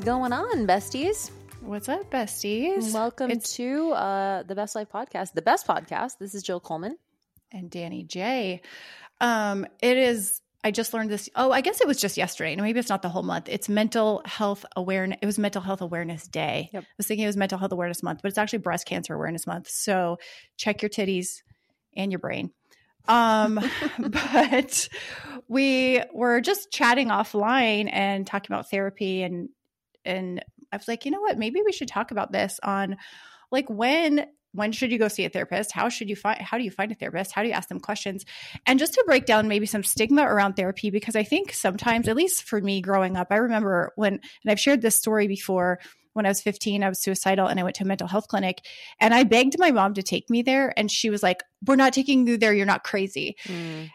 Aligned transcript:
Is 0.00 0.04
going 0.04 0.32
on, 0.32 0.66
besties? 0.66 1.30
What's 1.60 1.88
up, 1.88 2.10
besties? 2.10 2.92
Welcome 2.94 3.30
It's- 3.30 3.54
to 3.56 3.92
uh, 3.92 4.42
the 4.44 4.54
Best 4.54 4.74
Life 4.74 4.88
Podcast, 4.92 5.32
the 5.34 5.42
best 5.42 5.66
podcast. 5.66 6.18
This 6.18 6.34
is 6.34 6.42
Jill 6.42 6.60
Coleman. 6.60 6.96
and 7.52 7.70
Danny 7.70 8.04
J. 8.04 8.62
Um, 9.20 9.66
it 9.82 9.96
is. 9.96 10.40
I 10.62 10.70
just 10.70 10.94
learned 10.94 11.10
this. 11.10 11.28
Oh, 11.34 11.50
I 11.52 11.60
guess 11.62 11.80
it 11.80 11.86
was 11.86 12.00
just 12.00 12.16
yesterday. 12.16 12.52
and 12.52 12.62
Maybe 12.62 12.78
it's 12.78 12.88
not 12.88 13.02
the 13.02 13.08
whole 13.08 13.22
month. 13.22 13.48
It's 13.48 13.68
Mental 13.68 14.22
Health 14.24 14.64
Awareness. 14.76 15.18
It 15.20 15.26
was 15.26 15.38
Mental 15.38 15.60
Health 15.62 15.80
Awareness 15.80 16.28
Day. 16.28 16.70
Yep. 16.72 16.82
I 16.82 16.86
was 16.96 17.06
thinking 17.06 17.24
it 17.24 17.28
was 17.28 17.36
Mental 17.36 17.58
Health 17.58 17.72
Awareness 17.72 18.02
Month, 18.02 18.20
but 18.22 18.28
it's 18.28 18.38
actually 18.38 18.60
Breast 18.60 18.86
Cancer 18.86 19.14
Awareness 19.14 19.46
Month. 19.46 19.68
So 19.68 20.18
check 20.56 20.80
your 20.82 20.90
titties 20.90 21.42
and 21.96 22.12
your 22.12 22.18
brain. 22.20 22.52
Um, 23.08 23.58
but 23.98 24.88
we 25.48 26.02
were 26.14 26.40
just 26.40 26.70
chatting 26.70 27.08
offline 27.08 27.88
and 27.92 28.26
talking 28.26 28.54
about 28.54 28.70
therapy 28.70 29.22
and 29.22 29.48
and 30.04 30.44
I 30.72 30.76
was 30.76 30.88
like, 30.88 31.04
you 31.04 31.10
know 31.10 31.20
what? 31.20 31.38
Maybe 31.38 31.62
we 31.64 31.72
should 31.72 31.88
talk 31.88 32.10
about 32.10 32.32
this 32.32 32.60
on 32.62 32.96
like 33.50 33.68
when 33.68 34.26
when 34.52 34.72
should 34.72 34.90
you 34.90 34.98
go 34.98 35.06
see 35.06 35.24
a 35.24 35.28
therapist? 35.28 35.70
How 35.70 35.88
should 35.88 36.08
you 36.08 36.16
find 36.16 36.40
how 36.40 36.58
do 36.58 36.64
you 36.64 36.70
find 36.70 36.90
a 36.90 36.94
therapist? 36.94 37.32
How 37.32 37.42
do 37.42 37.48
you 37.48 37.54
ask 37.54 37.68
them 37.68 37.80
questions? 37.80 38.24
And 38.66 38.78
just 38.78 38.94
to 38.94 39.04
break 39.06 39.24
down 39.24 39.48
maybe 39.48 39.66
some 39.66 39.84
stigma 39.84 40.22
around 40.22 40.54
therapy 40.54 40.90
because 40.90 41.14
I 41.14 41.22
think 41.22 41.52
sometimes 41.52 42.08
at 42.08 42.16
least 42.16 42.44
for 42.44 42.60
me 42.60 42.80
growing 42.80 43.16
up, 43.16 43.28
I 43.30 43.36
remember 43.36 43.92
when 43.96 44.14
and 44.14 44.50
I've 44.50 44.60
shared 44.60 44.82
this 44.82 44.96
story 44.96 45.28
before 45.28 45.78
when 46.12 46.26
I 46.26 46.28
was 46.28 46.40
15, 46.40 46.82
I 46.82 46.88
was 46.88 47.00
suicidal 47.00 47.46
and 47.46 47.60
I 47.60 47.62
went 47.62 47.76
to 47.76 47.84
a 47.84 47.86
mental 47.86 48.08
health 48.08 48.28
clinic 48.28 48.66
and 48.98 49.14
I 49.14 49.24
begged 49.24 49.58
my 49.58 49.70
mom 49.70 49.94
to 49.94 50.02
take 50.02 50.28
me 50.28 50.42
there 50.42 50.72
and 50.76 50.90
she 50.90 51.10
was 51.10 51.22
like, 51.22 51.42
"We're 51.66 51.76
not 51.76 51.92
taking 51.92 52.26
you 52.26 52.36
there. 52.36 52.52
You're 52.52 52.66
not 52.66 52.84
crazy." 52.84 53.36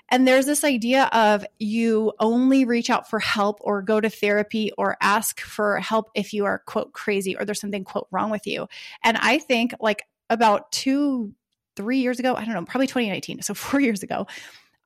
And 0.09 0.27
there's 0.27 0.45
this 0.45 0.63
idea 0.63 1.05
of 1.11 1.45
you 1.59 2.13
only 2.19 2.65
reach 2.65 2.89
out 2.89 3.09
for 3.09 3.19
help 3.19 3.57
or 3.61 3.81
go 3.81 3.99
to 3.99 4.09
therapy 4.09 4.71
or 4.77 4.97
ask 5.01 5.41
for 5.41 5.79
help 5.79 6.09
if 6.15 6.33
you 6.33 6.45
are, 6.45 6.59
quote, 6.59 6.93
crazy 6.93 7.35
or 7.35 7.45
there's 7.45 7.59
something, 7.59 7.83
quote, 7.83 8.07
wrong 8.11 8.29
with 8.29 8.47
you. 8.47 8.67
And 9.03 9.17
I 9.17 9.39
think 9.39 9.73
like 9.79 10.03
about 10.29 10.71
two, 10.71 11.33
three 11.75 11.99
years 11.99 12.19
ago, 12.19 12.35
I 12.35 12.45
don't 12.45 12.53
know, 12.53 12.65
probably 12.65 12.87
2019, 12.87 13.41
so 13.41 13.53
four 13.53 13.79
years 13.79 14.03
ago, 14.03 14.27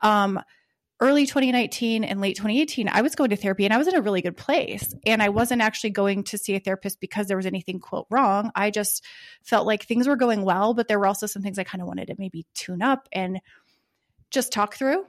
um, 0.02 0.40
early 1.02 1.26
2019 1.26 2.04
and 2.04 2.20
late 2.20 2.36
2018, 2.36 2.90
I 2.90 3.02
was 3.02 3.16
going 3.16 3.30
to 3.30 3.36
therapy 3.36 3.66
and 3.66 3.74
I 3.74 3.78
was 3.78 3.88
in 3.88 3.96
a 3.96 4.02
really 4.02 4.22
good 4.22 4.36
place. 4.36 4.94
And 5.06 5.24
I 5.24 5.30
wasn't 5.30 5.62
actually 5.62 5.92
going 5.92 6.24
to 6.26 6.38
see 6.38 6.56
a 6.56 6.60
therapist 6.60 7.00
because 7.00 7.28
there 7.28 7.38
was 7.38 7.46
anything, 7.46 7.80
quote, 7.80 8.08
wrong. 8.10 8.52
I 8.56 8.70
just 8.70 9.06
felt 9.44 9.66
like 9.66 9.84
things 9.84 10.08
were 10.08 10.16
going 10.16 10.44
well, 10.44 10.74
but 10.74 10.88
there 10.88 11.00
were 11.00 11.08
also 11.08 11.26
some 11.26 11.42
things 11.42 11.58
I 11.58 11.64
kind 11.64 11.82
of 11.82 11.88
wanted 11.88 12.08
to 12.08 12.16
maybe 12.18 12.46
tune 12.54 12.82
up 12.82 13.08
and 13.12 13.40
just 14.30 14.52
talk 14.52 14.76
through. 14.76 15.06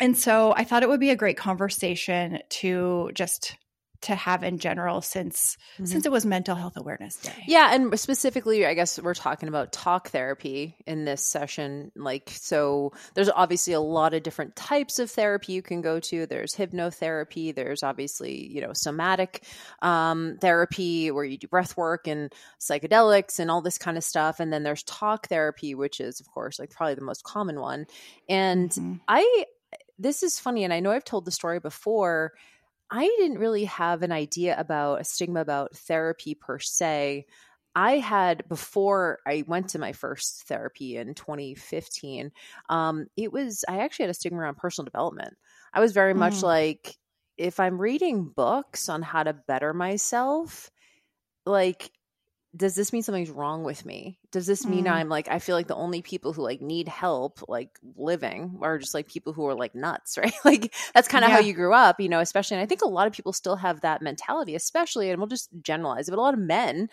And 0.00 0.16
so 0.18 0.52
I 0.56 0.64
thought 0.64 0.82
it 0.82 0.88
would 0.88 1.00
be 1.00 1.10
a 1.10 1.16
great 1.16 1.36
conversation 1.36 2.40
to 2.48 3.10
just 3.14 3.56
to 4.04 4.14
have 4.14 4.42
in 4.42 4.58
general 4.58 5.00
since 5.02 5.56
Mhm. 5.78 5.88
since 5.88 6.06
it 6.06 6.12
was 6.12 6.24
mental 6.24 6.54
health 6.54 6.76
awareness 6.76 7.16
day. 7.16 7.44
Yeah, 7.46 7.74
and 7.74 7.98
specifically, 7.98 8.64
I 8.64 8.74
guess 8.74 8.98
we're 8.98 9.14
talking 9.14 9.48
about 9.48 9.72
talk 9.72 10.08
therapy 10.08 10.76
in 10.86 11.04
this 11.04 11.26
session. 11.26 11.92
Like, 11.96 12.30
so 12.30 12.92
there's 13.14 13.28
obviously 13.30 13.72
a 13.72 13.80
lot 13.80 14.14
of 14.14 14.22
different 14.22 14.56
types 14.56 14.98
of 14.98 15.10
therapy 15.10 15.52
you 15.52 15.62
can 15.62 15.80
go 15.82 16.00
to. 16.00 16.26
There's 16.26 16.54
hypnotherapy. 16.54 17.54
There's 17.54 17.82
obviously, 17.82 18.46
you 18.46 18.60
know, 18.60 18.72
somatic 18.74 19.44
um, 19.82 20.36
therapy 20.40 21.10
where 21.10 21.24
you 21.24 21.38
do 21.38 21.48
breath 21.48 21.76
work 21.76 22.06
and 22.06 22.32
psychedelics 22.60 23.38
and 23.38 23.50
all 23.50 23.62
this 23.62 23.78
kind 23.78 23.96
of 23.96 24.04
stuff. 24.04 24.40
And 24.40 24.52
then 24.52 24.62
there's 24.62 24.82
talk 24.84 25.28
therapy, 25.28 25.74
which 25.74 26.00
is, 26.00 26.20
of 26.20 26.26
course, 26.30 26.58
like 26.58 26.70
probably 26.70 26.94
the 26.94 27.00
most 27.02 27.24
common 27.24 27.60
one. 27.60 27.86
And 28.28 28.70
Mhm. 28.70 29.00
I, 29.08 29.46
this 29.98 30.22
is 30.22 30.38
funny, 30.38 30.64
and 30.64 30.72
I 30.72 30.80
know 30.80 30.90
I've 30.90 31.04
told 31.04 31.24
the 31.24 31.30
story 31.30 31.60
before. 31.60 32.32
I 32.94 33.06
didn't 33.18 33.38
really 33.38 33.64
have 33.64 34.02
an 34.02 34.12
idea 34.12 34.58
about 34.58 35.00
a 35.00 35.04
stigma 35.04 35.40
about 35.40 35.74
therapy 35.74 36.34
per 36.34 36.58
se. 36.60 37.26
I 37.74 37.98
had 37.98 38.48
before 38.48 39.18
I 39.26 39.42
went 39.48 39.70
to 39.70 39.80
my 39.80 39.92
first 39.92 40.44
therapy 40.46 40.96
in 40.96 41.14
2015. 41.14 42.30
Um, 42.68 43.06
it 43.16 43.32
was 43.32 43.64
I 43.68 43.78
actually 43.78 44.04
had 44.04 44.10
a 44.10 44.14
stigma 44.14 44.38
around 44.38 44.58
personal 44.58 44.84
development. 44.84 45.36
I 45.72 45.80
was 45.80 45.92
very 45.92 46.14
much 46.14 46.40
Mm. 46.40 46.44
like, 46.44 46.96
if 47.36 47.58
I'm 47.58 47.80
reading 47.80 48.28
books 48.28 48.88
on 48.88 49.02
how 49.02 49.24
to 49.24 49.32
better 49.32 49.74
myself, 49.74 50.70
like 51.46 51.90
does 52.56 52.74
this 52.74 52.92
mean 52.92 53.02
something's 53.02 53.30
wrong 53.30 53.64
with 53.64 53.84
me? 53.84 54.18
Does 54.30 54.46
this 54.46 54.64
mean 54.64 54.84
Mm. 54.84 54.92
I'm 54.92 55.08
like 55.08 55.28
I 55.28 55.38
feel 55.38 55.56
like 55.56 55.66
the 55.66 55.74
only 55.74 56.02
people 56.02 56.32
who 56.32 56.42
like 56.42 56.60
need 56.60 56.88
help 56.88 57.40
like 57.48 57.78
living 57.96 58.58
are 58.62 58.78
just 58.78 58.94
like 58.94 59.08
people 59.08 59.32
who 59.32 59.46
are 59.46 59.54
like 59.54 59.74
nuts, 59.74 60.16
right? 60.18 60.34
like 60.44 60.74
that's 60.94 61.08
kind 61.08 61.24
of 61.24 61.30
how 61.30 61.38
you 61.40 61.52
grew 61.52 61.72
up, 61.74 62.00
you 62.00 62.08
know, 62.08 62.20
especially 62.20 62.56
and 62.56 62.62
I 62.62 62.66
think 62.66 62.82
a 62.82 62.88
lot 62.88 63.06
of 63.06 63.12
people 63.12 63.32
still 63.32 63.56
have 63.56 63.80
that 63.80 64.02
mentality, 64.02 64.54
especially 64.54 65.10
and 65.10 65.18
we'll 65.18 65.26
just 65.28 65.48
generalize 65.62 66.08
it, 66.08 66.12
but 66.12 66.18
a 66.18 66.22
lot 66.22 66.34
of 66.34 66.40
men 66.40 66.88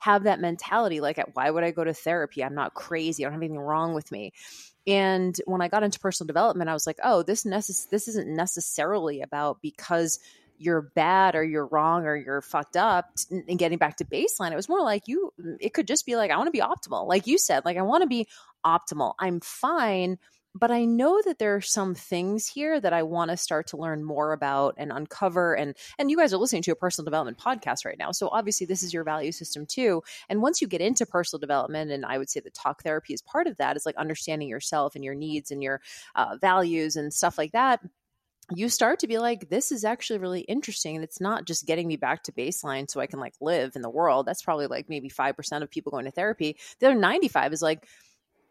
have 0.00 0.24
that 0.24 0.40
mentality 0.40 1.00
like 1.00 1.18
why 1.32 1.50
would 1.50 1.64
I 1.64 1.70
go 1.70 1.84
to 1.84 1.94
therapy? 1.94 2.44
I'm 2.44 2.54
not 2.54 2.74
crazy. 2.74 3.24
I 3.24 3.26
don't 3.26 3.34
have 3.34 3.42
anything 3.42 3.58
wrong 3.58 3.94
with 3.94 4.12
me. 4.12 4.32
And 4.86 5.34
when 5.46 5.62
I 5.62 5.68
got 5.68 5.82
into 5.82 5.98
personal 5.98 6.26
development, 6.26 6.70
I 6.70 6.74
was 6.74 6.86
like, 6.86 6.98
oh, 7.02 7.22
this 7.22 7.44
necess- 7.44 7.88
this 7.88 8.06
isn't 8.06 8.28
necessarily 8.28 9.20
about 9.20 9.60
because 9.62 10.20
you're 10.58 10.82
bad 10.82 11.34
or 11.34 11.44
you're 11.44 11.66
wrong 11.66 12.04
or 12.04 12.16
you're 12.16 12.42
fucked 12.42 12.76
up 12.76 13.10
and 13.30 13.58
getting 13.58 13.78
back 13.78 13.96
to 13.96 14.04
baseline. 14.04 14.52
It 14.52 14.56
was 14.56 14.68
more 14.68 14.82
like 14.82 15.02
you, 15.06 15.32
it 15.60 15.74
could 15.74 15.86
just 15.86 16.06
be 16.06 16.16
like, 16.16 16.30
I 16.30 16.36
want 16.36 16.48
to 16.48 16.52
be 16.52 16.60
optimal. 16.60 17.06
Like 17.06 17.26
you 17.26 17.38
said, 17.38 17.64
like 17.64 17.76
I 17.76 17.82
want 17.82 18.02
to 18.02 18.08
be 18.08 18.26
optimal. 18.64 19.14
I'm 19.18 19.40
fine, 19.40 20.18
but 20.54 20.70
I 20.70 20.84
know 20.84 21.20
that 21.24 21.38
there 21.38 21.54
are 21.54 21.60
some 21.60 21.94
things 21.94 22.46
here 22.46 22.80
that 22.80 22.92
I 22.92 23.02
want 23.02 23.30
to 23.30 23.36
start 23.36 23.68
to 23.68 23.76
learn 23.76 24.02
more 24.02 24.32
about 24.32 24.74
and 24.78 24.90
uncover. 24.90 25.54
And, 25.54 25.76
and 25.98 26.10
you 26.10 26.16
guys 26.16 26.32
are 26.32 26.38
listening 26.38 26.62
to 26.62 26.72
a 26.72 26.76
personal 26.76 27.04
development 27.04 27.38
podcast 27.38 27.84
right 27.84 27.98
now. 27.98 28.12
So 28.12 28.28
obviously 28.28 28.66
this 28.66 28.82
is 28.82 28.94
your 28.94 29.04
value 29.04 29.32
system 29.32 29.66
too. 29.66 30.02
And 30.28 30.40
once 30.40 30.62
you 30.62 30.68
get 30.68 30.80
into 30.80 31.04
personal 31.04 31.40
development, 31.40 31.90
and 31.90 32.06
I 32.06 32.16
would 32.18 32.30
say 32.30 32.40
that 32.40 32.54
talk 32.54 32.82
therapy 32.82 33.12
is 33.12 33.22
part 33.22 33.46
of 33.46 33.58
that, 33.58 33.76
is 33.76 33.84
like 33.84 33.96
understanding 33.96 34.48
yourself 34.48 34.94
and 34.94 35.04
your 35.04 35.14
needs 35.14 35.50
and 35.50 35.62
your 35.62 35.80
uh, 36.14 36.36
values 36.40 36.96
and 36.96 37.12
stuff 37.12 37.36
like 37.36 37.52
that 37.52 37.80
you 38.54 38.68
start 38.68 39.00
to 39.00 39.08
be 39.08 39.18
like 39.18 39.48
this 39.48 39.72
is 39.72 39.84
actually 39.84 40.18
really 40.18 40.42
interesting 40.42 40.94
and 40.94 41.04
it's 41.04 41.20
not 41.20 41.44
just 41.44 41.66
getting 41.66 41.88
me 41.88 41.96
back 41.96 42.22
to 42.22 42.32
baseline 42.32 42.88
so 42.88 43.00
i 43.00 43.06
can 43.06 43.18
like 43.18 43.34
live 43.40 43.74
in 43.74 43.82
the 43.82 43.90
world 43.90 44.26
that's 44.26 44.42
probably 44.42 44.66
like 44.66 44.88
maybe 44.88 45.08
5% 45.08 45.62
of 45.62 45.70
people 45.70 45.90
going 45.90 46.04
to 46.04 46.10
therapy 46.10 46.56
the 46.78 46.86
other 46.86 46.94
95 46.98 47.52
is 47.52 47.62
like 47.62 47.86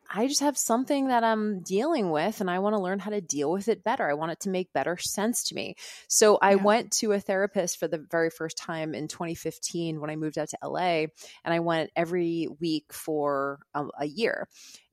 I 0.07 0.27
just 0.27 0.41
have 0.41 0.57
something 0.57 1.07
that 1.07 1.23
I'm 1.23 1.61
dealing 1.61 2.11
with 2.11 2.39
and 2.39 2.49
I 2.49 2.59
want 2.59 2.75
to 2.75 2.79
learn 2.81 2.99
how 2.99 3.09
to 3.09 3.21
deal 3.21 3.51
with 3.51 3.67
it 3.67 3.83
better. 3.83 4.07
I 4.07 4.13
want 4.13 4.31
it 4.33 4.39
to 4.41 4.49
make 4.49 4.71
better 4.71 4.97
sense 4.99 5.43
to 5.45 5.55
me. 5.55 5.75
So 6.07 6.37
I 6.41 6.55
Yeah. 6.55 6.57
went 6.57 6.91
to 6.99 7.13
a 7.13 7.19
therapist 7.19 7.79
for 7.79 7.87
the 7.87 8.05
very 8.11 8.29
first 8.29 8.55
time 8.55 8.93
in 8.93 9.07
2015 9.07 9.99
when 9.99 10.11
I 10.11 10.15
moved 10.15 10.37
out 10.37 10.49
to 10.49 10.57
LA 10.61 11.07
and 11.43 11.53
I 11.53 11.59
went 11.59 11.89
every 11.95 12.47
week 12.59 12.93
for 12.93 13.59
a, 13.73 13.85
a 14.01 14.05
year. 14.05 14.47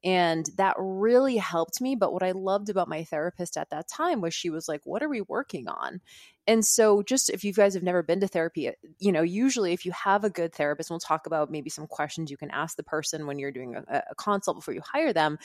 And 0.04 0.48
that 0.56 0.74
really 0.78 1.36
helped 1.36 1.80
me. 1.80 1.94
But 1.94 2.12
what 2.12 2.22
I 2.22 2.32
loved 2.32 2.68
about 2.68 2.88
my 2.88 3.04
therapist 3.04 3.56
at 3.56 3.70
that 3.70 3.88
time 3.88 4.20
was 4.20 4.34
she 4.34 4.50
was 4.50 4.68
like, 4.68 4.80
What 4.84 5.02
are 5.02 5.08
we 5.08 5.20
working 5.20 5.68
on? 5.68 6.00
And 6.46 6.64
so, 6.64 7.02
just 7.02 7.30
if 7.30 7.44
you 7.44 7.52
guys 7.52 7.74
have 7.74 7.84
never 7.84 8.02
been 8.02 8.20
to 8.20 8.28
therapy, 8.28 8.68
uh, 8.68 8.72
you 8.98 9.12
know, 9.12 9.22
usually 9.22 9.72
if 9.72 9.86
you 9.86 9.92
have 9.92 10.24
a 10.24 10.30
good 10.30 10.52
therapist, 10.52 10.90
we'll 10.90 10.98
talk 10.98 11.26
about 11.26 11.50
maybe 11.50 11.70
some 11.70 11.86
questions 11.86 12.30
you 12.30 12.36
can 12.36 12.50
ask 12.50 12.76
the 12.76 12.82
person 12.82 13.26
when 13.26 13.38
you're 13.38 13.52
doing 13.52 13.76
a, 13.76 14.02
a 14.10 14.14
consult 14.16 14.56
before 14.56 14.74
you 14.74 14.82
hire 14.84 15.12
them 15.12 15.38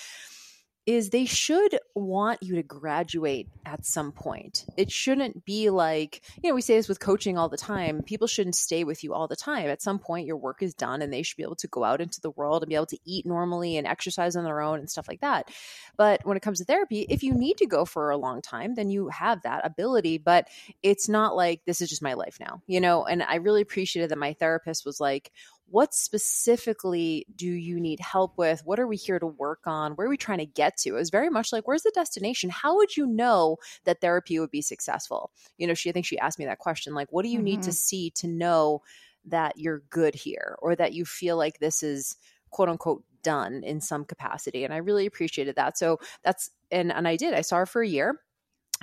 is 0.87 1.09
they 1.09 1.25
should 1.25 1.77
want 1.95 2.41
you 2.41 2.55
to 2.55 2.63
graduate 2.63 3.49
at 3.65 3.85
some 3.85 4.13
point. 4.13 4.65
It 4.77 4.89
shouldn't 4.89 5.43
be 5.43 5.69
like, 5.69 6.21
you 6.41 6.49
know, 6.49 6.55
we 6.55 6.61
say 6.61 6.77
this 6.77 6.87
with 6.87 7.01
coaching 7.01 7.37
all 7.37 7.49
the 7.49 7.57
time. 7.57 8.03
People 8.03 8.25
shouldn't 8.25 8.55
stay 8.55 8.85
with 8.85 9.03
you 9.03 9.13
all 9.13 9.27
the 9.27 9.35
time. 9.35 9.67
At 9.67 9.81
some 9.81 9.99
point, 9.99 10.25
your 10.27 10.37
work 10.37 10.63
is 10.63 10.73
done 10.73 11.01
and 11.01 11.11
they 11.11 11.23
should 11.23 11.35
be 11.35 11.43
able 11.43 11.57
to 11.57 11.67
go 11.67 11.83
out 11.83 11.99
into 11.99 12.21
the 12.21 12.31
world 12.31 12.63
and 12.63 12.69
be 12.69 12.75
able 12.75 12.85
to 12.85 12.99
eat 13.03 13.25
normally 13.25 13.75
and 13.75 13.85
exercise 13.85 14.37
on 14.37 14.45
their 14.45 14.61
own 14.61 14.79
and 14.79 14.89
stuff 14.89 15.09
like 15.09 15.19
that. 15.19 15.51
But 15.97 16.25
when 16.25 16.37
it 16.37 16.41
comes 16.41 16.59
to 16.59 16.65
therapy, 16.65 17.05
if 17.09 17.21
you 17.21 17.33
need 17.33 17.57
to 17.57 17.65
go 17.65 17.83
for 17.83 18.09
a 18.09 18.17
long 18.17 18.41
time, 18.41 18.75
then 18.75 18.89
you 18.89 19.09
have 19.09 19.41
that 19.41 19.65
ability. 19.65 20.19
But 20.19 20.47
it's 20.83 21.09
not 21.09 21.35
like 21.35 21.65
this 21.65 21.81
is 21.81 21.89
just 21.89 22.01
my 22.01 22.13
life 22.13 22.37
now, 22.39 22.61
you 22.65 22.79
know? 22.79 23.03
And 23.03 23.21
I 23.21 23.35
really 23.35 23.61
appreciated 23.61 24.11
that 24.11 24.17
my 24.17 24.31
therapist 24.31 24.85
was 24.85 25.01
like, 25.01 25.33
what 25.69 25.93
specifically 25.93 27.25
do 27.35 27.47
you 27.47 27.79
need 27.79 27.99
help 27.99 28.37
with? 28.37 28.61
What 28.63 28.79
are 28.79 28.87
we 28.87 28.95
here 28.95 29.19
to 29.19 29.27
work 29.27 29.61
on? 29.65 29.93
Where 29.93 30.07
are 30.07 30.09
we 30.09 30.17
trying 30.17 30.37
to 30.37 30.45
get 30.45 30.77
to? 30.77 30.89
It 30.89 30.93
was 30.93 31.09
very 31.09 31.29
much 31.29 31.51
like, 31.51 31.67
where's 31.67 31.83
the 31.83 31.91
destination? 31.93 32.49
How 32.49 32.75
would 32.77 32.95
you 32.95 33.05
know 33.05 33.57
that 33.83 33.99
therapy 33.99 34.39
would 34.39 34.51
be 34.51 34.61
successful? 34.61 35.31
You 35.57 35.67
know, 35.67 35.73
she, 35.73 35.89
I 35.89 35.93
think 35.93 36.05
she 36.05 36.19
asked 36.19 36.39
me 36.39 36.45
that 36.45 36.59
question, 36.59 36.93
like, 36.93 37.11
what 37.11 37.23
do 37.23 37.29
you 37.29 37.39
mm-hmm. 37.39 37.45
need 37.45 37.63
to 37.63 37.69
mm-hmm. 37.69 37.75
see 37.75 38.09
to 38.11 38.27
know 38.27 38.81
that 39.25 39.57
you're 39.57 39.83
good 39.89 40.15
here 40.15 40.55
or 40.59 40.75
that 40.75 40.93
you 40.93 41.03
feel 41.03 41.35
like 41.35 41.59
this 41.59 41.83
is 41.83 42.15
quote 42.49 42.69
unquote 42.69 43.03
done 43.21 43.61
in 43.63 43.81
some 43.81 44.05
capacity? 44.05 44.63
And 44.63 44.73
I 44.73 44.77
really 44.77 45.05
appreciated 45.05 45.55
that. 45.55 45.77
So 45.77 45.99
that's, 46.23 46.49
and, 46.71 46.93
and 46.93 47.07
I 47.07 47.17
did, 47.17 47.33
I 47.33 47.41
saw 47.41 47.57
her 47.57 47.65
for 47.65 47.81
a 47.81 47.87
year. 47.87 48.21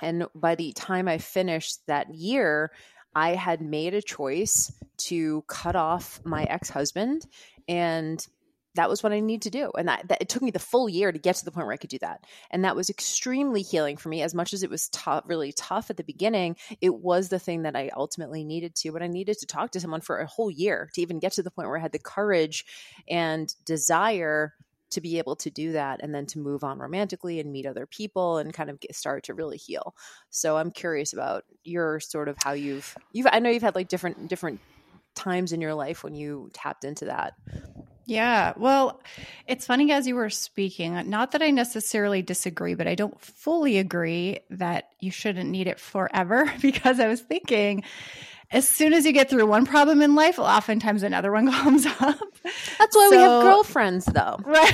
And 0.03 0.27
by 0.35 0.55
the 0.55 0.73
time 0.73 1.09
I 1.09 1.19
finished 1.19 1.79
that 1.87 2.13
year, 2.15 2.73
I 3.15 3.35
had 3.35 3.61
made 3.61 3.95
a 3.95 4.03
choice 4.03 4.73
to 4.97 5.43
cut 5.49 5.77
off 5.77 6.21
my 6.25 6.45
ex 6.45 6.69
husband, 6.69 7.27
and 7.69 8.25
that 8.75 8.89
was 8.89 9.03
what 9.03 9.13
I 9.13 9.21
needed 9.21 9.43
to 9.43 9.51
do. 9.51 9.71
And 9.79 9.89
that, 9.89 10.09
that, 10.09 10.21
it 10.21 10.29
took 10.29 10.43
me 10.43 10.51
the 10.51 10.59
full 10.59 10.89
year 10.89 11.13
to 11.13 11.19
get 11.19 11.37
to 11.37 11.45
the 11.45 11.53
point 11.53 11.67
where 11.67 11.75
I 11.75 11.79
could 11.79 11.91
do 11.91 11.99
that. 12.01 12.25
And 12.51 12.65
that 12.65 12.75
was 12.75 12.91
extremely 12.91 13.63
healing 13.63 13.97
for 13.97 14.09
me. 14.09 14.23
As 14.23 14.35
much 14.35 14.53
as 14.53 14.63
it 14.63 14.71
was 14.71 14.89
tough, 14.89 15.25
really 15.27 15.53
tough 15.53 15.91
at 15.91 15.97
the 15.97 16.03
beginning, 16.03 16.57
it 16.81 16.95
was 16.95 17.29
the 17.29 17.39
thing 17.39 17.63
that 17.63 17.77
I 17.77 17.91
ultimately 17.97 18.43
needed 18.43 18.75
to. 18.77 18.93
But 18.93 19.03
I 19.03 19.07
needed 19.07 19.39
to 19.39 19.47
talk 19.47 19.71
to 19.73 19.81
someone 19.81 20.01
for 20.01 20.19
a 20.19 20.27
whole 20.27 20.51
year 20.51 20.91
to 20.95 21.01
even 21.01 21.21
get 21.21 21.33
to 21.33 21.43
the 21.43 21.51
point 21.51 21.69
where 21.69 21.79
I 21.79 21.83
had 21.83 21.93
the 21.93 21.99
courage 22.01 22.65
and 23.09 23.55
desire 23.65 24.55
to 24.95 25.01
be 25.01 25.19
able 25.19 25.37
to 25.37 25.51
do 25.51 25.73
that 25.73 26.01
and 26.03 26.15
then 26.15 26.27
to 26.27 26.39
move 26.39 26.65
on 26.65 26.79
romantically 26.79 27.41
and 27.41 27.53
meet 27.53 27.67
other 27.67 27.87
people 27.87 28.39
and 28.39 28.53
kind 28.53 28.71
of 28.71 28.81
get 28.81 28.95
start 28.95 29.25
to 29.25 29.35
really 29.35 29.57
heal. 29.57 29.95
So 30.31 30.57
I'm 30.57 30.71
curious 30.71 31.13
about 31.13 31.45
your 31.63 32.01
sort 32.01 32.29
of 32.29 32.37
how 32.43 32.53
you've 32.53 32.97
you've 33.13 33.27
I 33.31 33.39
know 33.39 33.51
you've 33.51 33.63
had 33.63 33.75
like 33.75 33.89
different 33.89 34.29
different 34.29 34.61
times 35.15 35.53
in 35.53 35.61
your 35.61 35.75
life 35.75 36.03
when 36.03 36.15
you 36.15 36.51
tapped 36.53 36.85
into 36.85 37.07
that. 37.07 37.35
Yeah. 38.07 38.53
Well, 38.57 39.01
it's 39.47 39.67
funny 39.67 39.91
as 39.91 40.07
you 40.07 40.15
were 40.15 40.29
speaking, 40.29 41.09
not 41.09 41.33
that 41.33 41.43
I 41.43 41.51
necessarily 41.51 42.21
disagree, 42.21 42.75
but 42.75 42.87
I 42.87 42.95
don't 42.95 43.19
fully 43.21 43.79
agree 43.79 44.41
that 44.51 44.91
you 45.01 45.11
shouldn't 45.11 45.49
need 45.49 45.67
it 45.67 45.81
forever 45.81 46.53
because 46.61 47.01
I 47.01 47.09
was 47.09 47.23
thinking 47.23 47.83
as 48.51 48.69
soon 48.69 48.93
as 48.93 49.05
you 49.05 49.13
get 49.13 49.31
through 49.31 49.47
one 49.47 49.67
problem 49.67 50.03
in 50.03 50.15
life, 50.15 50.39
oftentimes 50.39 51.03
another 51.03 51.33
one 51.33 51.51
comes 51.53 51.87
up. 51.87 52.19
That's 52.79 52.97
why 52.97 53.09
so, 53.09 53.11
we 53.11 53.17
have 53.17 53.43
girlfriends, 53.43 54.07
though. 54.07 54.39
Right. 54.55 54.73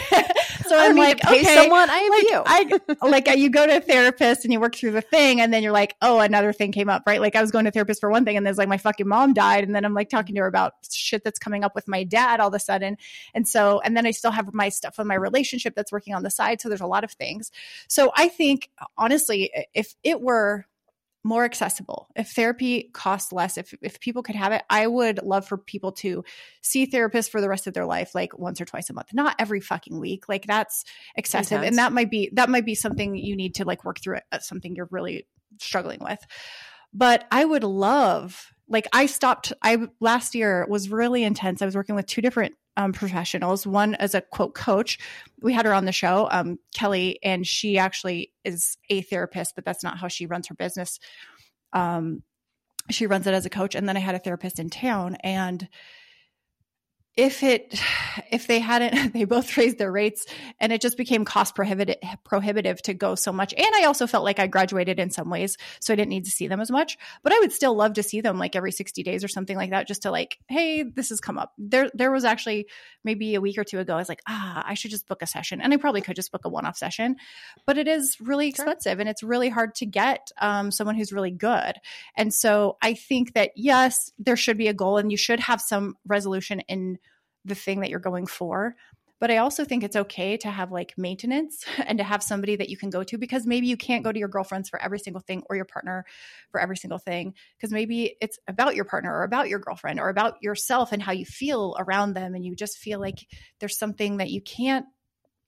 So 0.66 0.78
I'm 0.78 0.94
like, 0.94 1.24
okay, 1.24 1.42
someone. 1.42 1.88
I 1.90 1.98
am 1.98 2.10
like, 2.10 2.30
you. 2.30 2.42
I 3.02 3.06
like 3.08 3.38
you 3.38 3.50
go 3.50 3.66
to 3.66 3.78
a 3.78 3.80
therapist 3.80 4.44
and 4.44 4.52
you 4.52 4.60
work 4.60 4.76
through 4.76 4.92
the 4.92 5.00
thing, 5.00 5.40
and 5.40 5.52
then 5.52 5.62
you're 5.62 5.72
like, 5.72 5.96
oh, 6.02 6.20
another 6.20 6.52
thing 6.52 6.70
came 6.70 6.88
up, 6.88 7.02
right? 7.06 7.20
Like 7.20 7.34
I 7.34 7.40
was 7.40 7.50
going 7.50 7.64
to 7.64 7.70
therapist 7.70 8.00
for 8.00 8.10
one 8.10 8.24
thing, 8.24 8.36
and 8.36 8.44
there's 8.46 8.58
like 8.58 8.68
my 8.68 8.76
fucking 8.76 9.08
mom 9.08 9.32
died, 9.32 9.64
and 9.64 9.74
then 9.74 9.84
I'm 9.84 9.94
like 9.94 10.10
talking 10.10 10.34
to 10.34 10.42
her 10.42 10.46
about 10.46 10.74
shit 10.92 11.24
that's 11.24 11.38
coming 11.38 11.64
up 11.64 11.74
with 11.74 11.88
my 11.88 12.04
dad 12.04 12.40
all 12.40 12.48
of 12.48 12.54
a 12.54 12.58
sudden, 12.58 12.98
and 13.34 13.48
so 13.48 13.80
and 13.80 13.96
then 13.96 14.06
I 14.06 14.10
still 14.10 14.30
have 14.30 14.52
my 14.52 14.68
stuff 14.68 14.98
in 14.98 15.06
my 15.06 15.14
relationship 15.14 15.74
that's 15.74 15.90
working 15.90 16.14
on 16.14 16.22
the 16.22 16.30
side. 16.30 16.60
So 16.60 16.68
there's 16.68 16.80
a 16.80 16.86
lot 16.86 17.04
of 17.04 17.12
things. 17.12 17.50
So 17.88 18.12
I 18.14 18.28
think 18.28 18.70
honestly, 18.96 19.50
if 19.74 19.94
it 20.04 20.20
were 20.20 20.66
more 21.22 21.44
accessible. 21.44 22.08
If 22.16 22.30
therapy 22.30 22.90
costs 22.94 23.32
less, 23.32 23.58
if 23.58 23.74
if 23.82 24.00
people 24.00 24.22
could 24.22 24.36
have 24.36 24.52
it, 24.52 24.62
I 24.70 24.86
would 24.86 25.22
love 25.22 25.46
for 25.46 25.58
people 25.58 25.92
to 25.92 26.24
see 26.62 26.86
therapists 26.86 27.30
for 27.30 27.40
the 27.40 27.48
rest 27.48 27.66
of 27.66 27.74
their 27.74 27.86
life, 27.86 28.14
like 28.14 28.38
once 28.38 28.60
or 28.60 28.64
twice 28.64 28.88
a 28.90 28.94
month, 28.94 29.08
not 29.12 29.36
every 29.38 29.60
fucking 29.60 30.00
week. 30.00 30.28
Like 30.28 30.46
that's 30.46 30.84
excessive, 31.16 31.58
Intense. 31.58 31.68
and 31.68 31.78
that 31.78 31.92
might 31.92 32.10
be 32.10 32.30
that 32.34 32.48
might 32.48 32.64
be 32.64 32.74
something 32.74 33.14
you 33.14 33.36
need 33.36 33.54
to 33.56 33.64
like 33.64 33.84
work 33.84 34.00
through. 34.02 34.16
It, 34.16 34.24
uh, 34.32 34.38
something 34.38 34.74
you're 34.74 34.88
really 34.90 35.26
struggling 35.58 36.00
with. 36.00 36.20
But 36.92 37.26
I 37.30 37.44
would 37.44 37.64
love, 37.64 38.46
like, 38.70 38.86
I 38.92 39.06
stopped. 39.06 39.52
I 39.62 39.88
last 40.00 40.34
year 40.34 40.64
was 40.68 40.88
really 40.88 41.24
intense. 41.24 41.60
I 41.60 41.66
was 41.66 41.74
working 41.74 41.96
with 41.96 42.06
two 42.06 42.22
different 42.22 42.54
um, 42.76 42.92
professionals. 42.92 43.66
One 43.66 43.94
as 43.96 44.14
a 44.14 44.20
quote 44.20 44.54
coach. 44.54 44.98
We 45.42 45.52
had 45.52 45.66
her 45.66 45.74
on 45.74 45.84
the 45.84 45.92
show, 45.92 46.28
um, 46.30 46.58
Kelly, 46.74 47.18
and 47.22 47.46
she 47.46 47.78
actually 47.78 48.32
is 48.44 48.78
a 48.88 49.02
therapist, 49.02 49.54
but 49.56 49.64
that's 49.64 49.82
not 49.82 49.98
how 49.98 50.08
she 50.08 50.26
runs 50.26 50.48
her 50.48 50.54
business. 50.54 51.00
Um, 51.72 52.22
she 52.88 53.06
runs 53.06 53.26
it 53.26 53.34
as 53.34 53.44
a 53.44 53.50
coach. 53.50 53.74
And 53.74 53.88
then 53.88 53.96
I 53.96 54.00
had 54.00 54.14
a 54.14 54.20
therapist 54.20 54.58
in 54.58 54.70
town, 54.70 55.16
and 55.16 55.68
if 57.16 57.42
it 57.42 57.80
if 58.30 58.46
they 58.46 58.58
hadn't 58.58 59.12
they 59.12 59.24
both 59.24 59.56
raised 59.56 59.78
their 59.78 59.92
rates 59.92 60.26
and 60.58 60.72
it 60.72 60.80
just 60.80 60.96
became 60.96 61.24
cost 61.24 61.54
prohibitive 61.54 61.98
prohibitive 62.24 62.80
to 62.82 62.94
go 62.94 63.14
so 63.14 63.32
much. 63.32 63.52
And 63.54 63.74
i 63.76 63.84
also 63.84 64.06
felt 64.06 64.24
like 64.24 64.38
i 64.38 64.46
graduated 64.46 64.98
in 64.98 65.10
some 65.10 65.30
ways 65.30 65.56
so 65.80 65.92
i 65.92 65.96
didn't 65.96 66.10
need 66.10 66.24
to 66.24 66.30
see 66.30 66.48
them 66.48 66.60
as 66.60 66.70
much 66.70 66.98
but 67.22 67.32
i 67.32 67.38
would 67.40 67.52
still 67.52 67.74
love 67.74 67.94
to 67.94 68.02
see 68.02 68.20
them 68.20 68.38
like 68.38 68.56
every 68.56 68.72
60 68.72 69.02
days 69.02 69.24
or 69.24 69.28
something 69.28 69.56
like 69.56 69.70
that 69.70 69.86
just 69.86 70.02
to 70.02 70.10
like 70.10 70.38
hey 70.48 70.82
this 70.82 71.10
has 71.10 71.20
come 71.20 71.38
up. 71.38 71.52
There 71.58 71.90
there 71.94 72.10
was 72.10 72.24
actually 72.24 72.66
maybe 73.04 73.34
a 73.34 73.40
week 73.40 73.58
or 73.58 73.64
two 73.64 73.78
ago 73.78 73.94
i 73.94 73.98
was 73.98 74.08
like 74.08 74.22
ah 74.26 74.62
i 74.66 74.74
should 74.74 74.90
just 74.90 75.06
book 75.06 75.22
a 75.22 75.26
session. 75.26 75.60
And 75.60 75.72
i 75.72 75.76
probably 75.76 76.00
could 76.00 76.16
just 76.16 76.32
book 76.32 76.44
a 76.44 76.48
one-off 76.48 76.76
session 76.76 77.16
but 77.66 77.78
it 77.78 77.88
is 77.88 78.16
really 78.20 78.48
expensive 78.48 78.92
sure. 78.92 79.00
and 79.00 79.08
it's 79.08 79.22
really 79.22 79.48
hard 79.48 79.74
to 79.76 79.86
get 79.86 80.30
um, 80.40 80.70
someone 80.70 80.96
who's 80.96 81.12
really 81.12 81.30
good. 81.30 81.74
And 82.16 82.32
so 82.32 82.76
i 82.82 82.94
think 82.94 83.34
that 83.34 83.50
yes 83.56 84.12
there 84.18 84.36
should 84.36 84.58
be 84.58 84.68
a 84.68 84.74
goal 84.74 84.98
and 84.98 85.10
you 85.10 85.16
should 85.16 85.40
have 85.40 85.60
some 85.60 85.96
resolution 86.06 86.60
in 86.60 86.98
the 87.44 87.54
thing 87.54 87.80
that 87.80 87.90
you're 87.90 87.98
going 87.98 88.26
for. 88.26 88.76
But 89.20 89.30
I 89.30 89.36
also 89.36 89.66
think 89.66 89.84
it's 89.84 89.96
okay 89.96 90.38
to 90.38 90.50
have 90.50 90.72
like 90.72 90.94
maintenance 90.96 91.64
and 91.86 91.98
to 91.98 92.04
have 92.04 92.22
somebody 92.22 92.56
that 92.56 92.70
you 92.70 92.76
can 92.76 92.90
go 92.90 93.04
to 93.04 93.18
because 93.18 93.46
maybe 93.46 93.66
you 93.66 93.76
can't 93.76 94.02
go 94.02 94.10
to 94.10 94.18
your 94.18 94.28
girlfriends 94.28 94.70
for 94.70 94.80
every 94.82 94.98
single 94.98 95.20
thing 95.20 95.42
or 95.48 95.56
your 95.56 95.66
partner 95.66 96.06
for 96.50 96.60
every 96.60 96.76
single 96.76 96.98
thing 96.98 97.34
because 97.56 97.70
maybe 97.70 98.16
it's 98.20 98.38
about 98.48 98.74
your 98.74 98.86
partner 98.86 99.14
or 99.14 99.22
about 99.22 99.48
your 99.48 99.58
girlfriend 99.58 100.00
or 100.00 100.08
about 100.08 100.42
yourself 100.42 100.92
and 100.92 101.02
how 101.02 101.12
you 101.12 101.26
feel 101.26 101.76
around 101.78 102.14
them. 102.14 102.34
And 102.34 102.44
you 102.44 102.56
just 102.56 102.78
feel 102.78 102.98
like 102.98 103.26
there's 103.60 103.78
something 103.78 104.16
that 104.16 104.30
you 104.30 104.40
can't, 104.40 104.86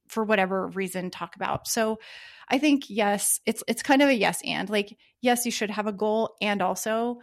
for 0.09 0.23
whatever 0.23 0.67
reason, 0.69 1.11
talk 1.11 1.37
about. 1.37 1.67
So 1.67 1.99
I 2.47 2.59
think, 2.59 2.91
yes, 2.91 3.41
it's, 3.47 3.65
it's 3.67 3.83
kind 3.83 4.03
of 4.03 4.11
a 4.11 4.15
yes 4.15 4.43
and 4.45 4.69
like, 4.69 4.95
yes, 5.23 5.47
you 5.47 5.51
should 5.51 5.71
have 5.71 5.87
a 5.87 5.93
goal. 5.93 6.35
And 6.43 6.61
also, 6.61 7.21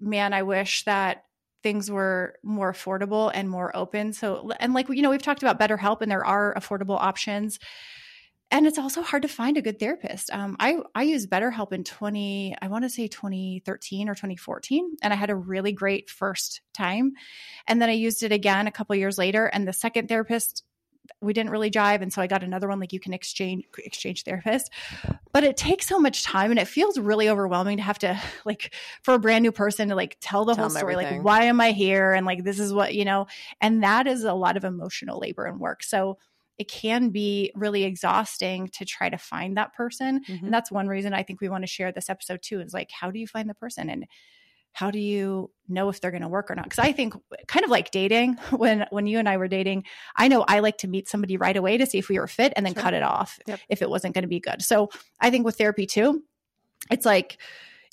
man, 0.00 0.32
I 0.32 0.42
wish 0.42 0.84
that 0.84 1.25
things 1.66 1.90
were 1.90 2.36
more 2.44 2.72
affordable 2.72 3.28
and 3.34 3.50
more 3.50 3.76
open. 3.76 4.12
So, 4.12 4.52
and 4.60 4.72
like, 4.72 4.88
you 4.88 5.02
know, 5.02 5.10
we've 5.10 5.20
talked 5.20 5.42
about 5.42 5.58
BetterHelp 5.58 6.00
and 6.00 6.08
there 6.08 6.24
are 6.24 6.54
affordable 6.54 6.96
options. 6.96 7.58
And 8.52 8.68
it's 8.68 8.78
also 8.78 9.02
hard 9.02 9.22
to 9.22 9.28
find 9.28 9.56
a 9.56 9.62
good 9.62 9.80
therapist. 9.80 10.30
Um, 10.32 10.54
I, 10.60 10.76
I 10.94 11.02
used 11.02 11.28
BetterHelp 11.28 11.72
in 11.72 11.82
20, 11.82 12.54
I 12.62 12.68
want 12.68 12.84
to 12.84 12.88
say 12.88 13.08
2013 13.08 14.08
or 14.08 14.14
2014. 14.14 14.94
And 15.02 15.12
I 15.12 15.16
had 15.16 15.30
a 15.30 15.34
really 15.34 15.72
great 15.72 16.08
first 16.08 16.60
time. 16.72 17.14
And 17.66 17.82
then 17.82 17.88
I 17.88 17.94
used 17.94 18.22
it 18.22 18.30
again 18.30 18.68
a 18.68 18.72
couple 18.72 18.94
years 18.94 19.18
later. 19.18 19.46
And 19.46 19.66
the 19.66 19.72
second 19.72 20.06
therapist 20.06 20.62
we 21.20 21.32
didn't 21.32 21.50
really 21.50 21.70
jive 21.70 22.02
and 22.02 22.12
so 22.12 22.20
i 22.22 22.26
got 22.26 22.42
another 22.42 22.68
one 22.68 22.80
like 22.80 22.92
you 22.92 23.00
can 23.00 23.12
exchange 23.12 23.64
exchange 23.78 24.22
therapist. 24.24 24.70
But 25.32 25.44
it 25.44 25.56
takes 25.56 25.86
so 25.86 25.98
much 25.98 26.22
time 26.22 26.50
and 26.50 26.58
it 26.58 26.68
feels 26.68 26.98
really 26.98 27.28
overwhelming 27.28 27.76
to 27.76 27.82
have 27.82 27.98
to 28.00 28.20
like 28.44 28.74
for 29.02 29.14
a 29.14 29.18
brand 29.18 29.42
new 29.42 29.52
person 29.52 29.88
to 29.88 29.94
like 29.94 30.16
tell 30.20 30.44
the 30.44 30.54
tell 30.54 30.64
whole 30.64 30.70
story 30.70 30.94
everything. 30.94 31.18
like 31.18 31.24
why 31.24 31.44
am 31.44 31.60
i 31.60 31.72
here? 31.72 32.12
and 32.12 32.26
like 32.26 32.44
this 32.44 32.58
is 32.58 32.72
what 32.72 32.94
you 32.94 33.04
know? 33.04 33.26
And 33.60 33.82
that 33.82 34.06
is 34.06 34.24
a 34.24 34.34
lot 34.34 34.56
of 34.56 34.64
emotional 34.64 35.18
labor 35.18 35.44
and 35.44 35.60
work. 35.60 35.82
So 35.82 36.18
it 36.58 36.68
can 36.70 37.10
be 37.10 37.52
really 37.54 37.84
exhausting 37.84 38.68
to 38.68 38.86
try 38.86 39.10
to 39.10 39.18
find 39.18 39.56
that 39.56 39.74
person. 39.74 40.22
Mm-hmm. 40.24 40.46
and 40.46 40.54
that's 40.54 40.72
one 40.72 40.88
reason 40.88 41.12
i 41.12 41.22
think 41.22 41.40
we 41.40 41.48
want 41.48 41.62
to 41.62 41.68
share 41.68 41.92
this 41.92 42.08
episode 42.08 42.40
too 42.42 42.60
is 42.60 42.72
like 42.72 42.90
how 42.90 43.10
do 43.10 43.18
you 43.18 43.26
find 43.26 43.48
the 43.48 43.54
person? 43.54 43.90
And 43.90 44.06
how 44.76 44.90
do 44.90 44.98
you 44.98 45.50
know 45.68 45.88
if 45.88 46.02
they're 46.02 46.10
going 46.10 46.22
to 46.22 46.28
work 46.28 46.50
or 46.50 46.54
not 46.54 46.64
because 46.64 46.78
i 46.78 46.92
think 46.92 47.14
kind 47.48 47.64
of 47.64 47.70
like 47.70 47.90
dating 47.90 48.34
when 48.50 48.86
when 48.90 49.06
you 49.06 49.18
and 49.18 49.28
i 49.28 49.36
were 49.38 49.48
dating 49.48 49.82
i 50.16 50.28
know 50.28 50.44
i 50.48 50.58
like 50.58 50.76
to 50.76 50.86
meet 50.86 51.08
somebody 51.08 51.38
right 51.38 51.56
away 51.56 51.78
to 51.78 51.86
see 51.86 51.96
if 51.96 52.10
we 52.10 52.18
were 52.18 52.28
fit 52.28 52.52
and 52.56 52.66
then 52.66 52.74
sure. 52.74 52.82
cut 52.82 52.94
it 52.94 53.02
off 53.02 53.38
yep. 53.46 53.58
if 53.70 53.80
it 53.80 53.88
wasn't 53.88 54.12
going 54.12 54.22
to 54.22 54.28
be 54.28 54.38
good 54.38 54.60
so 54.60 54.90
i 55.18 55.30
think 55.30 55.46
with 55.46 55.56
therapy 55.56 55.86
too 55.86 56.22
it's 56.90 57.06
like 57.06 57.38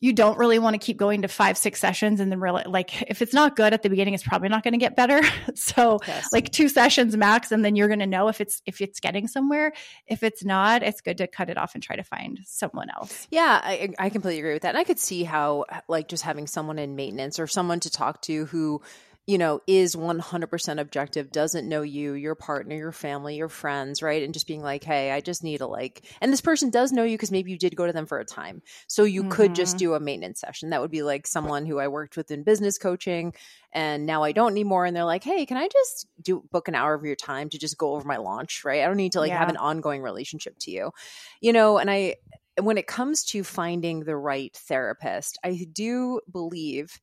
you 0.03 0.11
don't 0.11 0.37
really 0.37 0.59
want 0.59 0.73
to 0.73 0.77
keep 0.77 0.97
going 0.97 1.21
to 1.21 1.29
five, 1.29 1.57
six 1.57 1.79
sessions 1.79 2.19
and 2.19 2.29
then 2.29 2.41
really 2.41 2.61
like 2.65 3.09
if 3.09 3.21
it's 3.21 3.33
not 3.33 3.55
good 3.55 3.71
at 3.71 3.83
the 3.83 3.89
beginning, 3.89 4.13
it's 4.13 4.21
probably 4.21 4.49
not 4.49 4.61
going 4.61 4.73
to 4.73 4.77
get 4.77 4.97
better. 4.97 5.21
so 5.55 5.97
yes. 6.05 6.33
like 6.33 6.51
two 6.51 6.67
sessions 6.67 7.15
max, 7.15 7.53
and 7.53 7.63
then 7.63 7.77
you're 7.77 7.87
going 7.87 7.99
to 7.99 8.05
know 8.05 8.27
if 8.27 8.41
it's 8.41 8.61
if 8.65 8.81
it's 8.81 8.99
getting 8.99 9.29
somewhere. 9.29 9.71
If 10.05 10.21
it's 10.21 10.43
not, 10.43 10.83
it's 10.83 10.99
good 10.99 11.19
to 11.19 11.27
cut 11.27 11.49
it 11.49 11.57
off 11.57 11.73
and 11.73 11.81
try 11.81 11.95
to 11.95 12.03
find 12.03 12.41
someone 12.43 12.89
else. 12.89 13.29
Yeah, 13.31 13.61
I, 13.63 13.93
I 13.97 14.09
completely 14.09 14.39
agree 14.39 14.51
with 14.51 14.63
that. 14.63 14.69
And 14.69 14.77
I 14.77 14.83
could 14.83 14.99
see 14.99 15.23
how 15.23 15.63
like 15.87 16.09
just 16.09 16.23
having 16.23 16.47
someone 16.47 16.79
in 16.79 16.97
maintenance 16.97 17.39
or 17.39 17.47
someone 17.47 17.79
to 17.79 17.89
talk 17.89 18.21
to 18.23 18.43
who 18.47 18.81
you 19.25 19.37
know, 19.37 19.61
is 19.67 19.95
100% 19.95 20.81
objective, 20.81 21.31
doesn't 21.31 21.69
know 21.69 21.81
you, 21.81 22.13
your 22.13 22.35
partner, 22.35 22.75
your 22.75 22.91
family, 22.91 23.37
your 23.37 23.47
friends, 23.47 24.01
right? 24.01 24.21
And 24.21 24.33
just 24.33 24.47
being 24.47 24.61
like, 24.61 24.83
hey, 24.83 25.11
I 25.11 25.21
just 25.21 25.45
need 25.45 25.61
a 25.61 25.67
like, 25.67 26.03
and 26.19 26.31
this 26.31 26.41
person 26.41 26.69
does 26.69 26.91
know 26.91 27.03
you 27.03 27.15
because 27.15 27.31
maybe 27.31 27.49
you 27.49 27.57
did 27.57 27.75
go 27.77 27.85
to 27.85 27.93
them 27.93 28.05
for 28.05 28.19
a 28.19 28.25
time. 28.25 28.61
So 28.87 29.05
you 29.05 29.21
mm-hmm. 29.21 29.31
could 29.31 29.55
just 29.55 29.75
mm-hmm. 29.75 29.85
do 29.85 29.93
a 29.93 29.99
maintenance 30.01 30.41
session. 30.41 30.71
That 30.71 30.81
would 30.81 30.91
be 30.91 31.03
like 31.03 31.25
someone 31.25 31.65
who 31.65 31.79
I 31.79 31.87
worked 31.87 32.17
with 32.17 32.31
in 32.31 32.43
business 32.43 32.77
coaching 32.77 33.33
and 33.71 34.05
now 34.05 34.23
I 34.23 34.33
don't 34.33 34.53
need 34.53 34.65
more. 34.65 34.85
And 34.85 34.93
they're 34.93 35.05
like, 35.05 35.23
hey, 35.23 35.45
can 35.45 35.55
I 35.55 35.69
just 35.69 36.05
do 36.21 36.43
book 36.51 36.67
an 36.67 36.75
hour 36.75 36.93
of 36.93 37.05
your 37.05 37.15
time 37.15 37.47
to 37.49 37.57
just 37.57 37.77
go 37.77 37.95
over 37.95 38.05
my 38.05 38.17
launch, 38.17 38.65
right? 38.65 38.83
I 38.83 38.87
don't 38.87 38.97
need 38.97 39.13
to 39.13 39.21
like 39.21 39.29
yeah. 39.29 39.39
have 39.39 39.49
an 39.49 39.57
ongoing 39.57 40.01
relationship 40.01 40.55
to 40.59 40.71
you, 40.71 40.91
you 41.39 41.53
know, 41.53 41.77
and 41.77 41.89
I, 41.89 42.15
when 42.61 42.77
it 42.77 42.87
comes 42.87 43.23
to 43.25 43.43
finding 43.43 44.01
the 44.01 44.17
right 44.17 44.53
therapist, 44.67 45.39
I 45.43 45.65
do 45.71 46.19
believe 46.29 46.99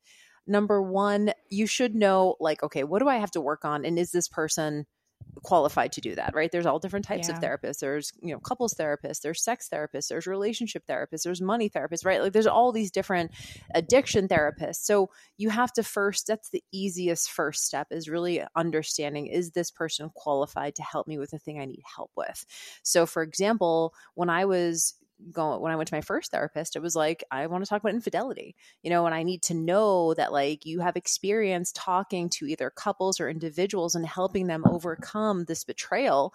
number 0.50 0.82
one, 0.82 1.32
you 1.48 1.66
should 1.66 1.94
know, 1.94 2.36
like, 2.40 2.62
okay, 2.62 2.84
what 2.84 2.98
do 2.98 3.08
I 3.08 3.16
have 3.16 3.30
to 3.32 3.40
work 3.40 3.64
on? 3.64 3.84
And 3.84 3.98
is 3.98 4.10
this 4.10 4.28
person 4.28 4.86
qualified 5.42 5.92
to 5.92 6.00
do 6.00 6.14
that 6.14 6.34
right? 6.34 6.50
There's 6.50 6.66
all 6.66 6.78
different 6.78 7.04
types 7.04 7.28
yeah. 7.28 7.36
of 7.36 7.42
therapists. 7.42 7.78
There's 7.78 8.12
you 8.20 8.32
know 8.32 8.40
couples 8.40 8.74
therapists 8.74 9.20
there's 9.20 9.42
sex 9.42 9.68
therapists 9.72 10.08
there's 10.08 10.26
relationship 10.26 10.82
therapists 10.88 11.22
there's 11.22 11.40
money 11.40 11.70
therapists 11.70 12.04
right? 12.04 12.20
Like 12.20 12.32
there's 12.32 12.46
all 12.46 12.72
these 12.72 12.90
different 12.90 13.30
addiction 13.74 14.28
therapists. 14.28 14.76
So 14.76 15.10
you 15.36 15.50
have 15.50 15.72
to 15.74 15.82
first 15.82 16.26
that's 16.26 16.50
the 16.50 16.64
easiest 16.72 17.30
first 17.30 17.64
step 17.64 17.88
is 17.90 18.08
really 18.08 18.42
understanding 18.56 19.26
is 19.26 19.52
this 19.52 19.70
person 19.70 20.10
qualified 20.14 20.74
to 20.76 20.82
help 20.82 21.06
me 21.06 21.18
with 21.18 21.30
the 21.30 21.38
thing 21.38 21.60
i 21.60 21.64
need 21.64 21.82
help 21.96 22.10
with? 22.16 22.44
So 22.82 23.06
for 23.06 23.22
example 23.22 23.94
when 24.14 24.30
i 24.30 24.44
was 24.44 24.94
going 25.32 25.60
when 25.60 25.72
I 25.72 25.76
went 25.76 25.88
to 25.88 25.94
my 25.94 26.00
first 26.00 26.30
therapist, 26.30 26.76
it 26.76 26.82
was 26.82 26.96
like, 26.96 27.24
I 27.30 27.46
want 27.46 27.64
to 27.64 27.68
talk 27.68 27.82
about 27.82 27.94
infidelity, 27.94 28.54
you 28.82 28.90
know, 28.90 29.06
and 29.06 29.14
I 29.14 29.22
need 29.22 29.42
to 29.42 29.54
know 29.54 30.14
that 30.14 30.32
like 30.32 30.66
you 30.66 30.80
have 30.80 30.96
experience 30.96 31.72
talking 31.74 32.28
to 32.30 32.46
either 32.46 32.70
couples 32.70 33.20
or 33.20 33.28
individuals 33.28 33.94
and 33.94 34.06
helping 34.06 34.46
them 34.46 34.64
overcome 34.66 35.44
this 35.44 35.64
betrayal 35.64 36.34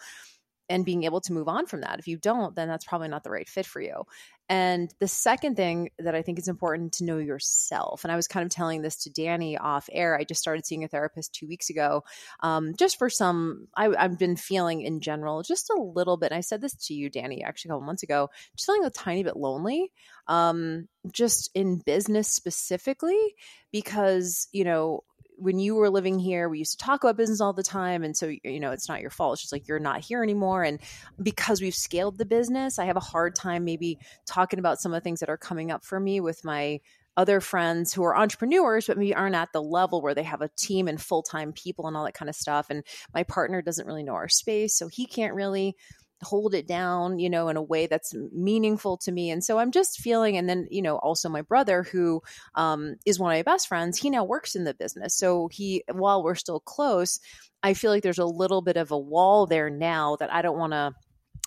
and 0.69 0.85
being 0.85 1.03
able 1.03 1.21
to 1.21 1.33
move 1.33 1.47
on 1.47 1.65
from 1.65 1.81
that. 1.81 1.99
If 1.99 2.07
you 2.07 2.17
don't, 2.17 2.55
then 2.55 2.67
that's 2.67 2.85
probably 2.85 3.07
not 3.07 3.23
the 3.23 3.29
right 3.29 3.47
fit 3.47 3.65
for 3.65 3.81
you. 3.81 4.03
And 4.47 4.93
the 4.99 5.07
second 5.07 5.55
thing 5.55 5.89
that 5.97 6.13
I 6.13 6.21
think 6.21 6.37
is 6.37 6.47
important 6.47 6.93
to 6.93 7.03
know 7.03 7.17
yourself, 7.17 8.03
and 8.03 8.11
I 8.11 8.15
was 8.15 8.27
kind 8.27 8.45
of 8.45 8.51
telling 8.51 8.83
this 8.83 8.97
to 9.03 9.09
Danny 9.09 9.57
off 9.57 9.89
air. 9.91 10.15
I 10.15 10.23
just 10.23 10.41
started 10.41 10.65
seeing 10.65 10.83
a 10.83 10.87
therapist 10.87 11.33
two 11.33 11.47
weeks 11.47 11.71
ago, 11.71 12.03
um, 12.41 12.75
just 12.77 12.99
for 12.99 13.09
some. 13.09 13.67
I, 13.75 13.89
have 13.97 14.19
been 14.19 14.35
feeling 14.35 14.81
in 14.81 15.01
general 15.01 15.41
just 15.41 15.71
a 15.71 15.81
little 15.81 16.17
bit. 16.17 16.31
And 16.31 16.37
I 16.37 16.41
said 16.41 16.61
this 16.61 16.75
to 16.87 16.93
you, 16.93 17.09
Danny, 17.09 17.43
actually 17.43 17.69
a 17.69 17.71
couple 17.73 17.87
months 17.87 18.03
ago, 18.03 18.29
just 18.55 18.67
feeling 18.67 18.85
a 18.85 18.91
tiny 18.91 19.23
bit 19.23 19.35
lonely, 19.35 19.91
um, 20.27 20.87
just 21.11 21.49
in 21.55 21.77
business 21.79 22.27
specifically, 22.27 23.35
because 23.71 24.47
you 24.51 24.63
know 24.63 25.03
when 25.37 25.59
you 25.59 25.75
were 25.75 25.89
living 25.89 26.19
here, 26.19 26.49
we 26.49 26.59
used 26.59 26.79
to 26.79 26.85
talk 26.85 27.03
about 27.03 27.17
business 27.17 27.41
all 27.41 27.53
the 27.53 27.63
time. 27.63 28.03
And 28.03 28.15
so, 28.15 28.31
you 28.43 28.59
know, 28.59 28.71
it's 28.71 28.89
not 28.89 29.01
your 29.01 29.09
fault. 29.09 29.33
It's 29.33 29.43
just 29.43 29.53
like 29.53 29.67
you're 29.67 29.79
not 29.79 30.01
here 30.01 30.23
anymore. 30.23 30.63
And 30.63 30.79
because 31.21 31.61
we've 31.61 31.75
scaled 31.75 32.17
the 32.17 32.25
business, 32.25 32.79
I 32.79 32.85
have 32.85 32.97
a 32.97 33.01
hard 33.01 33.35
time 33.35 33.65
maybe 33.65 33.99
talking 34.25 34.59
about 34.59 34.79
some 34.79 34.93
of 34.93 34.97
the 34.97 35.03
things 35.03 35.19
that 35.19 35.29
are 35.29 35.37
coming 35.37 35.71
up 35.71 35.83
for 35.83 35.99
me 35.99 36.19
with 36.19 36.43
my 36.43 36.79
other 37.17 37.39
friends 37.39 37.93
who 37.93 38.03
are 38.03 38.17
entrepreneurs, 38.17 38.87
but 38.87 38.97
maybe 38.97 39.15
aren't 39.15 39.35
at 39.35 39.53
the 39.53 39.61
level 39.61 40.01
where 40.01 40.13
they 40.13 40.23
have 40.23 40.41
a 40.41 40.49
team 40.57 40.87
and 40.87 41.01
full 41.01 41.23
time 41.23 41.53
people 41.53 41.87
and 41.87 41.95
all 41.95 42.05
that 42.05 42.13
kind 42.13 42.29
of 42.29 42.35
stuff. 42.35 42.67
And 42.69 42.83
my 43.13 43.23
partner 43.23 43.61
doesn't 43.61 43.87
really 43.87 44.03
know 44.03 44.15
our 44.15 44.29
space. 44.29 44.77
So 44.77 44.87
he 44.87 45.05
can't 45.05 45.33
really 45.33 45.75
hold 46.23 46.53
it 46.53 46.67
down, 46.67 47.19
you 47.19 47.29
know, 47.29 47.49
in 47.49 47.57
a 47.57 47.61
way 47.61 47.87
that's 47.87 48.13
meaningful 48.31 48.97
to 48.97 49.11
me. 49.11 49.29
And 49.29 49.43
so 49.43 49.59
I'm 49.59 49.71
just 49.71 49.99
feeling, 49.99 50.37
and 50.37 50.49
then, 50.49 50.67
you 50.71 50.81
know, 50.81 50.97
also 50.97 51.29
my 51.29 51.41
brother, 51.41 51.83
who 51.83 52.21
um, 52.55 52.95
is 53.05 53.19
one 53.19 53.31
of 53.31 53.37
my 53.37 53.43
best 53.43 53.67
friends, 53.67 53.97
he 53.97 54.09
now 54.09 54.23
works 54.23 54.55
in 54.55 54.63
the 54.63 54.73
business. 54.73 55.15
So 55.15 55.49
he, 55.51 55.83
while 55.91 56.23
we're 56.23 56.35
still 56.35 56.59
close, 56.59 57.19
I 57.63 57.73
feel 57.73 57.91
like 57.91 58.03
there's 58.03 58.19
a 58.19 58.25
little 58.25 58.61
bit 58.61 58.77
of 58.77 58.91
a 58.91 58.97
wall 58.97 59.45
there 59.45 59.69
now 59.69 60.15
that 60.17 60.33
I 60.33 60.41
don't 60.41 60.57
want 60.57 60.73
to 60.73 60.93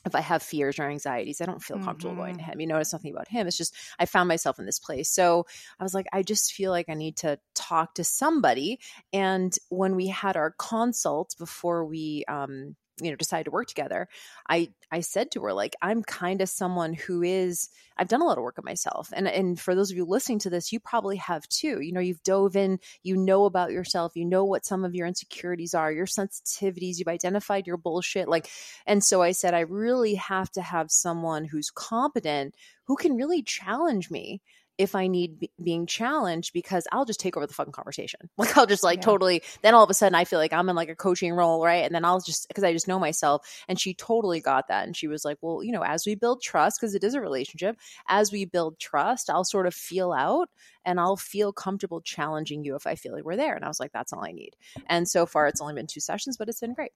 if 0.06 0.14
I 0.14 0.20
have 0.20 0.42
fears 0.42 0.78
or 0.78 0.84
anxieties, 0.84 1.40
I 1.40 1.44
don't 1.44 1.62
feel 1.62 1.78
comfortable 1.78 2.12
mm-hmm. 2.12 2.22
going 2.22 2.38
to 2.38 2.44
him. 2.44 2.60
You 2.60 2.66
know, 2.66 2.78
it's 2.78 2.92
nothing 2.92 3.12
about 3.12 3.28
him. 3.28 3.46
It's 3.46 3.56
just 3.56 3.75
I 3.98 4.06
found 4.06 4.28
myself 4.28 4.58
in 4.58 4.64
this 4.64 4.78
place. 4.78 5.10
So 5.10 5.46
I 5.78 5.82
was 5.82 5.92
like, 5.92 6.06
I 6.12 6.22
just 6.22 6.52
feel 6.52 6.70
like 6.70 6.88
I 6.88 6.94
need 6.94 7.16
to 7.18 7.38
talk 7.54 7.94
to 7.94 8.04
somebody. 8.04 8.78
And 9.12 9.54
when 9.70 9.96
we 9.96 10.06
had 10.06 10.37
our 10.37 10.54
consult 10.56 11.34
before 11.38 11.84
we 11.84 12.25
um, 12.28 12.76
you 13.00 13.11
know 13.11 13.17
decided 13.17 13.45
to 13.45 13.50
work 13.50 13.67
together 13.67 14.09
i 14.49 14.69
i 14.90 15.00
said 15.00 15.31
to 15.31 15.43
her 15.43 15.52
like 15.52 15.75
i'm 15.83 16.02
kind 16.02 16.40
of 16.40 16.49
someone 16.49 16.95
who 16.95 17.23
is 17.23 17.69
i've 17.97 18.09
done 18.09 18.21
a 18.21 18.25
lot 18.25 18.38
of 18.38 18.45
work 18.45 18.59
on 18.59 18.64
myself. 18.64 19.12
And 19.12 19.28
and 19.28 19.59
for 19.59 19.75
those 19.75 19.90
of 19.90 19.97
you 19.97 20.05
listening 20.05 20.38
to 20.40 20.50
this 20.50 20.73
you 20.73 20.81
probably 20.81 21.17
have 21.17 21.49
too. 21.49 21.81
You 21.81 21.93
know 21.93 22.00
you've 22.00 22.23
dove 22.23 22.57
in 22.57 22.78
you 23.02 23.17
know 23.17 23.45
about 23.45 23.73
yourself 23.73 24.12
you 24.14 24.25
know 24.25 24.45
what 24.45 24.64
some 24.64 24.85
of 24.85 24.95
your 24.95 25.07
insecurities 25.07 25.75
are 25.75 25.93
your 25.93 26.07
sensitivities 26.07 26.99
you've 26.99 27.09
identified 27.09 27.67
your 27.67 27.76
bullshit 27.76 28.28
like 28.28 28.50
and 28.87 29.02
so 29.02 29.23
i 29.23 29.33
said 29.33 29.55
i 29.55 29.61
really 29.61 30.14
have 30.14 30.50
to 30.52 30.62
have 30.62 30.90
someone 30.90 31.45
who's 31.45 31.71
competent 31.71 32.55
who 32.85 32.97
can 32.97 33.17
really 33.17 33.43
challenge 33.43 34.11
me 34.11 34.40
if 34.78 34.94
I 34.94 35.08
need 35.08 35.40
b- 35.40 35.50
being 35.62 35.87
challenged 35.87 36.52
because 36.52 36.87
I'll 36.92 37.04
just 37.04 37.20
take 37.20 37.37
over 37.37 37.47
the 37.47 37.52
fucking 37.52 37.73
conversation. 37.73 38.30
Like 38.38 38.56
I'll 38.56 38.66
just 38.66 38.85
like 38.85 38.99
yeah. 38.99 39.04
totally 39.04 39.42
then 39.62 39.75
all 39.75 39.82
of 39.82 39.90
a 39.90 39.94
sudden 39.94 40.14
I 40.14 40.25
feel 40.25 40.38
like 40.38 40.52
I'm 40.52 40.68
in 40.68 40.76
like 40.76 40.88
a 40.88 40.94
coaching 40.94 41.32
role, 41.32 41.62
right? 41.64 41.85
And 41.85 41.94
then 41.94 42.04
I'll 42.04 42.20
just 42.20 42.47
because 42.49 42.62
I 42.62 42.73
just 42.73 42.87
know 42.87 42.99
myself 42.99 43.47
and 43.66 43.78
she 43.78 43.94
totally 43.94 44.40
got 44.40 44.68
that 44.68 44.87
and 44.87 44.97
she 44.97 45.08
was 45.08 45.25
like, 45.25 45.38
"Well, 45.40 45.62
you 45.64 45.73
know, 45.73 45.82
as 45.82 46.06
we 46.06 46.14
build 46.14 46.40
trust 46.40 46.80
because 46.80 46.94
it 46.94 47.02
is 47.02 47.14
a 47.14 47.20
relationship, 47.20 47.76
as 48.06 48.30
we 48.30 48.44
build 48.44 48.78
trust, 48.78 49.28
I'll 49.28 49.44
sort 49.44 49.66
of 49.66 49.75
feel 49.75 50.12
out 50.12 50.49
and 50.85 51.00
I'll 51.00 51.16
feel 51.16 51.52
comfortable 51.52 52.00
challenging 52.00 52.64
you 52.64 52.76
if 52.76 52.87
I 52.87 52.94
feel 52.94 53.12
like 53.12 53.25
we're 53.25 53.37
there." 53.37 53.56
And 53.56 53.64
I 53.64 53.68
was 53.68 53.80
like, 53.80 53.92
"That's 53.92 54.12
all 54.12 54.25
I 54.25 54.32
need." 54.32 54.54
And 54.87 55.08
so 55.08 55.26
far 55.26 55.49
it's 55.49 55.61
only 55.61 55.75
been 55.75 55.88
two 55.88 56.00
sessions, 56.00 56.37
but 56.37 56.49
it's 56.49 56.61
been 56.61 56.75
great. 56.75 56.92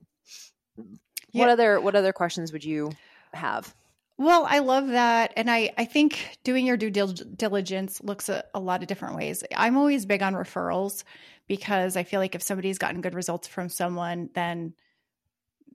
Yeah. 1.33 1.41
What 1.41 1.49
other 1.49 1.81
what 1.81 1.97
other 1.97 2.12
questions 2.12 2.53
would 2.53 2.65
you 2.65 2.93
have? 3.33 3.75
Well, 4.23 4.47
I 4.49 4.61
love 4.61 4.87
that. 4.87 5.33
And 5.37 5.50
I, 5.50 5.73
I 5.76 5.85
think 5.85 6.38
doing 6.45 6.64
your 6.64 6.76
due 6.76 6.91
diligence 6.91 8.00
looks 8.00 8.29
a, 8.29 8.45
a 8.55 8.61
lot 8.61 8.81
of 8.81 8.87
different 8.87 9.17
ways. 9.17 9.43
I'm 9.52 9.76
always 9.76 10.07
big 10.07 10.23
on 10.23 10.35
referrals 10.35 11.02
because 11.49 11.97
I 11.97 12.05
feel 12.05 12.21
like 12.21 12.37
if 12.37 12.43
somebody's 12.43 12.79
gotten 12.79 13.00
good 13.00 13.14
results 13.14 13.49
from 13.49 13.69
someone, 13.69 14.31
then 14.33 14.75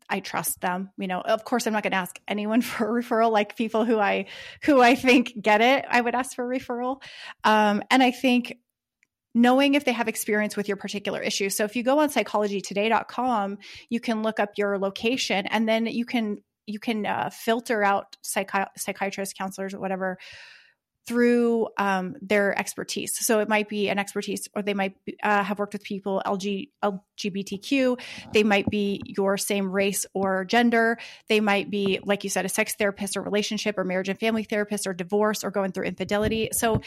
I 0.10 0.22
trust 0.22 0.62
them. 0.62 0.92
You 0.98 1.10
know, 1.10 1.20
of 1.20 1.44
course 1.44 1.68
I'm 1.68 1.74
not 1.74 1.84
going 1.84 1.92
to 1.92 1.98
ask 1.98 2.18
anyone 2.26 2.62
for 2.62 2.98
a 2.98 3.04
referral 3.04 3.34
like 3.34 3.58
people 3.58 3.84
who 3.84 4.00
I 4.00 4.28
who 4.64 4.82
I 4.82 4.96
think 4.96 5.34
get 5.42 5.60
it. 5.60 5.84
I 5.90 6.00
would 6.00 6.16
ask 6.16 6.34
for 6.34 6.50
a 6.50 6.58
referral. 6.58 7.04
Um, 7.44 7.84
and 7.92 8.02
I 8.02 8.12
think 8.12 8.60
knowing 9.36 9.74
if 9.74 9.84
they 9.84 9.92
have 9.92 10.08
experience 10.08 10.56
with 10.56 10.70
your 10.70 10.78
particular 10.78 11.22
issue. 11.22 11.50
So 11.50 11.66
if 11.66 11.76
you 11.76 11.84
go 11.84 12.00
on 12.00 12.08
psychologytoday.com, 12.12 13.58
you 13.90 14.00
can 14.00 14.24
look 14.24 14.40
up 14.40 14.52
your 14.56 14.80
location 14.80 15.48
and 15.48 15.68
then 15.68 15.86
you 15.86 16.06
can 16.06 16.38
you 16.68 16.80
can 16.80 17.06
uh, 17.06 17.30
filter 17.32 17.84
out 17.84 18.18
psychi- 18.24 18.68
psychiatrists, 18.78 19.34
counselors, 19.34 19.74
or 19.74 19.80
whatever 19.80 20.18
through 21.08 21.70
um, 21.78 22.16
their 22.22 22.58
expertise. 22.60 23.18
So 23.18 23.40
it 23.40 23.48
might 23.48 23.70
be 23.70 23.88
an 23.88 23.98
expertise, 23.98 24.50
or 24.54 24.62
they 24.62 24.74
might 24.74 24.96
uh, 25.24 25.42
have 25.42 25.58
worked 25.58 25.72
with 25.72 25.84
people 25.84 26.22
LG, 26.26 26.70
LGBTQ. 26.84 28.00
They 28.34 28.44
might 28.44 28.70
be 28.70 29.02
your 29.06 29.38
same 29.38 29.72
race 29.72 30.06
or 30.14 30.44
gender. 30.44 30.98
They 31.30 31.40
might 31.40 31.72
be, 31.72 32.02
like 32.04 32.26
you 32.26 32.30
said, 32.30 32.46
a 32.46 32.50
sex 32.50 32.76
therapist 32.76 33.16
or 33.16 33.22
relationship 33.22 33.78
or 33.78 33.86
marriage 33.86 34.10
and 34.10 34.20
family 34.20 34.44
therapist 34.44 34.86
or 34.86 34.94
divorce 34.94 35.46
or 35.46 35.50
going 35.50 35.72
through 35.72 35.86
infidelity. 35.86 36.50
So 36.52 36.82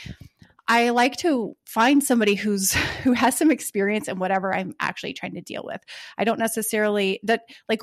I 0.69 0.91
like 0.91 1.17
to 1.19 1.57
find 1.65 2.05
somebody 2.05 2.35
who's 2.35 2.73
who 3.03 3.13
has 3.15 3.39
some 3.39 3.51
experience 3.51 4.07
in 4.07 4.19
whatever 4.19 4.55
I'm 4.55 4.75
actually 4.79 5.15
trying 5.15 5.35
to 5.35 5.41
deal 5.41 5.63
with. 5.65 5.81
I 6.19 6.25
don't 6.25 6.39
necessarily 6.39 7.21
that 7.25 7.45
like 7.71 7.81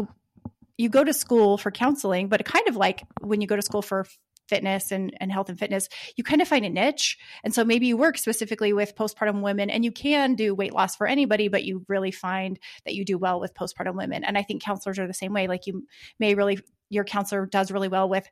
you 0.78 0.90
go 0.90 1.04
to 1.04 1.14
school 1.14 1.58
for 1.58 1.72
counseling, 1.72 2.28
but 2.28 2.46
kind 2.46 2.68
of 2.68 2.76
like 2.76 3.04
when 3.22 3.42
you 3.42 3.48
go 3.48 3.56
to 3.56 3.62
school 3.62 3.82
for 3.82 4.06
fitness 4.48 4.92
and, 4.92 5.16
and 5.20 5.32
health 5.32 5.50
and 5.50 5.60
fitness, 5.60 5.90
you 6.16 6.24
kind 6.24 6.42
of 6.42 6.48
find 6.48 6.66
a 6.66 6.70
niche. 6.70 7.18
And 7.44 7.54
so 7.54 7.66
maybe 7.66 7.88
you 7.88 7.98
work 7.98 8.18
specifically 8.18 8.74
with 8.74 8.96
postpartum 8.96 9.42
women 9.42 9.70
and 9.70 9.84
you 9.84 9.92
can 9.92 10.36
do 10.36 10.56
weight 10.56 10.74
loss 10.74 10.96
for 10.96 11.08
anybody, 11.08 11.48
but 11.48 11.64
you 11.64 11.86
really 11.88 12.12
find 12.12 12.60
that 12.86 12.96
you 12.96 13.06
do 13.06 13.18
well 13.18 13.40
with 13.40 13.54
postpartum 13.54 13.96
women. 13.96 14.24
And 14.24 14.38
I 14.38 14.44
think 14.44 14.64
counselors 14.64 15.00
are 15.00 15.08
the 15.08 15.14
same 15.14 15.34
way. 15.34 15.48
Like 15.48 15.68
you 15.68 15.86
may 16.20 16.36
really, 16.36 16.60
your 16.90 17.04
counselor 17.04 17.46
does 17.46 17.72
really 17.72 17.90
well 17.90 18.08
with 18.08 18.28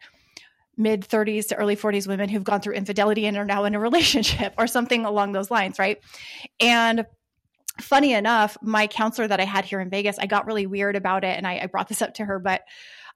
mid 0.77 1.01
30s 1.01 1.47
to 1.47 1.55
early 1.55 1.75
40s 1.75 2.07
women 2.07 2.29
who've 2.29 2.43
gone 2.43 2.61
through 2.61 2.73
infidelity 2.73 3.25
and 3.25 3.37
are 3.37 3.45
now 3.45 3.63
in 3.63 3.75
a 3.75 3.79
relationship 3.81 4.53
or 4.57 4.67
something 4.67 5.05
along 5.05 5.31
those 5.31 5.51
lines, 5.51 5.79
right? 5.79 5.99
And 6.59 7.05
funny 7.81 8.13
enough, 8.13 8.57
my 8.61 8.87
counselor 8.87 9.27
that 9.27 9.39
I 9.39 9.45
had 9.45 9.65
here 9.65 9.79
in 9.79 9.89
Vegas, 9.89 10.17
I 10.19 10.25
got 10.25 10.45
really 10.45 10.65
weird 10.65 10.95
about 10.95 11.23
it 11.23 11.37
and 11.37 11.45
I, 11.45 11.59
I 11.63 11.65
brought 11.67 11.87
this 11.87 12.01
up 12.01 12.13
to 12.15 12.25
her, 12.25 12.39
but 12.39 12.61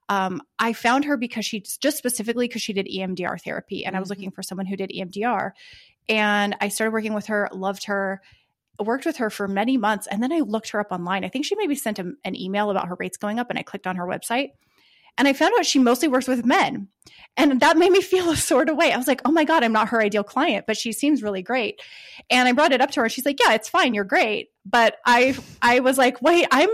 um, 0.08 0.42
I 0.58 0.72
found 0.72 1.04
her 1.04 1.16
because 1.16 1.46
she 1.46 1.60
just 1.60 1.96
specifically 1.96 2.48
because 2.48 2.62
she 2.62 2.72
did 2.72 2.86
EMDR 2.86 3.40
therapy 3.40 3.84
and 3.84 3.92
mm-hmm. 3.92 3.96
I 3.96 4.00
was 4.00 4.08
mm-hmm. 4.08 4.20
looking 4.20 4.30
for 4.32 4.42
someone 4.42 4.66
who 4.66 4.76
did 4.76 4.90
EMDR. 4.90 5.52
And 6.08 6.56
I 6.60 6.68
started 6.68 6.92
working 6.92 7.14
with 7.14 7.26
her, 7.26 7.48
loved 7.52 7.84
her, 7.84 8.20
worked 8.78 9.06
with 9.06 9.18
her 9.18 9.30
for 9.30 9.46
many 9.46 9.76
months. 9.76 10.08
And 10.08 10.22
then 10.22 10.32
I 10.32 10.40
looked 10.40 10.70
her 10.70 10.80
up 10.80 10.90
online. 10.90 11.24
I 11.24 11.28
think 11.28 11.44
she 11.44 11.54
maybe 11.54 11.76
sent 11.76 11.98
a, 11.98 12.12
an 12.24 12.34
email 12.34 12.70
about 12.70 12.88
her 12.88 12.96
rates 12.98 13.16
going 13.16 13.38
up 13.38 13.50
and 13.50 13.58
I 13.58 13.62
clicked 13.62 13.86
on 13.86 13.96
her 13.96 14.06
website 14.06 14.50
and 15.18 15.28
I 15.28 15.32
found 15.32 15.54
out 15.58 15.66
she 15.66 15.78
mostly 15.78 16.08
works 16.08 16.28
with 16.28 16.44
men. 16.44 16.88
And 17.36 17.60
that 17.60 17.76
made 17.76 17.92
me 17.92 18.00
feel 18.00 18.30
a 18.30 18.36
sort 18.36 18.68
of 18.68 18.76
way. 18.76 18.92
I 18.92 18.96
was 18.96 19.08
like, 19.08 19.20
oh 19.24 19.32
my 19.32 19.44
God, 19.44 19.64
I'm 19.64 19.72
not 19.72 19.88
her 19.88 20.00
ideal 20.00 20.24
client, 20.24 20.66
but 20.66 20.76
she 20.76 20.92
seems 20.92 21.22
really 21.22 21.42
great. 21.42 21.80
And 22.28 22.48
I 22.48 22.52
brought 22.52 22.72
it 22.72 22.80
up 22.80 22.90
to 22.92 23.00
her. 23.00 23.08
She's 23.08 23.26
like, 23.26 23.40
yeah, 23.40 23.54
it's 23.54 23.68
fine. 23.68 23.94
You're 23.94 24.04
great. 24.04 24.48
But 24.64 24.96
I, 25.06 25.36
I 25.62 25.80
was 25.80 25.98
like, 25.98 26.20
wait, 26.22 26.46
I'm, 26.50 26.68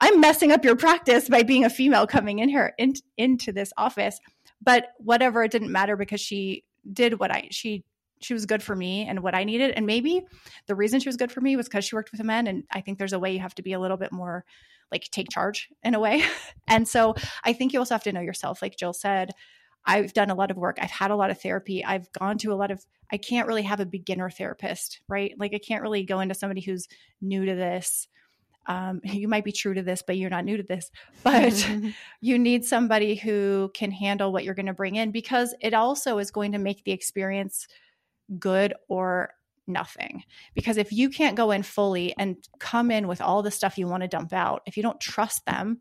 I'm 0.00 0.20
messing 0.20 0.50
up 0.50 0.64
your 0.64 0.76
practice 0.76 1.28
by 1.28 1.42
being 1.42 1.64
a 1.64 1.70
female 1.70 2.06
coming 2.06 2.40
in 2.40 2.48
here 2.48 2.74
in, 2.78 2.94
into 3.16 3.52
this 3.52 3.72
office. 3.76 4.18
But 4.60 4.88
whatever, 4.98 5.42
it 5.42 5.50
didn't 5.50 5.72
matter 5.72 5.96
because 5.96 6.20
she 6.20 6.64
did 6.92 7.18
what 7.20 7.30
I, 7.30 7.48
she 7.50 7.84
she 8.22 8.34
was 8.34 8.46
good 8.46 8.62
for 8.62 8.74
me 8.74 9.06
and 9.06 9.20
what 9.20 9.34
I 9.34 9.44
needed. 9.44 9.72
And 9.72 9.86
maybe 9.86 10.22
the 10.66 10.74
reason 10.74 11.00
she 11.00 11.08
was 11.08 11.16
good 11.16 11.32
for 11.32 11.40
me 11.40 11.56
was 11.56 11.66
because 11.66 11.84
she 11.84 11.94
worked 11.94 12.12
with 12.12 12.22
men. 12.22 12.46
And 12.46 12.64
I 12.70 12.80
think 12.80 12.98
there's 12.98 13.12
a 13.12 13.18
way 13.18 13.32
you 13.32 13.40
have 13.40 13.54
to 13.56 13.62
be 13.62 13.72
a 13.72 13.80
little 13.80 13.96
bit 13.96 14.12
more 14.12 14.44
like 14.90 15.04
take 15.10 15.30
charge 15.30 15.68
in 15.82 15.94
a 15.94 16.00
way. 16.00 16.24
and 16.68 16.86
so 16.86 17.14
I 17.44 17.52
think 17.52 17.72
you 17.72 17.78
also 17.78 17.94
have 17.94 18.04
to 18.04 18.12
know 18.12 18.20
yourself. 18.20 18.62
Like 18.62 18.76
Jill 18.76 18.92
said, 18.92 19.30
I've 19.84 20.12
done 20.12 20.30
a 20.30 20.34
lot 20.34 20.50
of 20.50 20.56
work. 20.56 20.78
I've 20.80 20.90
had 20.90 21.10
a 21.10 21.16
lot 21.16 21.30
of 21.30 21.40
therapy. 21.40 21.84
I've 21.84 22.12
gone 22.12 22.38
to 22.38 22.52
a 22.52 22.54
lot 22.54 22.70
of, 22.70 22.84
I 23.10 23.16
can't 23.16 23.48
really 23.48 23.62
have 23.62 23.80
a 23.80 23.86
beginner 23.86 24.30
therapist, 24.30 25.00
right? 25.08 25.34
Like 25.38 25.54
I 25.54 25.58
can't 25.58 25.82
really 25.82 26.04
go 26.04 26.20
into 26.20 26.34
somebody 26.34 26.60
who's 26.60 26.86
new 27.20 27.44
to 27.44 27.54
this. 27.54 28.06
Um, 28.66 29.00
you 29.04 29.26
might 29.26 29.44
be 29.44 29.52
true 29.52 29.74
to 29.74 29.82
this, 29.82 30.02
but 30.06 30.16
you're 30.16 30.30
not 30.30 30.44
new 30.44 30.56
to 30.56 30.62
this. 30.62 30.90
But 31.24 31.68
you 32.20 32.38
need 32.38 32.64
somebody 32.64 33.16
who 33.16 33.70
can 33.74 33.90
handle 33.90 34.32
what 34.32 34.44
you're 34.44 34.54
going 34.54 34.66
to 34.66 34.72
bring 34.72 34.96
in 34.96 35.10
because 35.10 35.54
it 35.60 35.74
also 35.74 36.18
is 36.18 36.30
going 36.30 36.52
to 36.52 36.58
make 36.58 36.84
the 36.84 36.92
experience 36.92 37.66
good 38.38 38.74
or 38.88 39.30
nothing. 39.66 40.24
Because 40.54 40.76
if 40.76 40.92
you 40.92 41.10
can't 41.10 41.36
go 41.36 41.50
in 41.50 41.62
fully 41.62 42.14
and 42.18 42.36
come 42.58 42.90
in 42.90 43.06
with 43.06 43.20
all 43.20 43.42
the 43.42 43.50
stuff 43.50 43.78
you 43.78 43.86
want 43.86 44.02
to 44.02 44.08
dump 44.08 44.32
out, 44.32 44.62
if 44.66 44.76
you 44.76 44.82
don't 44.82 45.00
trust 45.00 45.44
them, 45.46 45.80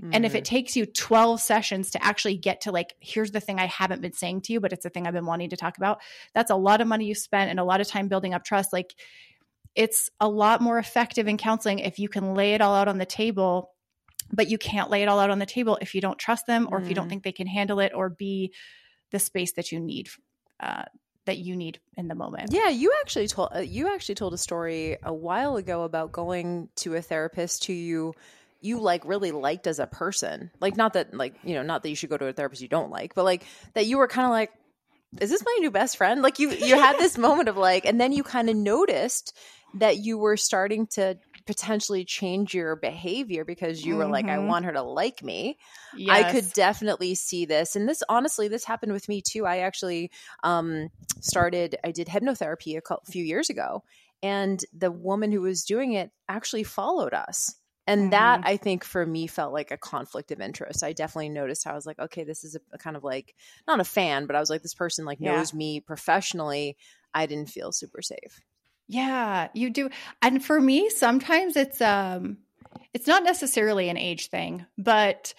mm-hmm. 0.00 0.10
and 0.12 0.24
if 0.24 0.34
it 0.34 0.44
mm-hmm. 0.44 0.54
takes 0.54 0.76
you 0.76 0.86
12 0.86 1.40
sessions 1.40 1.90
to 1.90 2.04
actually 2.04 2.36
get 2.36 2.62
to 2.62 2.72
like, 2.72 2.94
here's 3.00 3.30
the 3.30 3.40
thing 3.40 3.58
I 3.58 3.66
haven't 3.66 4.02
been 4.02 4.12
saying 4.12 4.42
to 4.42 4.52
you, 4.52 4.60
but 4.60 4.72
it's 4.72 4.84
a 4.84 4.90
thing 4.90 5.06
I've 5.06 5.14
been 5.14 5.26
wanting 5.26 5.50
to 5.50 5.56
talk 5.56 5.76
about, 5.76 6.00
that's 6.34 6.50
a 6.50 6.56
lot 6.56 6.80
of 6.80 6.88
money 6.88 7.06
you 7.06 7.14
spent 7.14 7.50
and 7.50 7.60
a 7.60 7.64
lot 7.64 7.80
of 7.80 7.88
time 7.88 8.08
building 8.08 8.34
up 8.34 8.44
trust. 8.44 8.72
Like, 8.72 8.94
it's 9.76 10.10
a 10.18 10.28
lot 10.28 10.60
more 10.60 10.78
effective 10.78 11.28
in 11.28 11.36
counseling 11.36 11.78
if 11.78 11.98
you 11.98 12.08
can 12.08 12.34
lay 12.34 12.54
it 12.54 12.60
all 12.60 12.74
out 12.74 12.88
on 12.88 12.98
the 12.98 13.06
table 13.06 13.70
but 14.32 14.48
you 14.48 14.58
can't 14.58 14.90
lay 14.90 15.02
it 15.02 15.08
all 15.08 15.18
out 15.18 15.30
on 15.30 15.38
the 15.38 15.46
table 15.46 15.78
if 15.80 15.94
you 15.94 16.00
don't 16.00 16.18
trust 16.18 16.46
them 16.46 16.68
or 16.70 16.78
mm. 16.78 16.82
if 16.82 16.88
you 16.88 16.94
don't 16.94 17.04
mm-hmm. 17.04 17.10
think 17.10 17.24
they 17.24 17.32
can 17.32 17.46
handle 17.46 17.80
it 17.80 17.92
or 17.94 18.08
be 18.08 18.52
the 19.10 19.18
space 19.18 19.52
that 19.54 19.72
you 19.72 19.80
need 19.80 20.08
uh, 20.60 20.84
that 21.26 21.38
you 21.38 21.56
need 21.56 21.78
in 21.96 22.08
the 22.08 22.14
moment. 22.14 22.50
Yeah, 22.52 22.68
you 22.68 22.92
actually 23.00 23.28
told 23.28 23.50
uh, 23.54 23.60
you 23.60 23.92
actually 23.92 24.14
told 24.14 24.34
a 24.34 24.38
story 24.38 24.96
a 25.02 25.12
while 25.12 25.56
ago 25.56 25.82
about 25.82 26.12
going 26.12 26.68
to 26.76 26.94
a 26.94 27.02
therapist 27.02 27.64
who 27.66 27.72
you 27.72 28.14
you 28.60 28.80
like 28.80 29.04
really 29.04 29.32
liked 29.32 29.66
as 29.66 29.78
a 29.78 29.86
person. 29.86 30.50
Like 30.60 30.76
not 30.76 30.94
that 30.94 31.14
like, 31.14 31.34
you 31.42 31.54
know, 31.54 31.62
not 31.62 31.82
that 31.82 31.88
you 31.88 31.96
should 31.96 32.10
go 32.10 32.16
to 32.16 32.26
a 32.26 32.32
therapist 32.32 32.62
you 32.62 32.68
don't 32.68 32.90
like, 32.90 33.14
but 33.14 33.24
like 33.24 33.44
that 33.74 33.86
you 33.86 33.98
were 33.98 34.08
kind 34.08 34.26
of 34.26 34.30
like 34.30 34.52
is 35.18 35.28
this 35.28 35.44
my 35.44 35.56
new 35.60 35.70
best 35.70 35.96
friend? 35.96 36.22
Like 36.22 36.38
you 36.38 36.50
you 36.50 36.76
had 36.76 36.98
this 36.98 37.18
moment 37.26 37.48
of 37.48 37.56
like 37.56 37.84
and 37.84 38.00
then 38.00 38.12
you 38.12 38.22
kind 38.22 38.48
of 38.48 38.56
noticed 38.56 39.36
that 39.74 39.98
you 39.98 40.18
were 40.18 40.36
starting 40.36 40.86
to 40.88 41.18
potentially 41.50 42.04
change 42.04 42.54
your 42.54 42.76
behavior 42.76 43.44
because 43.44 43.84
you 43.84 43.96
were 43.96 44.04
mm-hmm. 44.04 44.12
like 44.12 44.26
i 44.26 44.36
mm-hmm. 44.36 44.46
want 44.46 44.64
her 44.64 44.72
to 44.72 44.82
like 44.82 45.20
me 45.20 45.58
yes. 45.96 46.16
i 46.16 46.30
could 46.30 46.52
definitely 46.52 47.12
see 47.12 47.44
this 47.44 47.74
and 47.74 47.88
this 47.88 48.04
honestly 48.08 48.46
this 48.46 48.64
happened 48.64 48.92
with 48.92 49.08
me 49.08 49.20
too 49.20 49.44
i 49.46 49.58
actually 49.58 50.12
um, 50.44 50.90
started 51.18 51.74
i 51.82 51.90
did 51.90 52.06
hypnotherapy 52.06 52.78
a 52.78 52.80
couple, 52.80 53.02
few 53.10 53.24
years 53.24 53.50
ago 53.50 53.82
and 54.22 54.64
the 54.72 54.92
woman 54.92 55.32
who 55.32 55.40
was 55.40 55.64
doing 55.64 55.92
it 55.94 56.12
actually 56.28 56.62
followed 56.62 57.14
us 57.14 57.56
and 57.88 58.02
mm-hmm. 58.02 58.10
that 58.10 58.42
i 58.44 58.56
think 58.56 58.84
for 58.84 59.04
me 59.04 59.26
felt 59.26 59.52
like 59.52 59.72
a 59.72 59.76
conflict 59.76 60.30
of 60.30 60.40
interest 60.40 60.84
i 60.84 60.92
definitely 60.92 61.30
noticed 61.30 61.64
how 61.64 61.72
i 61.72 61.74
was 61.74 61.84
like 61.84 61.98
okay 61.98 62.22
this 62.22 62.44
is 62.44 62.54
a, 62.54 62.60
a 62.72 62.78
kind 62.78 62.96
of 62.96 63.02
like 63.02 63.34
not 63.66 63.80
a 63.80 63.84
fan 63.84 64.26
but 64.26 64.36
i 64.36 64.40
was 64.40 64.50
like 64.50 64.62
this 64.62 64.74
person 64.74 65.04
like 65.04 65.18
yeah. 65.20 65.34
knows 65.34 65.52
me 65.52 65.80
professionally 65.80 66.76
i 67.12 67.26
didn't 67.26 67.50
feel 67.50 67.72
super 67.72 68.02
safe 68.02 68.40
yeah, 68.90 69.48
you 69.54 69.70
do. 69.70 69.88
And 70.20 70.44
for 70.44 70.60
me, 70.60 70.90
sometimes 70.90 71.54
it's 71.56 71.80
um 71.80 72.38
it's 72.92 73.06
not 73.06 73.22
necessarily 73.22 73.88
an 73.88 73.96
age 73.96 74.28
thing, 74.30 74.66
but 74.76 75.32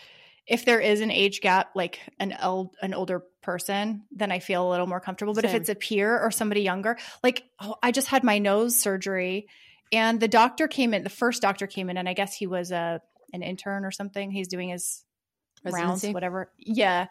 if 0.48 0.63
there 0.63 0.79
is 0.79 1.01
an 1.01 1.12
age 1.12 1.41
gap, 1.41 1.72
like 1.75 2.00
an 2.17 2.38
old 2.41 2.75
an 2.81 2.93
older 2.93 3.24
person, 3.41 4.03
then 4.12 4.31
I 4.31 4.39
feel 4.39 4.65
a 4.65 4.70
little 4.70 4.88
more 4.88 5.01
comfortable. 5.01 5.34
But 5.34 5.43
Same. 5.43 5.55
if 5.55 5.62
it's 5.62 5.70
a 5.70 5.75
peer 5.75 6.17
or 6.17 6.31
somebody 6.31 6.62
younger, 6.62 6.98
like 7.24 7.43
oh, 7.60 7.75
I 7.84 7.91
just 7.91 8.08
had 8.08 8.24
my 8.24 8.38
nose 8.38 8.79
surgery, 8.79 9.48
and 9.91 10.22
the 10.22 10.29
doctor 10.29 10.70
came 10.70 10.93
in. 10.93 11.03
The 11.03 11.10
first 11.10 11.41
doctor 11.41 11.67
came 11.67 11.89
in, 11.89 11.98
and 11.98 12.08
I 12.08 12.13
guess 12.13 12.34
he 12.34 12.48
was 12.48 12.72
a 12.72 13.01
an 13.34 13.43
intern 13.43 13.84
or 13.84 13.91
something. 13.91 14.31
He's 14.31 14.48
doing 14.48 14.70
his 14.70 15.03
Residency? 15.65 16.08
rounds, 16.08 16.13
whatever. 16.13 16.53
Yeah, 16.58 17.08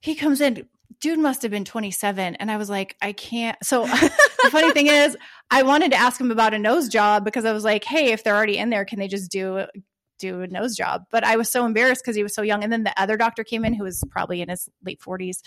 he 0.00 0.16
comes 0.16 0.40
in 0.40 0.68
dude 1.00 1.18
must 1.18 1.42
have 1.42 1.50
been 1.50 1.64
27 1.64 2.34
and 2.36 2.50
i 2.50 2.56
was 2.56 2.68
like 2.68 2.96
i 3.02 3.12
can't 3.12 3.56
so 3.62 3.86
the 3.86 4.50
funny 4.50 4.72
thing 4.72 4.86
is 4.86 5.16
i 5.50 5.62
wanted 5.62 5.90
to 5.90 5.96
ask 5.96 6.20
him 6.20 6.30
about 6.30 6.54
a 6.54 6.58
nose 6.58 6.88
job 6.88 7.24
because 7.24 7.44
i 7.44 7.52
was 7.52 7.64
like 7.64 7.84
hey 7.84 8.12
if 8.12 8.24
they're 8.24 8.36
already 8.36 8.58
in 8.58 8.70
there 8.70 8.84
can 8.84 8.98
they 8.98 9.08
just 9.08 9.30
do 9.30 9.64
do 10.18 10.40
a 10.42 10.46
nose 10.48 10.76
job 10.76 11.04
but 11.10 11.24
i 11.24 11.36
was 11.36 11.48
so 11.50 11.64
embarrassed 11.64 12.02
because 12.02 12.16
he 12.16 12.22
was 12.22 12.34
so 12.34 12.42
young 12.42 12.62
and 12.62 12.72
then 12.72 12.84
the 12.84 13.00
other 13.00 13.16
doctor 13.16 13.44
came 13.44 13.64
in 13.64 13.72
who 13.72 13.84
was 13.84 14.02
probably 14.10 14.40
in 14.40 14.48
his 14.48 14.68
late 14.84 15.00
40s 15.00 15.42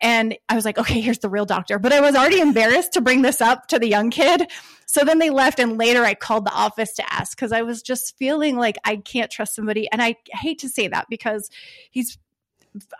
and 0.00 0.36
I 0.48 0.54
was 0.54 0.64
like, 0.64 0.76
okay, 0.76 1.00
here's 1.00 1.20
the 1.20 1.28
real 1.28 1.46
doctor. 1.46 1.78
But 1.78 1.92
I 1.92 2.00
was 2.00 2.14
already 2.14 2.40
embarrassed 2.40 2.92
to 2.92 3.00
bring 3.00 3.22
this 3.22 3.40
up 3.40 3.68
to 3.68 3.78
the 3.78 3.88
young 3.88 4.10
kid. 4.10 4.50
So 4.86 5.02
then 5.02 5.18
they 5.18 5.30
left. 5.30 5.58
And 5.58 5.78
later 5.78 6.04
I 6.04 6.14
called 6.14 6.44
the 6.44 6.52
office 6.52 6.92
to 6.94 7.12
ask 7.12 7.36
because 7.36 7.52
I 7.52 7.62
was 7.62 7.80
just 7.80 8.16
feeling 8.18 8.56
like 8.56 8.76
I 8.84 8.96
can't 8.96 9.30
trust 9.30 9.54
somebody. 9.54 9.90
And 9.90 10.02
I 10.02 10.16
hate 10.32 10.58
to 10.60 10.68
say 10.68 10.88
that 10.88 11.06
because 11.08 11.48
he's 11.90 12.18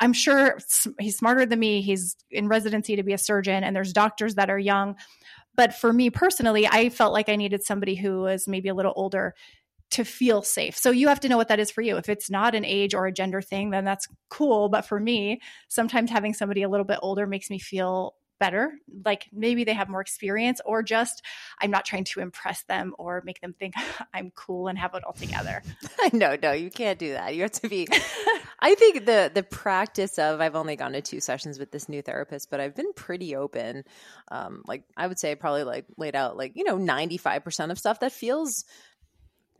I'm 0.00 0.12
sure 0.12 0.58
he's 0.98 1.18
smarter 1.18 1.46
than 1.46 1.58
me. 1.58 1.82
He's 1.82 2.16
in 2.30 2.48
residency 2.48 2.96
to 2.96 3.02
be 3.02 3.12
a 3.12 3.18
surgeon, 3.18 3.64
and 3.64 3.74
there's 3.74 3.92
doctors 3.92 4.36
that 4.36 4.50
are 4.50 4.58
young. 4.58 4.96
But 5.56 5.74
for 5.74 5.92
me 5.92 6.10
personally, 6.10 6.66
I 6.66 6.88
felt 6.88 7.12
like 7.12 7.28
I 7.28 7.36
needed 7.36 7.64
somebody 7.64 7.94
who 7.94 8.22
was 8.22 8.48
maybe 8.48 8.68
a 8.68 8.74
little 8.74 8.92
older 8.96 9.34
to 9.90 10.04
feel 10.04 10.42
safe. 10.42 10.76
So 10.76 10.90
you 10.90 11.08
have 11.08 11.20
to 11.20 11.28
know 11.28 11.36
what 11.36 11.48
that 11.48 11.60
is 11.60 11.70
for 11.70 11.80
you. 11.80 11.96
If 11.96 12.08
it's 12.08 12.30
not 12.30 12.54
an 12.54 12.64
age 12.64 12.94
or 12.94 13.06
a 13.06 13.12
gender 13.12 13.40
thing, 13.40 13.70
then 13.70 13.84
that's 13.84 14.08
cool. 14.28 14.68
But 14.68 14.84
for 14.84 14.98
me, 14.98 15.40
sometimes 15.68 16.10
having 16.10 16.34
somebody 16.34 16.62
a 16.62 16.68
little 16.68 16.86
bit 16.86 16.98
older 17.02 17.26
makes 17.26 17.50
me 17.50 17.58
feel 17.58 18.14
better. 18.38 18.72
Like 19.04 19.28
maybe 19.32 19.64
they 19.64 19.74
have 19.74 19.88
more 19.88 20.00
experience, 20.00 20.60
or 20.64 20.82
just 20.82 21.22
I'm 21.60 21.70
not 21.70 21.84
trying 21.84 22.04
to 22.04 22.20
impress 22.20 22.62
them 22.64 22.94
or 22.98 23.22
make 23.24 23.40
them 23.40 23.54
think 23.58 23.74
I'm 24.14 24.30
cool 24.34 24.68
and 24.68 24.78
have 24.78 24.94
it 24.94 25.04
all 25.04 25.12
together. 25.12 25.62
no, 26.12 26.36
no, 26.42 26.52
you 26.52 26.70
can't 26.70 26.98
do 26.98 27.12
that. 27.12 27.34
You 27.34 27.42
have 27.42 27.52
to 27.52 27.68
be. 27.68 27.86
I 28.60 28.74
think 28.74 29.04
the 29.04 29.30
the 29.32 29.42
practice 29.42 30.18
of 30.18 30.40
I've 30.40 30.56
only 30.56 30.76
gone 30.76 30.92
to 30.92 31.02
two 31.02 31.20
sessions 31.20 31.58
with 31.58 31.70
this 31.70 31.88
new 31.88 32.02
therapist, 32.02 32.50
but 32.50 32.60
I've 32.60 32.74
been 32.74 32.92
pretty 32.94 33.36
open. 33.36 33.84
Um, 34.30 34.62
like 34.66 34.84
I 34.96 35.06
would 35.06 35.18
say, 35.18 35.34
probably 35.34 35.64
like 35.64 35.86
laid 35.96 36.16
out 36.16 36.36
like 36.36 36.52
you 36.54 36.64
know 36.64 36.78
ninety 36.78 37.16
five 37.16 37.44
percent 37.44 37.72
of 37.72 37.78
stuff 37.78 38.00
that 38.00 38.12
feels 38.12 38.64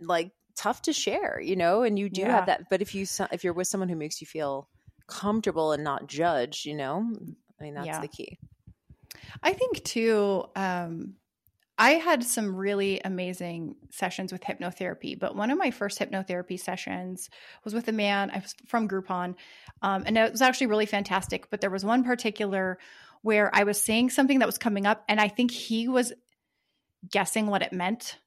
like 0.01 0.33
tough 0.57 0.83
to 0.83 0.93
share, 0.93 1.41
you 1.41 1.57
know, 1.57 1.83
and 1.83 1.99
you 1.99 2.09
do 2.09 2.23
yeah. 2.23 2.37
have 2.37 2.47
that. 2.47 2.65
But 2.71 2.83
if 2.83 2.95
you 2.95 3.07
if 3.33 3.45
you're 3.45 3.53
with 3.53 3.69
someone 3.69 3.89
who 3.89 3.97
makes 3.97 4.21
you 4.21 4.27
feel 4.27 4.69
comfortable 5.07 5.73
and 5.73 5.85
not 5.85 6.07
judged, 6.07 6.65
you 6.65 6.75
know, 6.75 7.11
I 7.61 7.63
mean 7.63 7.75
that's 7.75 7.87
yeah. 7.87 8.01
the 8.01 8.09
key. 8.09 8.39
I 9.43 9.53
think 9.53 9.83
too, 9.85 10.45
um, 10.57 11.15
I 11.77 11.93
had 11.93 12.23
some 12.23 12.55
really 12.55 13.01
amazing 13.05 13.77
sessions 13.91 14.33
with 14.33 14.43
hypnotherapy, 14.43 15.19
but 15.19 15.35
one 15.35 15.51
of 15.51 15.59
my 15.59 15.73
first 15.73 15.99
hypnotherapy 15.99 16.59
sessions 16.59 17.31
was 17.65 17.75
with 17.75 17.89
a 17.89 17.93
man. 17.93 18.31
I 18.31 18.39
was 18.39 18.55
from 18.67 18.89
Groupon, 18.89 19.35
um, 19.83 20.05
and 20.07 20.17
it 20.17 20.31
was 20.31 20.43
actually 20.43 20.69
really 20.69 20.87
fantastic. 20.87 21.51
But 21.51 21.61
there 21.61 21.71
was 21.71 21.85
one 21.85 22.05
particular 22.05 22.79
where 23.23 23.51
I 23.53 23.65
was 23.65 23.83
saying 23.83 24.11
something 24.11 24.39
that 24.39 24.47
was 24.47 24.59
coming 24.59 24.87
up, 24.87 25.03
and 25.09 25.21
I 25.21 25.29
think 25.29 25.51
he 25.51 25.89
was 25.89 26.13
guessing 27.11 27.49
what 27.49 27.63
it 27.63 27.73
meant, 27.73 28.19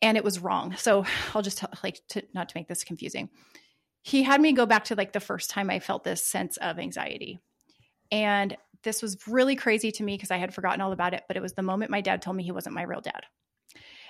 and 0.00 0.16
it 0.16 0.24
was 0.24 0.38
wrong. 0.38 0.74
So 0.76 1.04
I'll 1.34 1.42
just 1.42 1.58
tell, 1.58 1.70
like 1.84 2.00
to, 2.10 2.22
not 2.32 2.48
to 2.48 2.56
make 2.56 2.68
this 2.68 2.84
confusing. 2.84 3.28
He 4.02 4.22
had 4.22 4.40
me 4.40 4.52
go 4.52 4.64
back 4.64 4.84
to 4.84 4.94
like 4.94 5.12
the 5.12 5.20
first 5.20 5.50
time 5.50 5.68
I 5.68 5.80
felt 5.80 6.04
this 6.04 6.24
sense 6.24 6.56
of 6.56 6.78
anxiety, 6.78 7.40
and 8.10 8.56
this 8.82 9.02
was 9.02 9.26
really 9.26 9.56
crazy 9.56 9.92
to 9.92 10.02
me 10.02 10.16
because 10.16 10.30
I 10.30 10.38
had 10.38 10.54
forgotten 10.54 10.80
all 10.80 10.92
about 10.92 11.14
it, 11.14 11.24
but 11.28 11.36
it 11.36 11.42
was 11.42 11.52
the 11.52 11.62
moment 11.62 11.90
my 11.90 12.00
dad 12.00 12.22
told 12.22 12.36
me 12.36 12.42
he 12.42 12.52
wasn't 12.52 12.74
my 12.74 12.82
real 12.82 13.00
dad. 13.00 13.22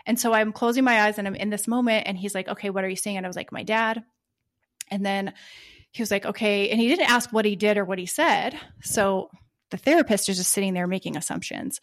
And 0.07 0.19
so 0.19 0.33
I'm 0.33 0.53
closing 0.53 0.85
my 0.85 1.03
eyes 1.03 1.19
and 1.19 1.27
I'm 1.27 1.35
in 1.35 1.51
this 1.51 1.69
moment 1.69 2.07
and 2.07 2.17
he's 2.17 2.35
like, 2.35 2.49
"Okay, 2.49 2.71
what 2.71 2.85
are 2.85 2.89
you 2.89 2.97
seeing?" 2.97 3.17
And 3.17 3.27
I 3.27 3.29
was 3.29 3.37
like, 3.37 3.53
"My 3.53 3.63
dad." 3.63 4.03
And 4.89 5.05
then 5.05 5.35
he 5.93 6.03
was 6.03 6.11
like, 6.11 6.25
"Okay." 6.25 6.71
And 6.71 6.81
he 6.81 6.89
didn't 6.89 7.11
ask 7.11 7.33
what 7.33 7.45
he 7.45 7.57
did 7.57 7.77
or 7.77 7.85
what 7.85 7.99
he 7.99 8.07
said. 8.07 8.59
So 8.83 9.31
the 9.71 9.77
therapist 9.77 10.29
is 10.29 10.37
just 10.37 10.53
sitting 10.53 10.75
there 10.75 10.87
making 10.87 11.17
assumptions. 11.17 11.81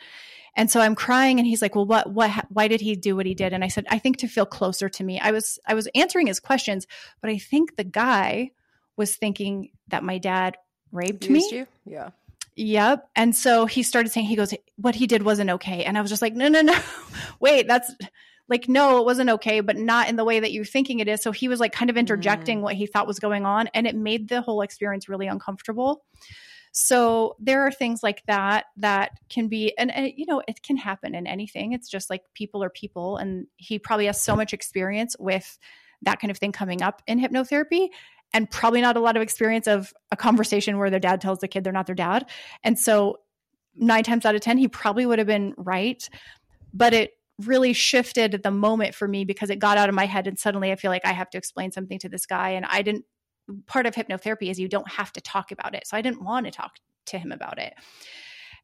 And 0.56 0.72
so 0.72 0.82
I'm 0.82 0.96
crying 0.96 1.40
and 1.40 1.48
he's 1.48 1.62
like, 1.62 1.76
"Well, 1.76 1.86
what 1.86 2.12
what 2.12 2.32
why 2.50 2.68
did 2.68 2.82
he 2.82 2.96
do 2.96 3.16
what 3.16 3.28
he 3.28 3.36
did?" 3.36 3.54
And 3.54 3.64
I 3.64 3.68
said, 3.68 3.86
"I 3.90 4.00
think 4.00 4.18
to 4.18 4.28
feel 4.28 4.46
closer 4.46 4.90
to 4.90 5.04
me." 5.04 5.20
I 5.20 5.32
was 5.32 5.60
I 5.68 5.76
was 5.76 5.88
answering 5.94 6.28
his 6.28 6.40
questions, 6.40 6.88
but 7.22 7.30
I 7.30 7.38
think 7.38 7.76
the 7.76 7.84
guy 7.84 8.52
was 8.96 9.16
thinking 9.16 9.70
that 9.90 10.04
my 10.04 10.18
dad 10.18 10.58
raped 10.92 11.26
Used 11.26 11.52
me. 11.52 11.58
You? 11.60 11.68
Yeah. 11.86 12.10
Yep. 12.58 13.10
And 13.16 13.36
so 13.36 13.68
he 13.68 13.84
started 13.84 14.12
saying, 14.12 14.26
he 14.26 14.36
goes, 14.36 14.52
what 14.78 14.96
he 14.96 15.06
did 15.06 15.22
wasn't 15.22 15.52
okay. 15.52 15.84
And 15.84 15.96
I 15.96 16.02
was 16.02 16.10
just 16.10 16.24
like, 16.24 16.34
no, 16.34 16.48
no, 16.48 16.62
no, 16.62 16.76
wait, 17.40 17.68
that's 17.68 17.94
like, 18.50 18.68
no, 18.68 18.98
it 18.98 19.06
wasn't 19.06 19.30
okay, 19.30 19.60
but 19.60 19.78
not 19.78 20.10
in 20.10 20.16
the 20.16 20.24
way 20.24 20.40
that 20.40 20.52
you're 20.52 20.66
thinking 20.66 21.00
it 21.00 21.08
is. 21.08 21.22
So 21.22 21.32
he 21.32 21.48
was 21.48 21.60
like 21.60 21.72
kind 21.72 21.92
of 21.92 21.98
interjecting 21.98 22.60
mm. 22.60 22.62
what 22.64 22.74
he 22.74 22.88
thought 22.88 23.06
was 23.06 23.20
going 23.20 23.46
on. 23.46 23.68
And 23.76 23.86
it 23.86 23.96
made 23.96 24.28
the 24.28 24.42
whole 24.42 24.62
experience 24.62 25.08
really 25.08 25.28
uncomfortable. 25.28 26.04
So 26.72 27.36
there 27.40 27.62
are 27.62 27.72
things 27.72 28.02
like 28.02 28.24
that 28.26 28.66
that 28.78 29.12
can 29.30 29.50
be, 29.50 29.78
and, 29.78 29.94
and, 29.94 30.12
you 30.16 30.26
know, 30.26 30.42
it 30.48 30.64
can 30.64 30.78
happen 30.78 31.14
in 31.14 31.28
anything. 31.28 31.74
It's 31.74 31.90
just 31.90 32.10
like 32.10 32.24
people 32.34 32.64
are 32.64 32.72
people. 32.72 33.18
And 33.18 33.46
he 33.58 33.78
probably 33.78 34.08
has 34.08 34.20
so 34.20 34.36
much 34.36 34.52
experience 34.52 35.16
with 35.20 35.60
that 36.02 36.20
kind 36.20 36.32
of 36.32 36.38
thing 36.38 36.52
coming 36.52 36.82
up 36.82 37.04
in 37.06 37.20
hypnotherapy 37.20 37.90
and 38.34 38.50
probably 38.50 38.82
not 38.82 38.98
a 38.98 39.00
lot 39.00 39.16
of 39.16 39.22
experience 39.22 39.68
of 39.68 39.94
a 40.12 40.18
conversation 40.18 40.78
where 40.78 40.90
their 40.90 41.00
dad 41.00 41.22
tells 41.22 41.40
the 41.40 41.48
kid 41.48 41.64
they're 41.64 41.74
not 41.74 41.86
their 41.86 41.96
dad. 41.96 42.30
And 42.64 42.78
so, 42.78 43.20
nine 43.76 44.04
times 44.04 44.26
out 44.26 44.36
of 44.36 44.42
10, 44.42 44.58
he 44.58 44.68
probably 44.68 45.06
would 45.06 45.20
have 45.20 45.28
been 45.28 45.54
right. 45.58 46.08
But 46.74 46.94
it 46.94 47.12
really 47.40 47.74
shifted 47.74 48.42
the 48.44 48.52
moment 48.52 48.96
for 48.96 49.08
me 49.08 49.24
because 49.24 49.50
it 49.50 49.60
got 49.60 49.78
out 49.78 49.90
of 49.90 49.96
my 49.96 50.06
head. 50.06 50.28
And 50.28 50.38
suddenly 50.38 50.72
I 50.72 50.76
feel 50.76 50.90
like 50.90 51.06
I 51.06 51.14
have 51.14 51.30
to 51.32 51.38
explain 51.38 51.72
something 51.72 52.00
to 52.00 52.10
this 52.10 52.26
guy. 52.26 52.52
And 52.52 52.66
I 52.66 52.82
didn't 52.82 53.06
part 53.66 53.86
of 53.86 53.96
hypnotherapy 53.96 54.50
is 54.50 54.60
you 54.60 54.68
don't 54.68 54.90
have 54.90 55.14
to 55.14 55.22
talk 55.22 55.52
about 55.52 55.76
it. 55.76 55.88
So 55.88 55.96
I 55.96 56.02
didn't 56.02 56.24
want 56.24 56.46
to 56.46 56.52
talk 56.52 56.76
to 57.08 57.18
him 57.18 57.32
about 57.32 57.60
it. 57.60 57.74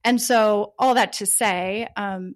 And 0.04 0.22
so, 0.22 0.74
all 0.78 0.96
that 0.96 1.14
to 1.14 1.26
say, 1.26 1.88
um, 1.96 2.36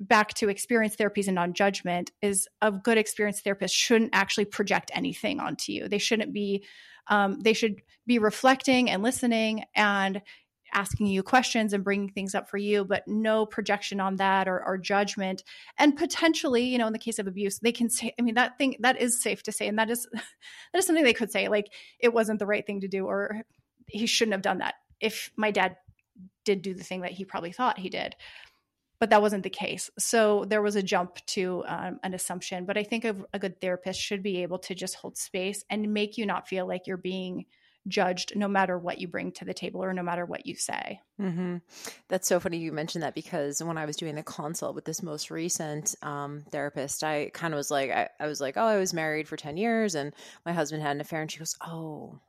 back 0.00 0.32
to 0.34 0.48
experience 0.48 0.96
therapies 0.96 1.26
and 1.26 1.34
non 1.34 1.52
judgment 1.52 2.10
is 2.22 2.48
a 2.62 2.72
good 2.72 2.98
experience 2.98 3.40
therapist 3.40 3.74
shouldn't 3.74 4.10
actually 4.14 4.46
project 4.46 4.90
anything 4.94 5.38
onto 5.38 5.72
you. 5.72 5.88
They 5.88 5.98
shouldn't 5.98 6.32
be, 6.32 6.64
um, 7.08 7.40
they 7.40 7.52
should 7.52 7.82
be 8.06 8.18
reflecting 8.18 8.90
and 8.90 9.02
listening 9.02 9.64
and 9.76 10.22
asking 10.72 11.06
you 11.06 11.22
questions 11.22 11.72
and 11.72 11.84
bringing 11.84 12.08
things 12.08 12.34
up 12.34 12.48
for 12.48 12.56
you, 12.56 12.84
but 12.84 13.02
no 13.06 13.44
projection 13.44 14.00
on 14.00 14.16
that 14.16 14.48
or, 14.48 14.64
or, 14.64 14.78
judgment. 14.78 15.42
And 15.78 15.96
potentially, 15.96 16.62
you 16.62 16.78
know, 16.78 16.86
in 16.86 16.92
the 16.92 16.98
case 16.98 17.18
of 17.18 17.26
abuse, 17.26 17.58
they 17.58 17.72
can 17.72 17.90
say, 17.90 18.14
I 18.18 18.22
mean, 18.22 18.34
that 18.36 18.56
thing 18.56 18.76
that 18.80 19.00
is 19.00 19.20
safe 19.20 19.42
to 19.44 19.52
say, 19.52 19.66
and 19.66 19.78
that 19.78 19.90
is 19.90 20.06
that 20.12 20.78
is 20.78 20.86
something 20.86 21.04
they 21.04 21.12
could 21.12 21.32
say, 21.32 21.48
like 21.48 21.72
it 21.98 22.14
wasn't 22.14 22.38
the 22.38 22.46
right 22.46 22.64
thing 22.64 22.80
to 22.80 22.88
do, 22.88 23.06
or 23.06 23.42
he 23.88 24.06
shouldn't 24.06 24.34
have 24.34 24.42
done 24.42 24.58
that. 24.58 24.74
If 25.00 25.30
my 25.36 25.50
dad 25.50 25.76
did 26.44 26.62
do 26.62 26.74
the 26.74 26.84
thing 26.84 27.02
that 27.02 27.12
he 27.12 27.24
probably 27.24 27.52
thought 27.52 27.78
he 27.78 27.88
did. 27.88 28.14
But 29.00 29.10
that 29.10 29.22
wasn't 29.22 29.42
the 29.42 29.50
case. 29.50 29.90
So 29.98 30.44
there 30.44 30.62
was 30.62 30.76
a 30.76 30.82
jump 30.82 31.16
to 31.28 31.64
um, 31.66 31.98
an 32.02 32.14
assumption. 32.14 32.66
But 32.66 32.76
I 32.76 32.84
think 32.84 33.04
a, 33.04 33.16
a 33.32 33.38
good 33.38 33.60
therapist 33.60 34.00
should 34.00 34.22
be 34.22 34.42
able 34.42 34.58
to 34.60 34.74
just 34.74 34.94
hold 34.94 35.16
space 35.16 35.64
and 35.70 35.92
make 35.92 36.18
you 36.18 36.26
not 36.26 36.46
feel 36.46 36.68
like 36.68 36.86
you're 36.86 36.96
being 36.96 37.46
judged 37.88 38.36
no 38.36 38.46
matter 38.46 38.78
what 38.78 39.00
you 39.00 39.08
bring 39.08 39.32
to 39.32 39.44
the 39.44 39.54
table 39.54 39.82
or 39.82 39.92
no 39.92 40.02
matter 40.02 40.24
what 40.24 40.46
you 40.46 40.54
say. 40.54 41.00
Mm-hmm. 41.20 41.56
That's 42.08 42.28
so 42.28 42.40
funny 42.40 42.58
you 42.58 42.72
mentioned 42.72 43.02
that 43.02 43.14
because 43.14 43.62
when 43.62 43.78
I 43.78 43.86
was 43.86 43.96
doing 43.96 44.14
the 44.14 44.22
consult 44.22 44.74
with 44.74 44.84
this 44.84 45.02
most 45.02 45.30
recent 45.30 45.94
um, 46.02 46.44
therapist, 46.50 47.02
I 47.02 47.30
kind 47.32 47.54
of 47.54 47.58
was 47.58 47.70
like, 47.70 47.90
I, 47.90 48.08
I 48.18 48.26
was 48.26 48.40
like, 48.40 48.56
oh, 48.56 48.64
I 48.64 48.76
was 48.76 48.92
married 48.92 49.28
for 49.28 49.36
10 49.36 49.56
years 49.56 49.94
and 49.94 50.14
my 50.44 50.52
husband 50.52 50.82
had 50.82 50.94
an 50.94 51.00
affair. 51.00 51.22
And 51.22 51.30
she 51.30 51.38
goes, 51.38 51.56
oh, 51.66 52.20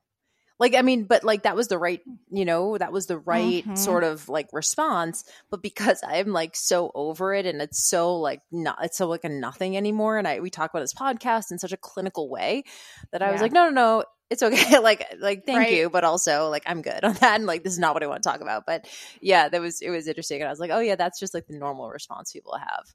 like 0.61 0.75
i 0.75 0.81
mean 0.81 1.03
but 1.03 1.25
like 1.25 1.43
that 1.43 1.55
was 1.55 1.67
the 1.67 1.77
right 1.77 2.01
you 2.29 2.45
know 2.45 2.77
that 2.77 2.93
was 2.93 3.07
the 3.07 3.17
right 3.17 3.65
mm-hmm. 3.65 3.75
sort 3.75 4.05
of 4.05 4.29
like 4.29 4.47
response 4.53 5.25
but 5.49 5.61
because 5.61 5.99
i'm 6.07 6.27
like 6.27 6.55
so 6.55 6.91
over 6.95 7.33
it 7.33 7.45
and 7.45 7.61
it's 7.61 7.83
so 7.83 8.17
like 8.17 8.39
not 8.51 8.77
it's 8.81 8.97
so 8.97 9.07
like 9.07 9.25
a 9.25 9.29
nothing 9.29 9.75
anymore 9.75 10.17
and 10.17 10.27
i 10.27 10.39
we 10.39 10.49
talk 10.49 10.69
about 10.69 10.79
this 10.79 10.93
podcast 10.93 11.51
in 11.51 11.59
such 11.59 11.73
a 11.73 11.77
clinical 11.77 12.29
way 12.29 12.63
that 13.11 13.21
i 13.21 13.25
yeah. 13.25 13.31
was 13.33 13.41
like 13.41 13.51
no 13.51 13.65
no 13.65 13.71
no 13.71 14.03
it's 14.29 14.43
okay 14.43 14.79
like 14.83 15.05
like 15.19 15.45
thank 15.45 15.57
right. 15.57 15.73
you 15.73 15.89
but 15.89 16.03
also 16.03 16.49
like 16.49 16.63
i'm 16.67 16.81
good 16.81 17.03
on 17.03 17.13
that 17.15 17.35
and 17.35 17.45
like 17.45 17.63
this 17.63 17.73
is 17.73 17.79
not 17.79 17.93
what 17.93 18.03
i 18.03 18.07
want 18.07 18.21
to 18.21 18.29
talk 18.29 18.41
about 18.41 18.65
but 18.65 18.87
yeah 19.19 19.49
that 19.49 19.59
was 19.59 19.81
it 19.81 19.89
was 19.89 20.07
interesting 20.07 20.41
and 20.41 20.47
i 20.47 20.51
was 20.51 20.59
like 20.59 20.71
oh 20.71 20.79
yeah 20.79 20.95
that's 20.95 21.19
just 21.19 21.33
like 21.33 21.47
the 21.47 21.57
normal 21.57 21.89
response 21.89 22.31
people 22.31 22.55
have 22.55 22.85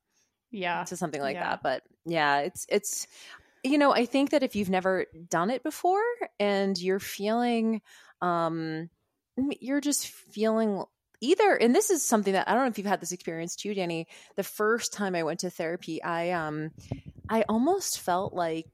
yeah 0.53 0.85
to 0.85 0.97
something 0.97 1.21
like 1.21 1.35
yeah. 1.35 1.51
that 1.51 1.63
but 1.63 1.83
yeah 2.07 2.39
it's 2.39 2.65
it's 2.69 3.09
you 3.67 3.79
know, 3.79 3.93
I 3.93 4.07
think 4.07 4.31
that 4.31 4.43
if 4.43 4.57
you've 4.57 4.71
never 4.71 5.07
done 5.29 5.51
it 5.51 5.63
before 5.63 6.03
and 6.39 6.79
you're 6.79 7.01
feeling, 7.01 7.83
um, 8.21 8.91
you're 9.61 9.81
just 9.81 10.09
feeling 10.09 10.83
either, 11.21 11.55
and 11.55 11.75
this 11.75 11.91
is 11.91 12.05
something 12.05 12.33
that 12.33 12.49
I 12.49 12.55
don't 12.55 12.63
know 12.65 12.69
if 12.69 12.79
you've 12.79 12.87
had 12.87 13.01
this 13.01 13.13
experience 13.13 13.57
too, 13.57 13.75
Danny. 13.75 14.07
The 14.37 14.43
first 14.43 14.93
time 14.93 15.15
I 15.15 15.23
went 15.23 15.41
to 15.41 15.51
therapy, 15.51 16.03
I, 16.03 16.31
um, 16.31 16.71
I 17.29 17.45
almost 17.49 18.01
felt 18.01 18.35
like 18.35 18.69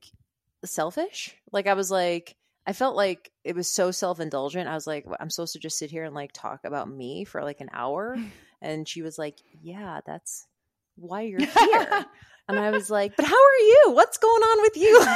selfish. 0.65 1.35
Like 1.51 1.67
I 1.67 1.75
was 1.75 1.91
like, 1.91 2.37
I 2.67 2.73
felt 2.73 2.95
like 2.97 3.31
it 3.45 3.57
was 3.57 3.69
so 3.69 3.91
self 3.91 4.21
indulgent. 4.21 4.69
I 4.69 4.75
was 4.75 4.87
like, 4.87 5.07
I'm 5.19 5.31
supposed 5.31 5.55
to 5.55 5.59
just 5.59 5.79
sit 5.79 5.91
here 5.91 6.05
and 6.05 6.15
like 6.15 6.31
talk 6.33 6.61
about 6.65 6.89
me 6.89 7.25
for 7.25 7.43
like 7.43 7.61
an 7.61 7.71
hour. 7.73 8.17
And 8.65 8.87
she 8.87 9.03
was 9.03 9.19
like, 9.19 9.39
Yeah, 9.61 10.03
that's 10.07 10.47
why 10.95 11.23
you're 11.23 11.41
here. 11.45 12.07
And 12.49 12.59
I 12.59 12.71
was 12.71 12.91
like, 12.91 13.17
but 13.17 13.25
how 13.25 13.35
are 13.35 13.59
you? 13.59 13.93
What's 13.93 14.19
going 14.19 14.43
on 14.43 14.63
with 14.63 14.77
you? 14.77 15.07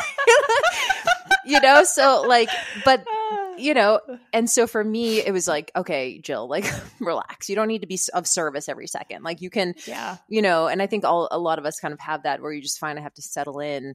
you 1.47 1.61
know, 1.61 1.85
so 1.85 2.25
like, 2.27 2.49
but 2.85 3.05
you 3.59 3.75
know, 3.75 4.01
and 4.33 4.49
so 4.49 4.67
for 4.67 4.83
me, 4.83 5.19
it 5.19 5.33
was 5.33 5.49
like, 5.49 5.73
okay, 5.75 6.19
Jill, 6.19 6.49
like, 6.49 6.67
relax. 7.01 7.49
You 7.49 7.57
don't 7.57 7.69
need 7.69 7.81
to 7.81 7.87
be 7.87 7.99
of 8.15 8.27
service 8.27 8.69
every 8.69 8.87
second. 8.87 9.23
Like, 9.23 9.41
you 9.41 9.51
can, 9.51 9.75
yeah, 9.87 10.19
you 10.29 10.43
know, 10.43 10.67
and 10.67 10.81
I 10.81 10.87
think 10.87 11.05
all 11.05 11.29
a 11.31 11.39
lot 11.39 11.59
of 11.59 11.67
us 11.67 11.81
kind 11.81 11.95
of 11.95 12.01
have 12.01 12.23
that 12.25 12.41
where 12.41 12.53
you 12.53 12.63
just 12.63 12.79
find 12.79 12.99
I 12.99 13.03
have 13.03 13.15
to 13.15 13.23
settle 13.23 13.61
in 13.61 13.95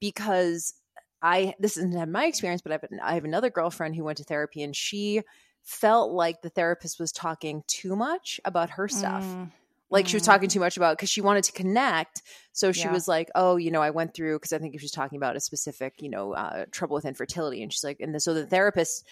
because 0.00 0.74
I 1.22 1.54
this 1.58 1.76
isn't 1.76 2.10
my 2.10 2.26
experience, 2.26 2.62
but 2.62 2.72
I 2.72 2.74
have, 2.74 3.00
I 3.02 3.14
have 3.14 3.24
another 3.24 3.50
girlfriend 3.50 3.96
who 3.96 4.04
went 4.04 4.18
to 4.18 4.24
therapy 4.24 4.62
and 4.62 4.74
she 4.74 5.22
felt 5.62 6.12
like 6.12 6.40
the 6.40 6.48
therapist 6.48 6.98
was 6.98 7.12
talking 7.12 7.62
too 7.66 7.94
much 7.94 8.40
about 8.44 8.70
her 8.70 8.88
stuff. 8.88 9.24
Mm 9.24 9.50
like 9.90 10.06
she 10.06 10.16
was 10.16 10.22
mm-hmm. 10.22 10.32
talking 10.32 10.48
too 10.48 10.60
much 10.60 10.76
about 10.76 10.96
because 10.96 11.10
she 11.10 11.20
wanted 11.20 11.44
to 11.44 11.52
connect 11.52 12.22
so 12.52 12.72
she 12.72 12.82
yeah. 12.82 12.92
was 12.92 13.08
like 13.08 13.28
oh 13.34 13.56
you 13.56 13.70
know 13.70 13.82
i 13.82 13.90
went 13.90 14.14
through 14.14 14.36
because 14.36 14.52
i 14.52 14.58
think 14.58 14.78
she 14.78 14.84
was 14.84 14.92
talking 14.92 15.16
about 15.16 15.36
a 15.36 15.40
specific 15.40 15.94
you 16.00 16.08
know 16.08 16.32
uh, 16.32 16.64
trouble 16.70 16.94
with 16.94 17.04
infertility 17.04 17.62
and 17.62 17.72
she's 17.72 17.84
like 17.84 17.98
and 18.00 18.14
the, 18.14 18.20
so 18.20 18.34
the 18.34 18.46
therapist 18.46 19.06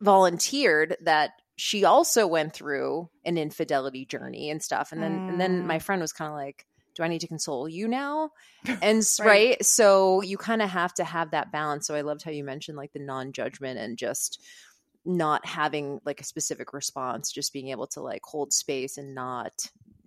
volunteered 0.00 0.96
that 1.02 1.30
she 1.56 1.84
also 1.84 2.26
went 2.26 2.52
through 2.52 3.08
an 3.24 3.38
infidelity 3.38 4.04
journey 4.04 4.50
and 4.50 4.62
stuff 4.62 4.92
and 4.92 5.02
then 5.02 5.18
mm. 5.18 5.28
and 5.30 5.40
then 5.40 5.66
my 5.66 5.78
mm. 5.78 5.82
friend 5.82 6.00
was 6.00 6.12
kind 6.12 6.30
of 6.30 6.36
like 6.36 6.66
do 6.94 7.02
i 7.02 7.08
need 7.08 7.20
to 7.20 7.28
console 7.28 7.68
you 7.68 7.88
now 7.88 8.30
and 8.82 9.04
right. 9.20 9.26
right 9.26 9.64
so 9.64 10.20
you 10.22 10.36
kind 10.36 10.62
of 10.62 10.68
have 10.68 10.92
to 10.92 11.04
have 11.04 11.30
that 11.30 11.52
balance 11.52 11.86
so 11.86 11.94
i 11.94 12.02
loved 12.02 12.22
how 12.22 12.30
you 12.30 12.44
mentioned 12.44 12.76
like 12.76 12.92
the 12.92 12.98
non-judgment 12.98 13.78
and 13.78 13.96
just 13.96 14.42
not 15.04 15.44
having 15.46 16.00
like 16.04 16.20
a 16.20 16.24
specific 16.24 16.72
response 16.72 17.30
just 17.30 17.52
being 17.52 17.68
able 17.68 17.86
to 17.88 18.00
like 18.00 18.22
hold 18.24 18.52
space 18.52 18.96
and 18.96 19.14
not 19.14 19.52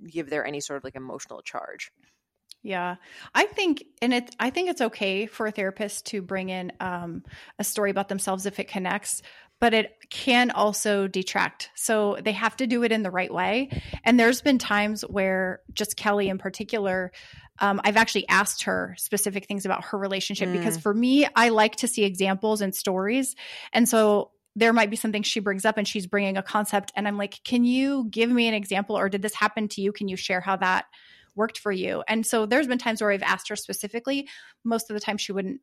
give 0.06 0.30
there 0.30 0.46
any 0.46 0.60
sort 0.60 0.78
of 0.78 0.84
like 0.84 0.96
emotional 0.96 1.42
charge. 1.42 1.92
Yeah, 2.64 2.96
I 3.34 3.46
think, 3.46 3.86
and 4.02 4.14
it, 4.14 4.36
I 4.40 4.50
think 4.50 4.70
it's 4.70 4.82
okay 4.82 5.26
for 5.26 5.48
a 5.48 5.52
therapist 5.52 6.08
to 6.08 6.22
bring 6.22 6.50
in 6.50 6.74
um, 6.80 7.24
a 7.60 7.64
story 7.64 7.92
about 7.92 8.10
themselves 8.10 8.46
if 8.46 8.60
it 8.60 8.68
connects, 8.68 9.22
but 9.60 9.74
it 9.74 9.96
can 10.10 10.52
also 10.52 11.08
detract. 11.08 11.70
So 11.76 12.18
they 12.22 12.34
have 12.34 12.58
to 12.58 12.68
do 12.68 12.84
it 12.84 12.92
in 12.92 13.04
the 13.04 13.12
right 13.12 13.34
way. 13.34 13.70
And 14.04 14.20
there's 14.20 14.42
been 14.42 14.58
times 14.58 15.04
where 15.04 15.62
just 15.74 15.96
Kelly 15.96 16.30
in 16.30 16.38
particular, 16.38 17.12
um, 17.60 17.80
I've 17.84 17.98
actually 17.98 18.28
asked 18.28 18.64
her 18.64 18.96
specific 18.98 19.48
things 19.48 19.66
about 19.66 19.86
her 19.86 19.98
relationship 19.98 20.50
mm. 20.50 20.54
because 20.54 20.78
for 20.78 20.94
me, 20.94 21.28
I 21.36 21.50
like 21.50 21.78
to 21.78 21.88
see 21.88 22.04
examples 22.04 22.62
and 22.62 22.76
stories. 22.76 23.36
And 23.72 23.88
so 23.88 24.32
there 24.58 24.74
might 24.74 24.90
be 24.90 24.96
something 24.96 25.22
she 25.22 25.40
brings 25.40 25.66
up 25.66 25.78
and 25.78 25.88
she's 25.88 26.08
bringing 26.08 26.36
a 26.36 26.44
concept 26.44 26.92
and 26.96 27.08
i'm 27.08 27.18
like 27.18 27.42
can 27.44 27.64
you 27.64 28.08
give 28.10 28.30
me 28.30 28.48
an 28.48 28.54
example 28.54 28.98
or 28.98 29.08
did 29.08 29.22
this 29.22 29.36
happen 29.36 29.68
to 29.68 29.82
you 29.82 29.92
can 29.92 30.08
you 30.08 30.18
share 30.18 30.42
how 30.42 30.56
that 30.56 30.86
worked 31.36 31.60
for 31.60 31.72
you 31.72 32.04
and 32.08 32.26
so 32.26 32.46
there's 32.46 32.68
been 32.68 32.80
times 32.80 33.02
where 33.02 33.12
i've 33.12 33.24
asked 33.24 33.48
her 33.50 33.56
specifically 33.56 34.28
most 34.64 34.90
of 34.90 34.96
the 34.96 35.00
time 35.00 35.18
she 35.18 35.32
wouldn't 35.32 35.62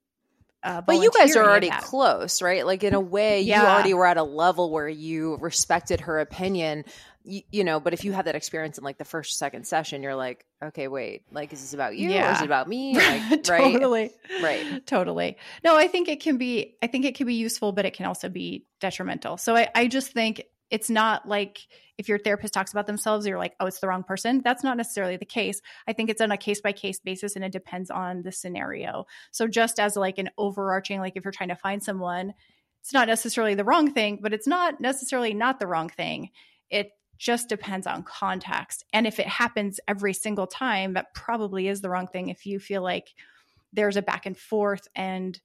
uh, 0.63 0.81
but 0.81 0.95
you 0.95 1.11
guys 1.11 1.37
are 1.37 1.45
already 1.45 1.69
close, 1.69 2.41
right? 2.41 2.65
Like 2.65 2.83
in 2.85 2.95
a 2.95 3.01
way, 3.01 3.43
yeah. 3.43 3.61
you 3.61 3.69
already 3.69 3.93
were 3.93 4.07
at 4.07 4.17
a 4.17 4.23
level 4.23 4.71
where 4.71 4.89
you 4.89 5.37
respected 5.37 6.01
her 6.01 6.19
opinion 6.21 6.87
you, 7.25 7.43
you, 7.51 7.65
know, 7.65 7.81
but 7.81 7.95
if 7.95 8.05
you 8.05 8.13
have 8.13 8.27
that 8.27 8.35
experience 8.35 8.79
in 8.79 8.85
like 8.85 8.99
the 8.99 9.05
first 9.05 9.39
second 9.39 9.67
session, 9.67 10.03
you're 10.03 10.15
like, 10.15 10.45
okay, 10.63 10.89
wait, 10.89 11.23
like, 11.33 11.53
is 11.53 11.61
this 11.61 11.73
about 11.73 11.97
you 11.97 12.11
yeah. 12.11 12.31
or 12.31 12.35
is 12.35 12.43
it 12.43 12.45
about 12.45 12.69
me? 12.69 12.95
Like, 13.05 13.43
totally. 13.43 14.11
Right. 14.31 14.43
Right. 14.43 14.87
Totally. 14.87 15.39
No, 15.63 15.77
I 15.77 15.89
think 15.89 16.09
it 16.09 16.21
can 16.21 16.37
be, 16.37 16.77
I 16.83 16.87
think 16.87 17.05
it 17.05 17.15
can 17.15 17.27
be 17.27 17.35
useful, 17.35 17.73
but 17.73 17.85
it 17.85 17.95
can 17.95 18.07
also 18.07 18.29
be 18.29 18.67
detrimental. 18.81 19.37
So 19.39 19.57
I, 19.57 19.69
I 19.75 19.87
just 19.87 20.13
think 20.13 20.43
it's 20.71 20.91
not 20.91 21.27
like 21.29 21.61
if 21.97 22.09
your 22.09 22.19
therapist 22.19 22.53
talks 22.53 22.73
about 22.73 22.87
themselves, 22.87 23.27
you're 23.27 23.39
like, 23.39 23.55
oh, 23.61 23.67
it's 23.67 23.79
the 23.79 23.89
wrong 23.89 24.03
person. 24.03 24.41
That's 24.43 24.65
not 24.65 24.77
necessarily 24.77 25.17
the 25.17 25.25
case. 25.25 25.61
I 25.87 25.93
think 25.93 26.11
it's 26.11 26.21
on 26.21 26.33
a 26.33 26.37
case 26.37 26.61
by 26.61 26.73
case 26.73 26.99
basis 26.99 27.37
and 27.37 27.45
it 27.45 27.53
depends 27.53 27.91
on 27.91 28.23
the 28.23 28.33
scenario. 28.33 29.07
So 29.31 29.47
just 29.47 29.79
as 29.79 29.97
like 29.97 30.19
an 30.19 30.31
overarching, 30.37 31.01
like 31.01 31.15
if 31.17 31.25
you're 31.25 31.33
trying 31.33 31.51
to 31.51 31.57
find 31.57 31.83
someone, 31.83 32.35
it's 32.81 32.93
not 32.93 33.09
necessarily 33.09 33.55
the 33.55 33.65
wrong 33.65 33.93
thing, 33.93 34.19
but 34.21 34.35
it's 34.35 34.47
not 34.47 34.81
necessarily 34.81 35.33
not 35.33 35.61
the 35.61 35.67
wrong 35.67 35.89
thing. 35.89 36.31
It 36.69 36.91
just 37.19 37.49
depends 37.49 37.87
on 37.87 38.03
context. 38.03 38.85
And 38.93 39.07
if 39.07 39.19
it 39.19 39.27
happens 39.27 39.81
every 39.87 40.13
single 40.13 40.47
time, 40.47 40.95
that 40.95 41.15
probably 41.15 41.69
is 41.69 41.81
the 41.81 41.91
wrong 41.91 42.07
thing. 42.07 42.29
If 42.29 42.47
you 42.47 42.59
feel 42.59 42.83
like 42.83 43.15
there's 43.73 43.97
a 43.97 44.03
back 44.03 44.27
and 44.27 44.37
forth 44.37 44.89
and 44.95 45.39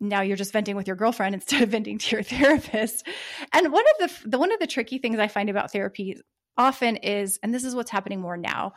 now 0.00 0.22
you're 0.22 0.36
just 0.36 0.52
venting 0.52 0.76
with 0.76 0.86
your 0.86 0.96
girlfriend 0.96 1.34
instead 1.36 1.62
of 1.62 1.68
venting 1.68 1.98
to 1.98 2.16
your 2.16 2.22
therapist. 2.22 3.06
And 3.52 3.72
one 3.72 3.84
of 4.00 4.08
the, 4.08 4.28
the 4.30 4.38
one 4.38 4.52
of 4.52 4.58
the 4.58 4.66
tricky 4.66 4.98
things 4.98 5.18
I 5.18 5.28
find 5.28 5.50
about 5.50 5.72
therapy 5.72 6.20
often 6.56 6.96
is, 6.96 7.38
and 7.42 7.54
this 7.54 7.64
is 7.64 7.74
what's 7.74 7.90
happening 7.90 8.20
more 8.20 8.36
now, 8.36 8.72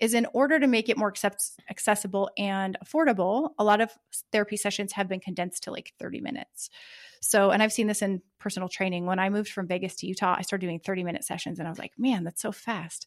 is 0.00 0.14
in 0.14 0.26
order 0.32 0.58
to 0.58 0.66
make 0.66 0.88
it 0.88 0.98
more 0.98 1.08
accept- 1.08 1.52
accessible 1.70 2.28
and 2.36 2.76
affordable, 2.84 3.50
a 3.58 3.64
lot 3.64 3.80
of 3.80 3.90
therapy 4.32 4.56
sessions 4.56 4.92
have 4.92 5.08
been 5.08 5.20
condensed 5.20 5.62
to 5.64 5.70
like 5.70 5.92
30 6.00 6.20
minutes. 6.20 6.68
So, 7.24 7.50
and 7.50 7.62
I've 7.62 7.72
seen 7.72 7.86
this 7.86 8.02
in 8.02 8.22
personal 8.38 8.68
training. 8.68 9.06
When 9.06 9.18
I 9.18 9.30
moved 9.30 9.50
from 9.50 9.66
Vegas 9.66 9.96
to 9.96 10.06
Utah, 10.06 10.36
I 10.38 10.42
started 10.42 10.66
doing 10.66 10.80
30 10.80 11.04
minute 11.04 11.24
sessions 11.24 11.58
and 11.58 11.66
I 11.66 11.70
was 11.70 11.78
like, 11.78 11.92
man, 11.98 12.24
that's 12.24 12.42
so 12.42 12.52
fast. 12.52 13.06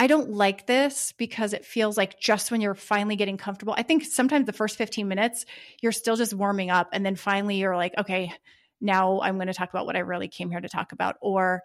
I 0.00 0.06
don't 0.06 0.30
like 0.30 0.66
this 0.66 1.12
because 1.18 1.52
it 1.52 1.64
feels 1.64 1.96
like 1.96 2.20
just 2.20 2.50
when 2.50 2.60
you're 2.60 2.74
finally 2.74 3.16
getting 3.16 3.36
comfortable. 3.36 3.74
I 3.76 3.82
think 3.82 4.04
sometimes 4.04 4.46
the 4.46 4.52
first 4.52 4.76
15 4.76 5.08
minutes, 5.08 5.44
you're 5.82 5.92
still 5.92 6.14
just 6.14 6.34
warming 6.34 6.70
up. 6.70 6.90
And 6.92 7.04
then 7.04 7.16
finally 7.16 7.56
you're 7.56 7.76
like, 7.76 7.94
okay, 7.98 8.32
now 8.80 9.20
I'm 9.20 9.36
going 9.36 9.48
to 9.48 9.54
talk 9.54 9.70
about 9.70 9.86
what 9.86 9.96
I 9.96 10.00
really 10.00 10.28
came 10.28 10.50
here 10.50 10.60
to 10.60 10.68
talk 10.68 10.92
about. 10.92 11.16
Or 11.20 11.62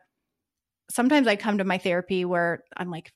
sometimes 0.90 1.28
I 1.28 1.36
come 1.36 1.60
to 1.60 1.64
my 1.64 1.78
therapy 1.78 2.26
where 2.26 2.64
I'm 2.76 2.90
like, 2.90 3.14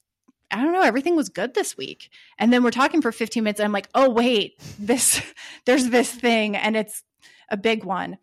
I 0.52 0.62
don't 0.62 0.74
know, 0.74 0.84
everything 0.84 1.16
was 1.16 1.30
good 1.30 1.54
this 1.54 1.76
week. 1.76 2.10
And 2.38 2.54
then 2.54 2.64
we're 2.64 2.72
talking 2.72 3.02
for 3.02 3.12
15 3.12 3.44
minutes 3.44 3.60
and 3.60 3.66
I'm 3.66 3.74
like, 3.74 3.90
oh, 3.96 4.10
wait, 4.10 4.54
this, 4.80 5.22
there's 5.66 5.90
this 5.90 6.12
thing 6.12 6.56
and 6.56 6.78
it's 6.78 7.04
a 7.50 7.58
big 7.58 7.84
one. 7.84 8.18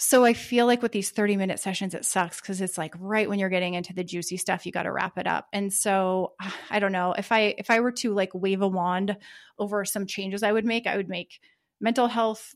So 0.00 0.24
I 0.24 0.32
feel 0.32 0.66
like 0.66 0.80
with 0.80 0.92
these 0.92 1.10
30 1.10 1.36
minute 1.36 1.58
sessions, 1.58 1.92
it 1.92 2.04
sucks 2.04 2.40
because 2.40 2.60
it's 2.60 2.78
like 2.78 2.94
right 3.00 3.28
when 3.28 3.40
you're 3.40 3.48
getting 3.48 3.74
into 3.74 3.92
the 3.92 4.04
juicy 4.04 4.36
stuff, 4.36 4.64
you 4.64 4.70
got 4.70 4.84
to 4.84 4.92
wrap 4.92 5.18
it 5.18 5.26
up. 5.26 5.48
And 5.52 5.72
so 5.72 6.34
I 6.70 6.78
don't 6.78 6.92
know 6.92 7.14
if 7.18 7.32
I 7.32 7.54
if 7.58 7.68
I 7.68 7.80
were 7.80 7.92
to 7.92 8.14
like 8.14 8.30
wave 8.32 8.62
a 8.62 8.68
wand 8.68 9.16
over 9.58 9.84
some 9.84 10.06
changes 10.06 10.42
I 10.42 10.52
would 10.52 10.64
make, 10.64 10.86
I 10.86 10.96
would 10.96 11.08
make 11.08 11.40
mental 11.80 12.06
health 12.06 12.54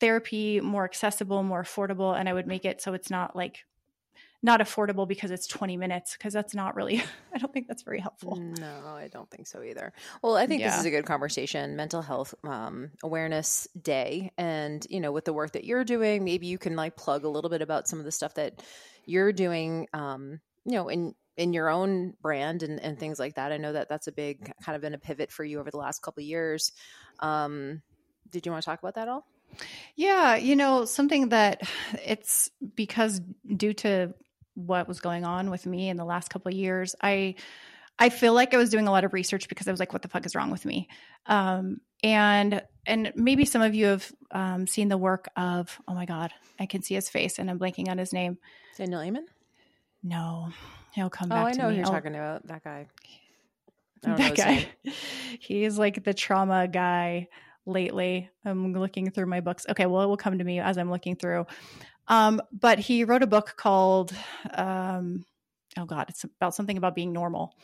therapy 0.00 0.60
more 0.60 0.84
accessible, 0.84 1.44
more 1.44 1.62
affordable, 1.62 2.18
and 2.18 2.28
I 2.28 2.32
would 2.32 2.48
make 2.48 2.64
it 2.64 2.82
so 2.82 2.92
it's 2.92 3.10
not 3.10 3.36
like 3.36 3.64
not 4.44 4.60
affordable 4.60 5.08
because 5.08 5.30
it's 5.30 5.46
20 5.46 5.78
minutes 5.78 6.12
because 6.12 6.34
that's 6.34 6.54
not 6.54 6.76
really 6.76 7.02
i 7.34 7.38
don't 7.38 7.52
think 7.52 7.66
that's 7.66 7.82
very 7.82 7.98
helpful. 7.98 8.36
No 8.36 8.94
i 8.94 9.08
don't 9.08 9.30
think 9.30 9.46
so 9.46 9.62
either. 9.62 9.92
Well 10.22 10.36
i 10.36 10.46
think 10.46 10.60
yeah. 10.60 10.70
this 10.70 10.80
is 10.80 10.84
a 10.84 10.90
good 10.90 11.06
conversation 11.06 11.76
mental 11.76 12.02
health 12.02 12.34
um, 12.44 12.90
awareness 13.02 13.66
day. 13.80 14.32
And 14.36 14.86
you 14.90 15.00
know 15.00 15.12
with 15.12 15.24
the 15.24 15.32
work 15.32 15.52
that 15.52 15.64
you're 15.64 15.84
doing 15.84 16.24
maybe 16.24 16.46
you 16.46 16.58
can 16.58 16.76
like 16.76 16.94
plug 16.94 17.24
a 17.24 17.28
little 17.28 17.50
bit 17.50 17.62
about 17.62 17.88
some 17.88 17.98
of 17.98 18.04
the 18.04 18.12
stuff 18.12 18.34
that 18.34 18.62
you're 19.06 19.32
doing 19.32 19.88
um, 19.94 20.40
you 20.66 20.72
know 20.72 20.88
in 20.88 21.14
in 21.36 21.52
your 21.52 21.68
own 21.68 22.14
brand 22.22 22.62
and, 22.62 22.78
and 22.80 22.98
things 22.98 23.18
like 23.18 23.34
that. 23.34 23.50
I 23.50 23.56
know 23.56 23.72
that 23.72 23.88
that's 23.88 24.06
a 24.06 24.12
big 24.12 24.52
kind 24.62 24.76
of 24.76 24.82
been 24.82 24.94
a 24.94 24.98
pivot 24.98 25.32
for 25.32 25.42
you 25.42 25.58
over 25.58 25.70
the 25.70 25.78
last 25.78 26.00
couple 26.00 26.22
years. 26.22 26.70
Um, 27.18 27.82
did 28.30 28.46
you 28.46 28.52
want 28.52 28.62
to 28.62 28.66
talk 28.66 28.78
about 28.78 28.94
that 28.94 29.08
all? 29.08 29.26
Yeah, 29.96 30.36
you 30.36 30.56
know, 30.56 30.84
something 30.84 31.30
that 31.30 31.62
it's 32.04 32.50
because 32.74 33.20
due 33.56 33.74
to 33.74 34.14
what 34.54 34.88
was 34.88 35.00
going 35.00 35.24
on 35.24 35.50
with 35.50 35.66
me 35.66 35.88
in 35.88 35.96
the 35.96 36.04
last 36.04 36.30
couple 36.30 36.50
of 36.50 36.54
years, 36.56 36.94
I 37.02 37.36
I 37.98 38.08
feel 38.08 38.32
like 38.32 38.54
I 38.54 38.56
was 38.56 38.70
doing 38.70 38.88
a 38.88 38.90
lot 38.90 39.04
of 39.04 39.12
research 39.12 39.48
because 39.48 39.68
I 39.68 39.70
was 39.70 39.78
like, 39.78 39.92
what 39.92 40.02
the 40.02 40.08
fuck 40.08 40.26
is 40.26 40.34
wrong 40.34 40.50
with 40.50 40.64
me? 40.64 40.88
Um, 41.26 41.80
and 42.02 42.62
and 42.86 43.12
maybe 43.14 43.44
some 43.44 43.62
of 43.62 43.74
you 43.74 43.86
have 43.86 44.12
um, 44.30 44.66
seen 44.66 44.88
the 44.88 44.98
work 44.98 45.28
of 45.36 45.78
oh 45.86 45.94
my 45.94 46.06
god, 46.06 46.32
I 46.58 46.66
can 46.66 46.82
see 46.82 46.94
his 46.94 47.08
face 47.08 47.38
and 47.38 47.50
I'm 47.50 47.58
blanking 47.58 47.88
on 47.88 47.98
his 47.98 48.12
name. 48.12 48.38
Daniel 48.76 49.00
Amen. 49.00 49.26
No, 50.02 50.50
he'll 50.92 51.10
come 51.10 51.30
oh, 51.30 51.34
back. 51.34 51.44
Oh, 51.44 51.48
I 51.48 51.52
know 51.52 51.70
who 51.70 51.76
you're 51.76 51.84
talking 51.84 52.14
about. 52.14 52.46
That 52.46 52.62
guy. 52.62 52.88
That 54.02 54.36
guy. 54.36 54.68
He's 55.40 55.78
like 55.78 56.04
the 56.04 56.12
trauma 56.12 56.68
guy 56.68 57.28
lately. 57.64 58.28
I'm 58.44 58.74
looking 58.74 59.10
through 59.10 59.26
my 59.26 59.40
books. 59.40 59.66
Okay, 59.68 59.86
well, 59.86 60.02
it 60.02 60.06
will 60.06 60.18
come 60.18 60.38
to 60.38 60.44
me 60.44 60.60
as 60.60 60.76
I'm 60.76 60.90
looking 60.90 61.16
through. 61.16 61.46
Um, 62.08 62.40
but 62.52 62.78
he 62.78 63.04
wrote 63.04 63.22
a 63.22 63.26
book 63.26 63.54
called, 63.56 64.12
um, 64.52 65.24
oh 65.78 65.86
God, 65.86 66.06
it's 66.08 66.24
about 66.24 66.54
something 66.54 66.76
about 66.76 66.94
being 66.94 67.12
normal. 67.12 67.54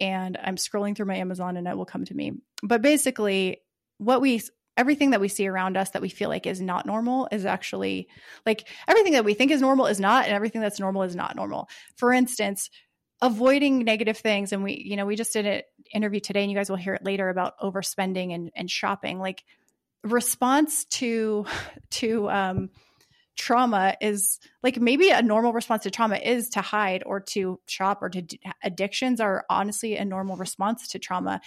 And 0.00 0.38
I'm 0.42 0.56
scrolling 0.56 0.96
through 0.96 1.06
my 1.06 1.16
Amazon 1.16 1.56
and 1.56 1.66
it 1.68 1.76
will 1.76 1.84
come 1.84 2.04
to 2.06 2.14
me. 2.14 2.32
But 2.62 2.82
basically, 2.82 3.58
what 3.98 4.20
we, 4.20 4.40
everything 4.76 5.10
that 5.10 5.20
we 5.20 5.28
see 5.28 5.46
around 5.46 5.76
us 5.76 5.90
that 5.90 6.02
we 6.02 6.08
feel 6.08 6.28
like 6.28 6.46
is 6.46 6.60
not 6.60 6.86
normal 6.86 7.28
is 7.30 7.44
actually 7.44 8.08
like 8.46 8.66
everything 8.88 9.12
that 9.12 9.24
we 9.24 9.34
think 9.34 9.50
is 9.50 9.60
normal 9.60 9.86
is 9.86 10.00
not, 10.00 10.24
and 10.24 10.32
everything 10.32 10.62
that's 10.62 10.80
normal 10.80 11.02
is 11.02 11.14
not 11.14 11.36
normal. 11.36 11.68
For 11.96 12.12
instance, 12.12 12.70
avoiding 13.20 13.84
negative 13.84 14.16
things. 14.16 14.52
And 14.52 14.64
we, 14.64 14.82
you 14.84 14.96
know, 14.96 15.06
we 15.06 15.14
just 15.14 15.34
did 15.34 15.46
an 15.46 15.62
interview 15.94 16.20
today 16.20 16.42
and 16.42 16.50
you 16.50 16.56
guys 16.56 16.70
will 16.70 16.76
hear 16.76 16.94
it 16.94 17.04
later 17.04 17.28
about 17.28 17.58
overspending 17.60 18.34
and, 18.34 18.50
and 18.56 18.70
shopping. 18.70 19.20
Like 19.20 19.44
response 20.02 20.86
to, 20.86 21.46
to, 21.90 22.30
um, 22.30 22.70
trauma 23.36 23.96
is 24.00 24.38
like 24.62 24.80
maybe 24.80 25.10
a 25.10 25.22
normal 25.22 25.52
response 25.52 25.84
to 25.84 25.90
trauma 25.90 26.16
is 26.16 26.50
to 26.50 26.60
hide 26.60 27.02
or 27.06 27.20
to 27.20 27.58
shop 27.66 28.02
or 28.02 28.10
to 28.10 28.22
addictions 28.62 29.20
are 29.20 29.44
honestly 29.48 29.96
a 29.96 30.04
normal 30.04 30.36
response 30.36 30.88
to 30.88 30.98
trauma. 30.98 31.40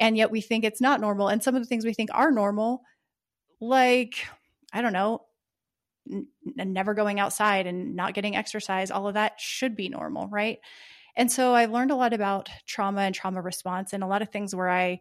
And 0.00 0.16
yet 0.16 0.30
we 0.30 0.40
think 0.40 0.64
it's 0.64 0.80
not 0.80 1.00
normal. 1.00 1.28
And 1.28 1.42
some 1.42 1.54
of 1.54 1.62
the 1.62 1.66
things 1.66 1.84
we 1.84 1.94
think 1.94 2.10
are 2.12 2.30
normal 2.30 2.82
like 3.60 4.14
i 4.72 4.80
don't 4.80 4.92
know 4.92 5.22
n- 6.10 6.26
never 6.56 6.94
going 6.94 7.20
outside 7.20 7.66
and 7.66 7.96
not 7.96 8.14
getting 8.14 8.36
exercise 8.36 8.90
all 8.90 9.08
of 9.08 9.14
that 9.14 9.40
should 9.40 9.76
be 9.76 9.88
normal 9.88 10.28
right? 10.28 10.58
And 11.16 11.30
so 11.30 11.54
i 11.54 11.66
learned 11.66 11.90
a 11.90 11.96
lot 11.96 12.12
about 12.12 12.48
trauma 12.66 13.02
and 13.02 13.14
trauma 13.14 13.40
response 13.42 13.92
and 13.92 14.02
a 14.02 14.06
lot 14.06 14.22
of 14.22 14.28
things 14.30 14.54
where 14.54 14.70
i 14.70 15.00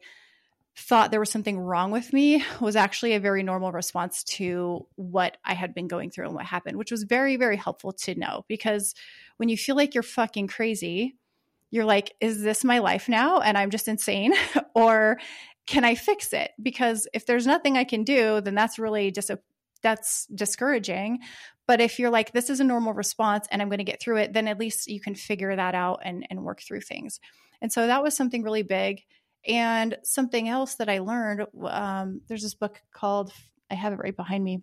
thought 0.77 1.09
there 1.09 1.19
was 1.19 1.31
something 1.31 1.59
wrong 1.59 1.89
with 1.89 2.13
me 2.13 2.43
was 2.61 2.75
actually 2.75 3.13
a 3.13 3.19
very 3.19 3.41
normal 3.41 3.71
response 3.71 4.23
to 4.23 4.85
what 4.95 5.37
I 5.43 5.55
had 5.55 5.73
been 5.73 5.87
going 5.87 6.11
through 6.11 6.25
and 6.25 6.35
what 6.35 6.45
happened, 6.45 6.77
which 6.77 6.91
was 6.91 7.03
very, 7.03 7.35
very 7.35 7.57
helpful 7.57 7.93
to 7.93 8.13
know 8.13 8.45
because 8.47 8.93
when 9.37 9.49
you 9.49 9.57
feel 9.57 9.75
like 9.75 9.95
you're 9.95 10.03
fucking 10.03 10.47
crazy, 10.47 11.15
you're 11.71 11.83
like, 11.83 12.13
is 12.21 12.43
this 12.43 12.63
my 12.63 12.77
life 12.77 13.09
now? 13.09 13.39
And 13.39 13.57
I'm 13.57 13.71
just 13.71 13.87
insane? 13.87 14.33
or 14.75 15.17
can 15.65 15.83
I 15.83 15.95
fix 15.95 16.31
it? 16.31 16.51
Because 16.61 17.07
if 17.11 17.25
there's 17.25 17.47
nothing 17.47 17.75
I 17.75 17.83
can 17.83 18.03
do, 18.03 18.39
then 18.39 18.53
that's 18.53 18.77
really 18.77 19.11
just 19.11 19.31
a 19.31 19.39
that's 19.81 20.27
discouraging. 20.27 21.19
But 21.65 21.81
if 21.81 21.99
you're 21.99 22.09
like, 22.09 22.31
this 22.31 22.49
is 22.49 22.59
a 22.59 22.63
normal 22.63 22.93
response 22.93 23.47
and 23.51 23.61
I'm 23.61 23.69
going 23.69 23.79
to 23.79 23.83
get 23.83 24.01
through 24.01 24.17
it, 24.17 24.33
then 24.33 24.47
at 24.47 24.59
least 24.59 24.87
you 24.87 24.99
can 24.99 25.15
figure 25.15 25.55
that 25.55 25.75
out 25.75 26.01
and, 26.03 26.25
and 26.29 26.43
work 26.43 26.61
through 26.61 26.81
things. 26.81 27.19
And 27.61 27.71
so 27.71 27.87
that 27.87 28.03
was 28.03 28.15
something 28.15 28.43
really 28.43 28.63
big. 28.63 29.03
And 29.47 29.97
something 30.03 30.49
else 30.49 30.75
that 30.75 30.89
I 30.89 30.99
learned 30.99 31.45
um, 31.63 32.21
there's 32.27 32.43
this 32.43 32.53
book 32.53 32.81
called, 32.91 33.31
I 33.71 33.75
have 33.75 33.93
it 33.93 33.99
right 33.99 34.15
behind 34.15 34.43
me. 34.43 34.61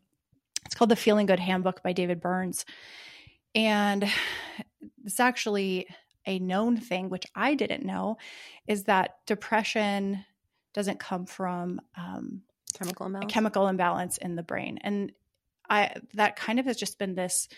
It's 0.67 0.75
called 0.75 0.91
The 0.91 0.97
Feeling 0.97 1.27
Good 1.27 1.41
Handbook 1.41 1.83
by 1.83 1.93
David 1.93 2.21
Burns. 2.21 2.65
And 3.55 4.05
it's 5.05 5.21
actually 5.21 5.87
a 6.27 6.39
known 6.39 6.77
thing, 6.77 7.11
which 7.11 7.27
I 7.35 7.55
didn't 7.55 7.85
know, 7.85 8.17
is 8.67 8.85
that 8.85 9.17
depression 9.27 10.25
doesn't 10.73 10.99
come 10.99 11.27
from 11.27 11.81
um, 11.97 12.43
chemical 12.75 13.07
imbalance. 13.07 13.33
chemical 13.33 13.69
imbalance 13.69 14.19
in 14.19 14.35
the 14.35 14.43
brain. 14.43 14.79
And 14.83 15.13
I 15.69 15.95
that 16.15 16.37
kind 16.37 16.59
of 16.59 16.67
has 16.67 16.77
just 16.77 16.99
been 16.99 17.15
this 17.15 17.49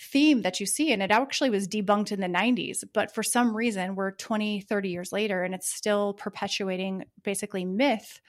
theme 0.00 0.42
that 0.42 0.60
you 0.60 0.66
see 0.66 0.92
and 0.92 1.02
it 1.02 1.10
actually 1.10 1.50
was 1.50 1.68
debunked 1.68 2.10
in 2.10 2.20
the 2.20 2.26
90s 2.26 2.84
but 2.94 3.14
for 3.14 3.22
some 3.22 3.54
reason 3.54 3.94
we're 3.94 4.12
20 4.12 4.62
30 4.62 4.88
years 4.88 5.12
later 5.12 5.42
and 5.42 5.54
it's 5.54 5.70
still 5.70 6.14
perpetuating 6.14 7.04
basically 7.22 7.64
myth 7.64 8.20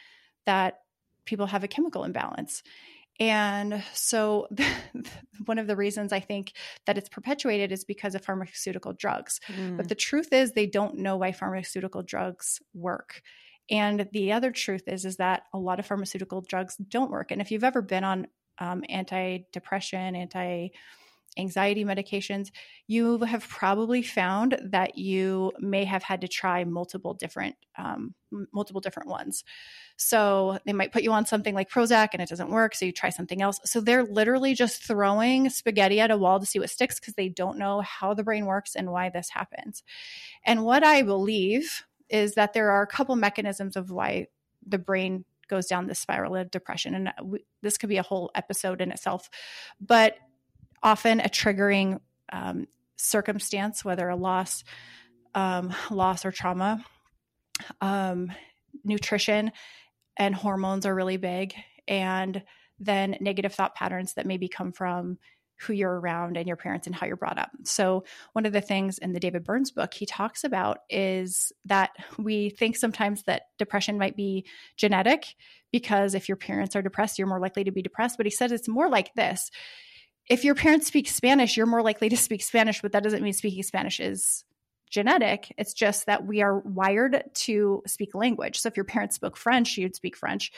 that 0.45 0.79
people 1.25 1.47
have 1.47 1.63
a 1.63 1.67
chemical 1.67 2.03
imbalance. 2.03 2.63
And 3.19 3.83
so 3.93 4.47
one 5.45 5.59
of 5.59 5.67
the 5.67 5.75
reasons 5.75 6.11
i 6.11 6.19
think 6.19 6.53
that 6.85 6.97
it's 6.97 7.09
perpetuated 7.09 7.71
is 7.71 7.83
because 7.83 8.15
of 8.15 8.23
pharmaceutical 8.23 8.93
drugs. 8.93 9.39
Mm. 9.47 9.77
but 9.77 9.89
the 9.89 9.95
truth 9.95 10.33
is 10.33 10.51
they 10.51 10.67
don't 10.67 10.97
know 10.97 11.17
why 11.17 11.31
pharmaceutical 11.31 12.03
drugs 12.03 12.59
work. 12.73 13.21
And 13.69 14.09
the 14.11 14.33
other 14.33 14.51
truth 14.51 14.83
is 14.87 15.05
is 15.05 15.17
that 15.17 15.43
a 15.53 15.57
lot 15.57 15.79
of 15.79 15.85
pharmaceutical 15.85 16.41
drugs 16.41 16.75
don't 16.77 17.11
work. 17.11 17.31
And 17.31 17.41
if 17.41 17.51
you've 17.51 17.63
ever 17.63 17.81
been 17.81 18.03
on 18.03 18.27
um, 18.57 18.83
anti-depression 18.89 20.15
anti 20.15 20.69
anxiety 21.37 21.85
medications, 21.85 22.49
you 22.87 23.19
have 23.19 23.47
probably 23.47 24.01
found 24.01 24.57
that 24.61 24.97
you 24.97 25.51
may 25.59 25.85
have 25.85 26.03
had 26.03 26.21
to 26.21 26.27
try 26.27 26.63
multiple 26.63 27.13
different 27.13 27.55
um, 27.77 28.13
multiple 28.53 28.81
different 28.81 29.09
ones. 29.09 29.43
So 29.97 30.57
they 30.65 30.73
might 30.73 30.91
put 30.91 31.03
you 31.03 31.11
on 31.11 31.25
something 31.25 31.53
like 31.53 31.69
Prozac 31.69 32.09
and 32.13 32.21
it 32.21 32.29
doesn't 32.29 32.49
work, 32.49 32.75
so 32.75 32.85
you 32.85 32.91
try 32.91 33.09
something 33.09 33.41
else. 33.41 33.59
So 33.65 33.81
they're 33.81 34.03
literally 34.03 34.53
just 34.55 34.83
throwing 34.83 35.49
spaghetti 35.49 35.99
at 35.99 36.11
a 36.11 36.17
wall 36.17 36.39
to 36.39 36.45
see 36.45 36.59
what 36.59 36.69
sticks 36.69 36.99
because 36.99 37.13
they 37.13 37.29
don't 37.29 37.57
know 37.57 37.81
how 37.81 38.13
the 38.13 38.23
brain 38.23 38.45
works 38.45 38.75
and 38.75 38.91
why 38.91 39.09
this 39.09 39.29
happens. 39.29 39.83
And 40.45 40.63
what 40.63 40.83
I 40.83 41.01
believe 41.01 41.83
is 42.09 42.35
that 42.35 42.53
there 42.53 42.71
are 42.71 42.81
a 42.81 42.87
couple 42.87 43.15
mechanisms 43.15 43.75
of 43.75 43.91
why 43.91 44.27
the 44.65 44.77
brain 44.77 45.25
goes 45.47 45.67
down 45.67 45.87
this 45.87 45.99
spiral 45.99 46.35
of 46.35 46.49
depression 46.49 46.95
and 46.95 47.11
we, 47.21 47.43
this 47.61 47.77
could 47.77 47.89
be 47.89 47.97
a 47.97 48.03
whole 48.03 48.31
episode 48.35 48.79
in 48.79 48.89
itself 48.89 49.29
but 49.81 50.15
often 50.83 51.19
a 51.19 51.29
triggering 51.29 51.99
um, 52.31 52.67
circumstance, 52.97 53.83
whether 53.83 54.07
a 54.07 54.15
loss, 54.15 54.63
um, 55.35 55.73
loss 55.89 56.25
or 56.25 56.31
trauma. 56.31 56.83
Um, 57.79 58.31
nutrition 58.83 59.51
and 60.17 60.33
hormones 60.33 60.85
are 60.85 60.95
really 60.95 61.17
big, 61.17 61.53
and 61.87 62.43
then 62.79 63.17
negative 63.19 63.53
thought 63.53 63.75
patterns 63.75 64.13
that 64.15 64.25
maybe 64.25 64.47
come 64.47 64.71
from 64.71 65.17
who 65.61 65.73
you're 65.73 65.99
around 65.99 66.37
and 66.37 66.47
your 66.47 66.57
parents 66.57 66.87
and 66.87 66.95
how 66.95 67.05
you're 67.05 67.15
brought 67.15 67.37
up. 67.37 67.51
So, 67.63 68.03
one 68.33 68.47
of 68.47 68.53
the 68.53 68.61
things 68.61 68.97
in 68.97 69.13
the 69.13 69.19
David 69.19 69.43
Burns 69.43 69.69
book 69.71 69.93
he 69.93 70.07
talks 70.07 70.43
about 70.43 70.79
is 70.89 71.51
that 71.65 71.91
we 72.17 72.49
think 72.49 72.75
sometimes 72.75 73.23
that 73.23 73.43
depression 73.59 73.99
might 73.99 74.15
be 74.15 74.45
genetic 74.75 75.35
because 75.71 76.15
if 76.15 76.27
your 76.27 76.35
parents 76.35 76.75
are 76.75 76.81
depressed, 76.81 77.19
you're 77.19 77.27
more 77.27 77.39
likely 77.39 77.63
to 77.63 77.71
be 77.71 77.83
depressed. 77.83 78.17
But 78.17 78.25
he 78.25 78.31
says 78.31 78.51
it's 78.51 78.67
more 78.67 78.89
like 78.89 79.13
this 79.13 79.51
if 80.31 80.45
your 80.45 80.55
parents 80.55 80.87
speak 80.87 81.09
Spanish, 81.09 81.57
you're 81.57 81.65
more 81.65 81.81
likely 81.81 82.07
to 82.07 82.15
speak 82.15 82.41
Spanish, 82.41 82.81
but 82.81 82.93
that 82.93 83.03
doesn't 83.03 83.21
mean 83.21 83.33
speaking 83.33 83.63
Spanish 83.63 83.99
is 83.99 84.45
genetic. 84.89 85.53
It's 85.57 85.73
just 85.73 86.05
that 86.05 86.25
we 86.25 86.41
are 86.41 86.59
wired 86.59 87.23
to 87.33 87.83
speak 87.85 88.15
language. 88.15 88.57
So 88.57 88.67
if 88.67 88.77
your 88.77 88.85
parents 88.85 89.15
spoke 89.15 89.35
French, 89.35 89.77
you'd 89.77 89.95
speak 89.95 90.15
French. 90.15 90.53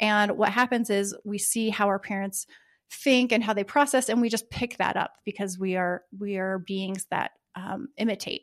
And 0.00 0.32
what 0.32 0.50
happens 0.50 0.90
is 0.90 1.14
we 1.24 1.38
see 1.38 1.70
how 1.70 1.86
our 1.86 2.00
parents 2.00 2.48
think 2.90 3.30
and 3.30 3.44
how 3.44 3.52
they 3.52 3.62
process, 3.62 4.08
and 4.08 4.20
we 4.20 4.28
just 4.28 4.50
pick 4.50 4.76
that 4.78 4.96
up 4.96 5.14
because 5.24 5.56
we 5.56 5.76
are 5.76 6.02
we 6.18 6.36
are 6.36 6.58
beings 6.58 7.06
that 7.10 7.30
um, 7.54 7.88
imitate. 7.96 8.42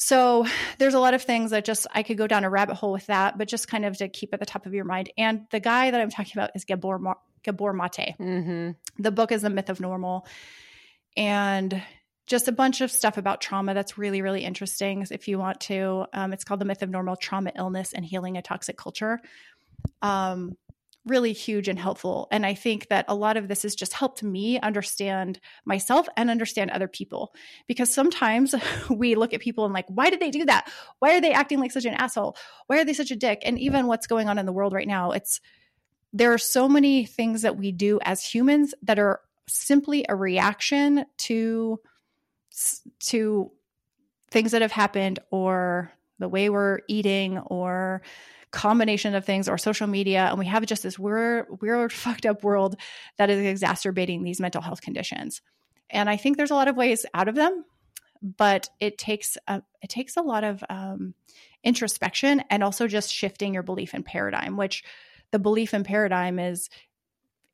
So 0.00 0.46
there's 0.78 0.94
a 0.94 0.98
lot 0.98 1.14
of 1.14 1.22
things 1.22 1.52
that 1.52 1.64
just 1.64 1.86
I 1.94 2.02
could 2.02 2.18
go 2.18 2.26
down 2.26 2.42
a 2.42 2.50
rabbit 2.50 2.74
hole 2.74 2.92
with 2.92 3.06
that, 3.06 3.38
but 3.38 3.46
just 3.46 3.68
kind 3.68 3.84
of 3.84 3.96
to 3.98 4.08
keep 4.08 4.34
at 4.34 4.40
the 4.40 4.46
top 4.46 4.66
of 4.66 4.74
your 4.74 4.84
mind. 4.84 5.10
And 5.16 5.46
the 5.50 5.60
guy 5.60 5.90
that 5.90 6.00
I'm 6.00 6.10
talking 6.10 6.32
about 6.34 6.50
is 6.56 6.64
Gabor 6.64 6.98
Ma- 6.98 7.14
Gabor 7.44 7.72
Mate. 7.72 8.16
Mm-hmm. 8.18 9.02
The 9.02 9.10
book 9.12 9.30
is 9.30 9.42
The 9.42 9.50
Myth 9.50 9.70
of 9.70 9.80
Normal, 9.80 10.26
and 11.16 11.80
just 12.26 12.48
a 12.48 12.52
bunch 12.52 12.80
of 12.80 12.90
stuff 12.90 13.18
about 13.18 13.40
trauma 13.40 13.74
that's 13.74 13.98
really 13.98 14.22
really 14.22 14.44
interesting. 14.44 15.06
If 15.10 15.28
you 15.28 15.38
want 15.38 15.60
to, 15.62 16.06
um, 16.12 16.32
it's 16.32 16.44
called 16.44 16.60
The 16.60 16.64
Myth 16.64 16.82
of 16.82 16.90
Normal: 16.90 17.16
Trauma, 17.16 17.52
Illness, 17.54 17.92
and 17.92 18.04
Healing 18.04 18.36
a 18.36 18.42
Toxic 18.42 18.76
Culture. 18.76 19.20
Um, 20.02 20.56
really 21.06 21.32
huge 21.32 21.68
and 21.68 21.78
helpful. 21.78 22.28
And 22.30 22.44
I 22.44 22.54
think 22.54 22.88
that 22.88 23.06
a 23.08 23.14
lot 23.14 23.36
of 23.36 23.48
this 23.48 23.62
has 23.62 23.74
just 23.74 23.92
helped 23.92 24.22
me 24.22 24.60
understand 24.60 25.40
myself 25.64 26.06
and 26.16 26.30
understand 26.30 26.70
other 26.70 26.88
people. 26.88 27.34
Because 27.66 27.92
sometimes 27.92 28.54
we 28.90 29.14
look 29.14 29.32
at 29.32 29.40
people 29.40 29.64
and 29.64 29.72
like, 29.72 29.86
why 29.88 30.10
did 30.10 30.20
they 30.20 30.30
do 30.30 30.44
that? 30.44 30.70
Why 30.98 31.16
are 31.16 31.20
they 31.20 31.32
acting 31.32 31.58
like 31.58 31.72
such 31.72 31.86
an 31.86 31.94
asshole? 31.94 32.36
Why 32.66 32.80
are 32.80 32.84
they 32.84 32.92
such 32.92 33.10
a 33.10 33.16
dick? 33.16 33.42
And 33.44 33.58
even 33.58 33.86
what's 33.86 34.06
going 34.06 34.28
on 34.28 34.38
in 34.38 34.46
the 34.46 34.52
world 34.52 34.72
right 34.72 34.88
now, 34.88 35.12
it's 35.12 35.40
there 36.12 36.32
are 36.32 36.38
so 36.38 36.68
many 36.68 37.04
things 37.06 37.42
that 37.42 37.56
we 37.56 37.72
do 37.72 38.00
as 38.02 38.24
humans 38.24 38.74
that 38.82 38.98
are 38.98 39.20
simply 39.48 40.04
a 40.08 40.14
reaction 40.14 41.04
to 41.18 41.80
to 43.00 43.50
things 44.30 44.52
that 44.52 44.62
have 44.62 44.72
happened 44.72 45.18
or 45.30 45.92
the 46.20 46.28
way 46.28 46.48
we're 46.48 46.80
eating 46.86 47.38
or 47.38 48.02
combination 48.52 49.14
of 49.14 49.24
things 49.24 49.48
or 49.48 49.58
social 49.58 49.86
media 49.86 50.26
and 50.28 50.38
we 50.38 50.46
have 50.46 50.66
just 50.66 50.82
this 50.82 50.98
weird 50.98 51.46
weird 51.60 51.92
fucked 52.04 52.26
up 52.26 52.44
world 52.44 52.76
that 53.16 53.30
is 53.30 53.44
exacerbating 53.44 54.22
these 54.22 54.40
mental 54.40 54.62
health 54.62 54.80
conditions. 54.80 55.42
And 55.88 56.08
i 56.08 56.16
think 56.16 56.36
there's 56.36 56.52
a 56.52 56.54
lot 56.54 56.68
of 56.68 56.76
ways 56.76 57.04
out 57.14 57.28
of 57.28 57.34
them 57.34 57.64
but 58.22 58.68
it 58.80 58.98
takes 58.98 59.38
a, 59.48 59.62
it 59.82 59.88
takes 59.88 60.16
a 60.16 60.22
lot 60.22 60.44
of 60.44 60.62
um, 60.68 61.14
introspection 61.64 62.44
and 62.50 62.62
also 62.62 62.86
just 62.86 63.12
shifting 63.12 63.54
your 63.54 63.62
belief 63.62 63.94
in 63.94 64.02
paradigm 64.02 64.56
which 64.56 64.84
the 65.32 65.38
belief 65.38 65.74
in 65.74 65.84
paradigm 65.84 66.38
is 66.38 66.68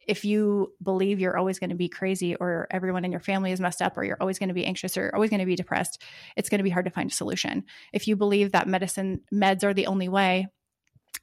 if 0.06 0.24
you 0.24 0.72
believe 0.82 1.18
you're 1.20 1.36
always 1.36 1.58
going 1.58 1.70
to 1.70 1.76
be 1.76 1.88
crazy 1.88 2.34
or 2.36 2.66
everyone 2.70 3.04
in 3.04 3.10
your 3.10 3.20
family 3.20 3.52
is 3.52 3.60
messed 3.60 3.82
up 3.82 3.96
or 3.96 4.04
you're 4.04 4.18
always 4.20 4.38
going 4.38 4.48
to 4.48 4.54
be 4.54 4.64
anxious 4.64 4.96
or 4.96 5.02
you're 5.02 5.14
always 5.14 5.30
going 5.30 5.40
to 5.40 5.46
be 5.46 5.56
depressed 5.56 6.02
it's 6.36 6.48
going 6.48 6.58
to 6.58 6.64
be 6.64 6.70
hard 6.70 6.84
to 6.84 6.90
find 6.90 7.10
a 7.10 7.14
solution 7.14 7.64
if 7.92 8.06
you 8.08 8.16
believe 8.16 8.52
that 8.52 8.68
medicine 8.68 9.20
meds 9.32 9.64
are 9.64 9.74
the 9.74 9.86
only 9.86 10.08
way 10.08 10.46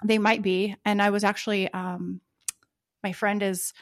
they 0.03 0.17
might 0.17 0.41
be. 0.41 0.75
And 0.85 1.01
I 1.01 1.09
was 1.09 1.23
actually, 1.23 1.71
um, 1.73 2.21
my 3.03 3.13
friend 3.13 3.41
is, 3.41 3.73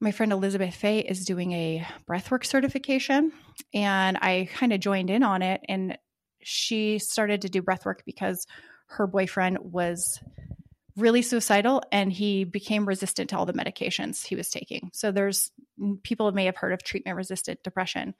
my 0.00 0.10
friend 0.10 0.32
Elizabeth 0.32 0.74
Fay 0.74 0.98
is 1.00 1.24
doing 1.24 1.52
a 1.52 1.86
breathwork 2.08 2.44
certification, 2.44 3.32
and 3.72 4.16
I 4.16 4.48
kind 4.52 4.72
of 4.72 4.80
joined 4.80 5.10
in 5.10 5.22
on 5.22 5.42
it. 5.42 5.60
And 5.68 5.96
she 6.42 6.98
started 6.98 7.42
to 7.42 7.48
do 7.48 7.62
breathwork 7.62 8.00
because 8.04 8.46
her 8.88 9.06
boyfriend 9.06 9.58
was 9.60 10.18
really 10.96 11.22
suicidal 11.22 11.82
and 11.90 12.12
he 12.12 12.44
became 12.44 12.86
resistant 12.86 13.30
to 13.30 13.36
all 13.36 13.46
the 13.46 13.52
medications 13.52 14.26
he 14.26 14.36
was 14.36 14.50
taking. 14.50 14.90
So 14.92 15.10
there's 15.10 15.50
people 16.02 16.30
may 16.32 16.46
have 16.46 16.56
heard 16.56 16.72
of 16.72 16.82
treatment 16.82 17.16
resistant 17.16 17.62
depression, 17.62 18.14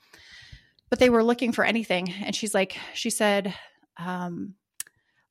but 0.91 0.99
they 0.99 1.11
were 1.11 1.25
looking 1.25 1.53
for 1.53 1.65
anything. 1.65 2.13
And 2.25 2.35
she's 2.35 2.55
like, 2.55 2.77
she 2.95 3.11
said, 3.11 3.55
um, 3.99 4.55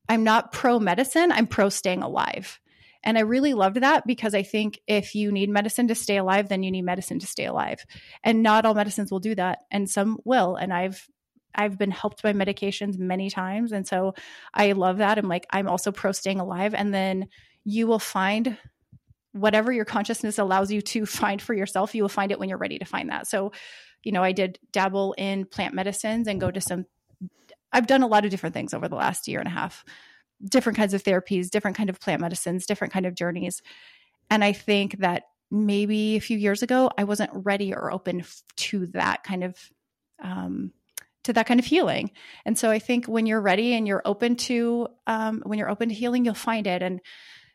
I'm 0.08 0.23
not 0.23 0.51
pro 0.51 0.80
medicine, 0.80 1.32
I'm 1.32 1.47
pro 1.47 1.69
staying 1.69 2.04
alive. 2.04 2.60
And 3.04 3.17
I 3.17 3.21
really 3.21 3.54
loved 3.54 3.77
that 3.77 4.06
because 4.06 4.36
I 4.36 4.43
think 4.43 4.80
if 4.86 5.15
you 5.15 5.32
need 5.32 5.49
medicine 5.49 5.88
to 5.88 5.95
stay 5.95 6.17
alive, 6.17 6.49
then 6.49 6.62
you 6.62 6.69
need 6.69 6.84
medicine 6.84 7.19
to 7.19 7.27
stay 7.27 7.45
alive. 7.45 7.84
And 8.23 8.43
not 8.43 8.65
all 8.65 8.75
medicines 8.75 9.12
will 9.12 9.19
do 9.19 9.34
that, 9.36 9.60
and 9.71 9.89
some 9.89 10.17
will. 10.23 10.56
And 10.56 10.71
I've 10.71 11.08
I've 11.55 11.77
been 11.77 11.91
helped 11.91 12.23
by 12.23 12.33
medications 12.33 12.97
many 12.97 13.29
times. 13.29 13.71
And 13.71 13.87
so 13.87 14.13
I 14.53 14.71
love 14.73 14.97
that. 14.97 15.17
I'm 15.17 15.27
like, 15.27 15.45
I'm 15.49 15.67
also 15.67 15.91
pro 15.91 16.11
staying 16.11 16.39
alive. 16.39 16.73
And 16.73 16.93
then 16.93 17.27
you 17.63 17.87
will 17.87 17.99
find 17.99 18.57
whatever 19.33 19.71
your 19.71 19.85
consciousness 19.85 20.37
allows 20.37 20.71
you 20.71 20.81
to 20.81 21.05
find 21.05 21.41
for 21.41 21.53
yourself, 21.53 21.95
you 21.95 22.03
will 22.03 22.09
find 22.09 22.31
it 22.31 22.39
when 22.39 22.49
you're 22.49 22.57
ready 22.57 22.79
to 22.79 22.85
find 22.85 23.09
that. 23.09 23.27
So, 23.27 23.51
you 24.03 24.11
know, 24.11 24.23
I 24.23 24.31
did 24.31 24.59
dabble 24.71 25.13
in 25.17 25.45
plant 25.45 25.73
medicines 25.73 26.27
and 26.27 26.41
go 26.41 26.51
to 26.51 26.61
some 26.61 26.85
I've 27.73 27.87
done 27.87 28.03
a 28.03 28.07
lot 28.07 28.25
of 28.25 28.31
different 28.31 28.53
things 28.53 28.73
over 28.73 28.87
the 28.89 28.95
last 28.95 29.27
year 29.27 29.39
and 29.39 29.47
a 29.47 29.51
half, 29.51 29.85
different 30.43 30.77
kinds 30.77 30.93
of 30.93 31.03
therapies, 31.03 31.49
different 31.49 31.77
kind 31.77 31.89
of 31.89 31.99
plant 31.99 32.21
medicines, 32.21 32.65
different 32.65 32.91
kind 32.91 33.05
of 33.05 33.15
journeys. 33.15 33.61
And 34.29 34.43
I 34.43 34.51
think 34.53 34.99
that 34.99 35.23
maybe 35.49 36.15
a 36.15 36.21
few 36.21 36.37
years 36.37 36.63
ago, 36.63 36.89
I 36.97 37.03
wasn't 37.03 37.31
ready 37.33 37.73
or 37.73 37.91
open 37.91 38.23
to 38.57 38.87
that 38.87 39.23
kind 39.23 39.43
of 39.43 39.57
um, 40.21 40.71
to 41.23 41.34
that 41.34 41.45
kind 41.45 41.60
of 41.60 41.65
healing. 41.65 42.12
And 42.45 42.57
so 42.57 42.71
I 42.71 42.79
think 42.79 43.05
when 43.05 43.25
you're 43.25 43.41
ready 43.41 43.73
and 43.73 43.88
you're 43.88 44.01
open 44.05 44.36
to 44.38 44.88
um, 45.07 45.41
when 45.45 45.60
you're 45.60 45.69
open 45.69 45.89
to 45.89 45.95
healing, 45.95 46.25
you'll 46.25 46.34
find 46.34 46.67
it. 46.67 46.81
And 46.81 46.99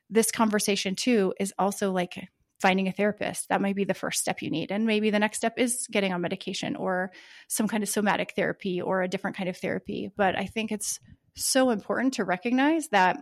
this 0.09 0.31
conversation 0.31 0.95
too 0.95 1.35
is 1.41 1.53
also 1.59 1.91
like 1.91 2.15
finding 2.61 2.89
a 2.89 2.93
therapist. 2.93 3.49
That 3.49 3.61
might 3.61 3.77
be 3.77 3.85
the 3.85 3.95
first 3.95 4.21
step 4.21 4.41
you 4.41 4.51
need. 4.51 4.71
And 4.71 4.87
maybe 4.87 5.11
the 5.11 5.19
next 5.19 5.39
step 5.39 5.55
is 5.59 5.87
getting 5.91 6.13
on 6.13 6.21
medication 6.21 6.77
or 6.77 7.11
some 7.49 7.69
kind 7.69 7.83
of 7.83 7.89
somatic 7.89 8.33
therapy 8.35 8.81
or 8.81 9.03
a 9.03 9.09
different 9.09 9.37
kind 9.37 9.49
of 9.49 9.57
therapy. 9.57 10.11
But 10.17 10.37
I 10.39 10.47
think 10.47 10.73
it's 10.73 10.99
so 11.35 11.71
important 11.71 12.15
to 12.15 12.25
recognize 12.25 12.89
that 12.89 13.19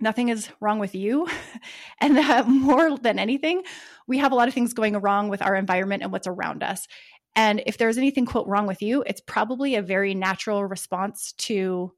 nothing 0.00 0.28
is 0.28 0.48
wrong 0.60 0.78
with 0.78 0.94
you. 0.94 1.26
and 2.00 2.16
that 2.16 2.48
more 2.48 2.96
than 2.98 3.18
anything, 3.18 3.62
we 4.06 4.18
have 4.18 4.32
a 4.32 4.34
lot 4.34 4.48
of 4.48 4.54
things 4.54 4.74
going 4.74 4.96
wrong 4.96 5.28
with 5.28 5.42
our 5.42 5.56
environment 5.56 6.02
and 6.02 6.12
what's 6.12 6.26
around 6.26 6.62
us. 6.62 6.86
And 7.34 7.62
if 7.66 7.78
there's 7.78 7.98
anything, 7.98 8.26
quote, 8.26 8.46
wrong 8.46 8.66
with 8.66 8.82
you, 8.82 9.02
it's 9.06 9.22
probably 9.22 9.74
a 9.74 9.82
very 9.82 10.14
natural 10.14 10.64
response 10.64 11.32
to 11.38 11.92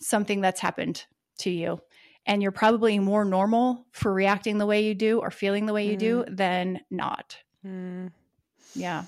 something 0.00 0.40
that's 0.40 0.60
happened 0.60 1.04
to 1.38 1.50
you 1.50 1.80
and 2.26 2.42
you're 2.42 2.52
probably 2.52 2.98
more 2.98 3.24
normal 3.24 3.86
for 3.92 4.12
reacting 4.12 4.58
the 4.58 4.66
way 4.66 4.84
you 4.84 4.94
do 4.94 5.18
or 5.18 5.30
feeling 5.30 5.66
the 5.66 5.72
way 5.72 5.86
you 5.86 5.96
mm. 5.96 6.00
do 6.00 6.24
than 6.28 6.80
not. 6.90 7.36
Mm. 7.66 8.12
Yeah. 8.74 9.04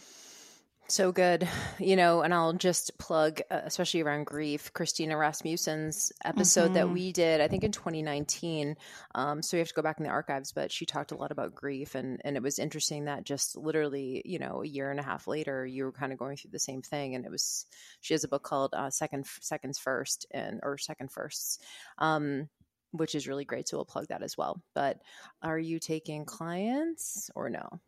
So 0.92 1.10
good. 1.10 1.48
You 1.78 1.96
know, 1.96 2.20
and 2.20 2.34
I'll 2.34 2.52
just 2.52 2.98
plug, 2.98 3.40
uh, 3.50 3.62
especially 3.64 4.02
around 4.02 4.26
grief, 4.26 4.74
Christina 4.74 5.16
Rasmussen's 5.16 6.12
episode 6.22 6.64
mm-hmm. 6.66 6.74
that 6.74 6.90
we 6.90 7.12
did, 7.12 7.40
I 7.40 7.48
think 7.48 7.64
in 7.64 7.72
2019. 7.72 8.76
Um, 9.14 9.40
so 9.40 9.56
we 9.56 9.60
have 9.60 9.68
to 9.68 9.74
go 9.74 9.80
back 9.80 9.96
in 9.96 10.04
the 10.04 10.10
archives, 10.10 10.52
but 10.52 10.70
she 10.70 10.84
talked 10.84 11.10
a 11.10 11.16
lot 11.16 11.32
about 11.32 11.54
grief. 11.54 11.94
And, 11.94 12.20
and 12.26 12.36
it 12.36 12.42
was 12.42 12.58
interesting 12.58 13.06
that 13.06 13.24
just 13.24 13.56
literally, 13.56 14.20
you 14.26 14.38
know, 14.38 14.62
a 14.62 14.66
year 14.66 14.90
and 14.90 15.00
a 15.00 15.02
half 15.02 15.26
later, 15.26 15.64
you 15.64 15.84
were 15.84 15.92
kind 15.92 16.12
of 16.12 16.18
going 16.18 16.36
through 16.36 16.50
the 16.50 16.58
same 16.58 16.82
thing. 16.82 17.14
And 17.14 17.24
it 17.24 17.30
was, 17.30 17.64
she 18.02 18.12
has 18.12 18.24
a 18.24 18.28
book 18.28 18.42
called 18.42 18.74
uh, 18.74 18.90
Second 18.90 19.24
Seconds 19.40 19.78
First 19.78 20.26
and, 20.30 20.60
or 20.62 20.76
Second 20.76 21.10
Firsts. 21.10 21.58
Um, 21.96 22.50
which 22.90 23.14
is 23.14 23.26
really 23.26 23.46
great. 23.46 23.66
So 23.66 23.78
we'll 23.78 23.86
plug 23.86 24.08
that 24.08 24.22
as 24.22 24.36
well. 24.36 24.60
But 24.74 25.00
are 25.42 25.58
you 25.58 25.78
taking 25.78 26.26
clients 26.26 27.30
or 27.34 27.48
no? 27.48 27.80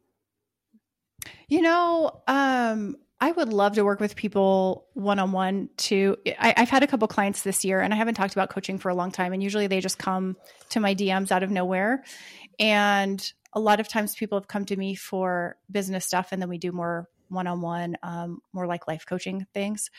You 1.49 1.63
know, 1.63 2.23
um, 2.27 2.97
I 3.21 3.33
would 3.33 3.53
love 3.53 3.75
to 3.75 3.85
work 3.85 4.01
with 4.01 4.17
people 4.17 4.87
one 4.95 5.19
on 5.19 5.33
one. 5.33 5.71
To 5.79 6.17
I, 6.39 6.55
have 6.57 6.71
had 6.71 6.83
a 6.83 6.87
couple 6.87 7.09
clients 7.09 7.43
this 7.43 7.65
year, 7.65 7.81
and 7.81 7.93
I 7.95 7.97
haven't 7.97 8.15
talked 8.15 8.35
about 8.35 8.51
coaching 8.51 8.79
for 8.79 8.91
a 8.91 8.95
long 8.95 9.13
time. 9.13 9.33
And 9.33 9.43
usually, 9.43 9.67
they 9.67 9.81
just 9.81 9.99
come 9.99 10.37
to 10.71 10.81
my 10.81 10.95
DMs 10.95 11.31
out 11.31 11.43
of 11.43 11.51
nowhere. 11.51 12.05
And 12.59 13.33
a 13.53 13.61
lot 13.61 13.81
of 13.81 13.89
times, 13.89 14.15
people 14.15 14.39
have 14.39 14.49
come 14.49 14.65
to 14.67 14.77
me 14.77 14.95
for 14.95 15.57
business 15.71 16.05
stuff, 16.05 16.33
and 16.33 16.43
then 16.43 16.49
we 16.49 16.59
do 16.59 16.73
more 16.73 17.09
one 17.29 17.47
on 17.47 17.61
one, 17.61 17.97
more 18.53 18.67
like 18.67 18.89
life 18.89 19.07
coaching 19.07 19.47
things. 19.55 19.91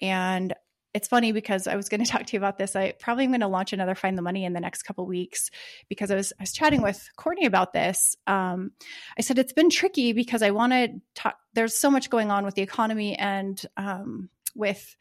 And 0.00 0.54
it's 0.92 1.08
funny 1.08 1.32
because 1.32 1.66
I 1.66 1.76
was 1.76 1.88
going 1.88 2.04
to 2.04 2.10
talk 2.10 2.26
to 2.26 2.32
you 2.32 2.38
about 2.38 2.58
this. 2.58 2.76
I 2.76 2.92
probably 2.92 3.24
am 3.24 3.30
going 3.30 3.40
to 3.40 3.48
launch 3.48 3.72
another 3.72 3.94
Find 3.94 4.16
the 4.16 4.22
Money 4.22 4.44
in 4.44 4.52
the 4.52 4.60
next 4.60 4.82
couple 4.82 5.06
weeks 5.06 5.50
because 5.88 6.10
I 6.10 6.16
was 6.16 6.32
I 6.38 6.42
was 6.42 6.52
chatting 6.52 6.82
with 6.82 7.08
Courtney 7.16 7.46
about 7.46 7.72
this. 7.72 8.16
Um, 8.26 8.72
I 9.18 9.22
said 9.22 9.38
it's 9.38 9.52
been 9.52 9.70
tricky 9.70 10.12
because 10.12 10.42
I 10.42 10.50
want 10.50 10.72
to 10.72 11.00
talk. 11.14 11.36
There's 11.54 11.76
so 11.76 11.90
much 11.90 12.10
going 12.10 12.30
on 12.30 12.44
with 12.44 12.54
the 12.54 12.62
economy 12.62 13.16
and 13.16 13.60
um, 13.76 14.30
with 14.54 14.96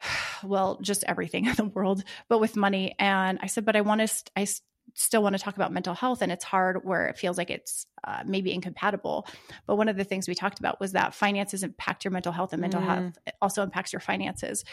well, 0.44 0.78
just 0.82 1.04
everything 1.04 1.46
in 1.46 1.54
the 1.54 1.64
world, 1.64 2.02
but 2.28 2.40
with 2.40 2.56
money. 2.56 2.94
And 2.98 3.38
I 3.42 3.46
said, 3.46 3.64
but 3.64 3.76
I 3.76 3.80
want 3.82 4.06
to. 4.06 4.24
I 4.36 4.46
still 4.94 5.22
want 5.22 5.36
to 5.36 5.42
talk 5.42 5.56
about 5.56 5.72
mental 5.72 5.94
health 5.94 6.22
and 6.22 6.32
it's 6.32 6.44
hard 6.44 6.84
where 6.84 7.06
it 7.06 7.16
feels 7.16 7.38
like 7.38 7.50
it's 7.50 7.86
uh, 8.04 8.22
maybe 8.26 8.52
incompatible 8.52 9.26
but 9.66 9.76
one 9.76 9.88
of 9.88 9.96
the 9.96 10.04
things 10.04 10.28
we 10.28 10.34
talked 10.34 10.58
about 10.58 10.80
was 10.80 10.92
that 10.92 11.14
finances 11.14 11.62
impact 11.62 12.04
your 12.04 12.12
mental 12.12 12.32
health 12.32 12.52
and 12.52 12.60
mental 12.60 12.80
mm. 12.80 12.84
health 12.84 13.18
also 13.40 13.62
impacts 13.62 13.92
your 13.92 14.00
finances 14.00 14.64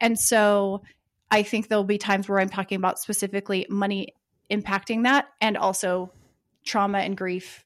and 0.00 0.18
so 0.18 0.82
i 1.30 1.42
think 1.42 1.68
there'll 1.68 1.84
be 1.84 1.98
times 1.98 2.28
where 2.28 2.40
i'm 2.40 2.48
talking 2.48 2.76
about 2.76 2.98
specifically 2.98 3.66
money 3.68 4.14
impacting 4.50 5.04
that 5.04 5.28
and 5.40 5.56
also 5.56 6.10
trauma 6.64 6.98
and 6.98 7.16
grief 7.16 7.64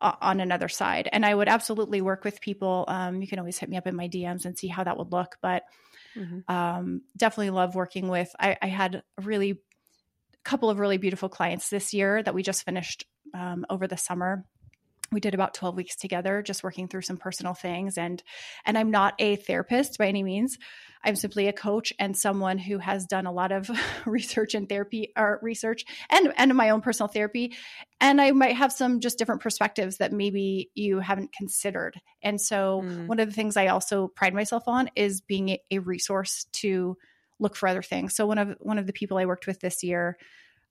uh, 0.00 0.12
on 0.20 0.40
another 0.40 0.68
side 0.68 1.08
and 1.12 1.24
i 1.24 1.34
would 1.34 1.48
absolutely 1.48 2.00
work 2.00 2.24
with 2.24 2.40
people 2.40 2.84
um, 2.88 3.20
you 3.20 3.28
can 3.28 3.38
always 3.38 3.58
hit 3.58 3.68
me 3.68 3.76
up 3.76 3.86
in 3.86 3.96
my 3.96 4.08
dms 4.08 4.44
and 4.44 4.58
see 4.58 4.68
how 4.68 4.84
that 4.84 4.96
would 4.96 5.12
look 5.12 5.36
but 5.40 5.64
Mm-hmm. 6.18 6.52
Um, 6.52 7.02
definitely 7.16 7.50
love 7.50 7.74
working 7.74 8.08
with. 8.08 8.34
I, 8.38 8.56
I, 8.60 8.66
had 8.66 8.96
a 8.96 9.22
really 9.22 9.60
couple 10.44 10.70
of 10.70 10.78
really 10.78 10.98
beautiful 10.98 11.28
clients 11.28 11.68
this 11.68 11.92
year 11.92 12.22
that 12.22 12.34
we 12.34 12.42
just 12.42 12.64
finished 12.64 13.06
um, 13.34 13.66
over 13.68 13.86
the 13.86 13.96
summer. 13.96 14.44
We 15.10 15.20
did 15.20 15.34
about 15.34 15.54
12 15.54 15.76
weeks 15.76 15.96
together 15.96 16.42
just 16.42 16.62
working 16.62 16.88
through 16.88 17.02
some 17.02 17.16
personal 17.16 17.54
things 17.54 17.96
and 17.96 18.22
and 18.66 18.76
i'm 18.76 18.90
not 18.90 19.14
a 19.18 19.36
therapist 19.36 19.98
by 19.98 20.06
any 20.06 20.22
means. 20.22 20.58
I'm 21.02 21.16
simply 21.16 21.46
a 21.46 21.52
coach 21.52 21.92
and 21.98 22.16
someone 22.16 22.58
who 22.58 22.78
has 22.78 23.06
done 23.06 23.26
a 23.26 23.32
lot 23.32 23.52
of 23.52 23.70
research 24.06 24.54
and 24.54 24.68
therapy 24.68 25.12
or 25.16 25.38
research 25.42 25.84
and 26.10 26.34
and 26.36 26.54
my 26.54 26.70
own 26.70 26.82
personal 26.82 27.08
therapy. 27.08 27.54
And 28.00 28.20
i 28.20 28.32
might 28.32 28.56
have 28.56 28.72
some 28.72 29.00
just 29.00 29.16
different 29.16 29.40
perspectives 29.40 29.96
that 29.96 30.12
maybe 30.12 30.70
you 30.74 31.00
haven't 31.00 31.32
considered. 31.32 31.98
And 32.22 32.40
so 32.40 32.82
mm. 32.84 33.06
one 33.06 33.20
of 33.20 33.28
the 33.28 33.34
things 33.34 33.56
i 33.56 33.68
also 33.68 34.08
pride 34.08 34.34
myself 34.34 34.64
on 34.66 34.90
is 34.94 35.22
being 35.22 35.50
a, 35.50 35.60
a 35.70 35.78
resource 35.78 36.46
to 36.54 36.96
look 37.38 37.56
for 37.56 37.68
other 37.68 37.82
things 37.82 38.14
so 38.14 38.26
one 38.26 38.38
of 38.38 38.56
one 38.60 38.78
of 38.78 38.86
the 38.86 38.92
people 38.92 39.18
i 39.18 39.26
worked 39.26 39.46
with 39.46 39.60
this 39.60 39.82
year 39.82 40.16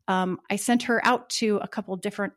um, 0.07 0.39
i 0.49 0.55
sent 0.55 0.84
her 0.84 1.05
out 1.05 1.30
to 1.30 1.57
a 1.61 1.68
couple 1.68 1.95
different 1.95 2.34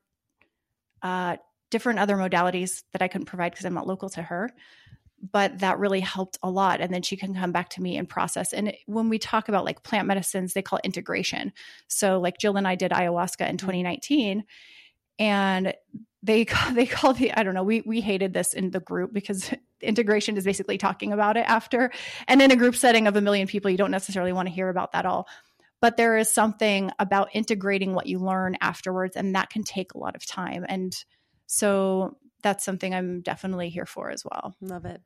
uh, 1.02 1.36
different 1.70 1.98
other 1.98 2.16
modalities 2.16 2.82
that 2.92 3.02
I 3.02 3.08
couldn't 3.08 3.26
provide 3.26 3.52
because 3.52 3.64
I'm 3.64 3.74
not 3.74 3.86
local 3.86 4.10
to 4.10 4.22
her. 4.22 4.50
But 5.32 5.58
that 5.58 5.78
really 5.78 6.00
helped 6.00 6.38
a 6.42 6.50
lot. 6.50 6.80
And 6.80 6.92
then 6.92 7.02
she 7.02 7.16
can 7.16 7.34
come 7.34 7.52
back 7.52 7.68
to 7.70 7.82
me 7.82 7.98
and 7.98 8.08
process. 8.08 8.54
And 8.54 8.74
when 8.86 9.10
we 9.10 9.18
talk 9.18 9.48
about 9.48 9.66
like 9.66 9.82
plant 9.82 10.08
medicines, 10.08 10.54
they 10.54 10.62
call 10.62 10.78
it 10.78 10.86
integration. 10.86 11.52
So, 11.88 12.18
like 12.18 12.38
Jill 12.38 12.56
and 12.56 12.66
I 12.66 12.74
did 12.74 12.90
ayahuasca 12.90 13.42
in 13.42 13.56
mm-hmm. 13.56 13.66
2019, 13.66 14.44
and 15.18 15.74
they 16.22 16.46
they 16.72 16.86
call 16.86 17.12
the 17.12 17.32
I 17.34 17.42
don't 17.42 17.54
know 17.54 17.62
we 17.62 17.82
we 17.82 18.00
hated 18.00 18.32
this 18.32 18.54
in 18.54 18.70
the 18.70 18.80
group 18.80 19.12
because 19.12 19.52
integration 19.82 20.36
is 20.36 20.44
basically 20.44 20.78
talking 20.78 21.12
about 21.12 21.36
it 21.36 21.44
after 21.48 21.90
and 22.28 22.42
in 22.42 22.50
a 22.50 22.56
group 22.56 22.76
setting 22.76 23.06
of 23.06 23.16
a 23.16 23.20
million 23.20 23.46
people 23.46 23.70
you 23.70 23.78
don't 23.78 23.90
necessarily 23.90 24.32
want 24.32 24.48
to 24.48 24.54
hear 24.54 24.68
about 24.68 24.92
that 24.92 25.06
all 25.06 25.28
but 25.80 25.96
there 25.96 26.18
is 26.18 26.30
something 26.30 26.90
about 26.98 27.30
integrating 27.32 27.94
what 27.94 28.06
you 28.06 28.18
learn 28.18 28.56
afterwards 28.60 29.16
and 29.16 29.34
that 29.34 29.50
can 29.50 29.62
take 29.62 29.94
a 29.94 29.98
lot 29.98 30.14
of 30.14 30.26
time 30.26 30.64
and 30.68 31.04
so 31.46 32.16
that's 32.42 32.64
something 32.64 32.94
I'm 32.94 33.20
definitely 33.20 33.68
here 33.68 33.86
for 33.86 34.10
as 34.10 34.24
well. 34.24 34.54
Love 34.60 34.84
it. 34.84 35.00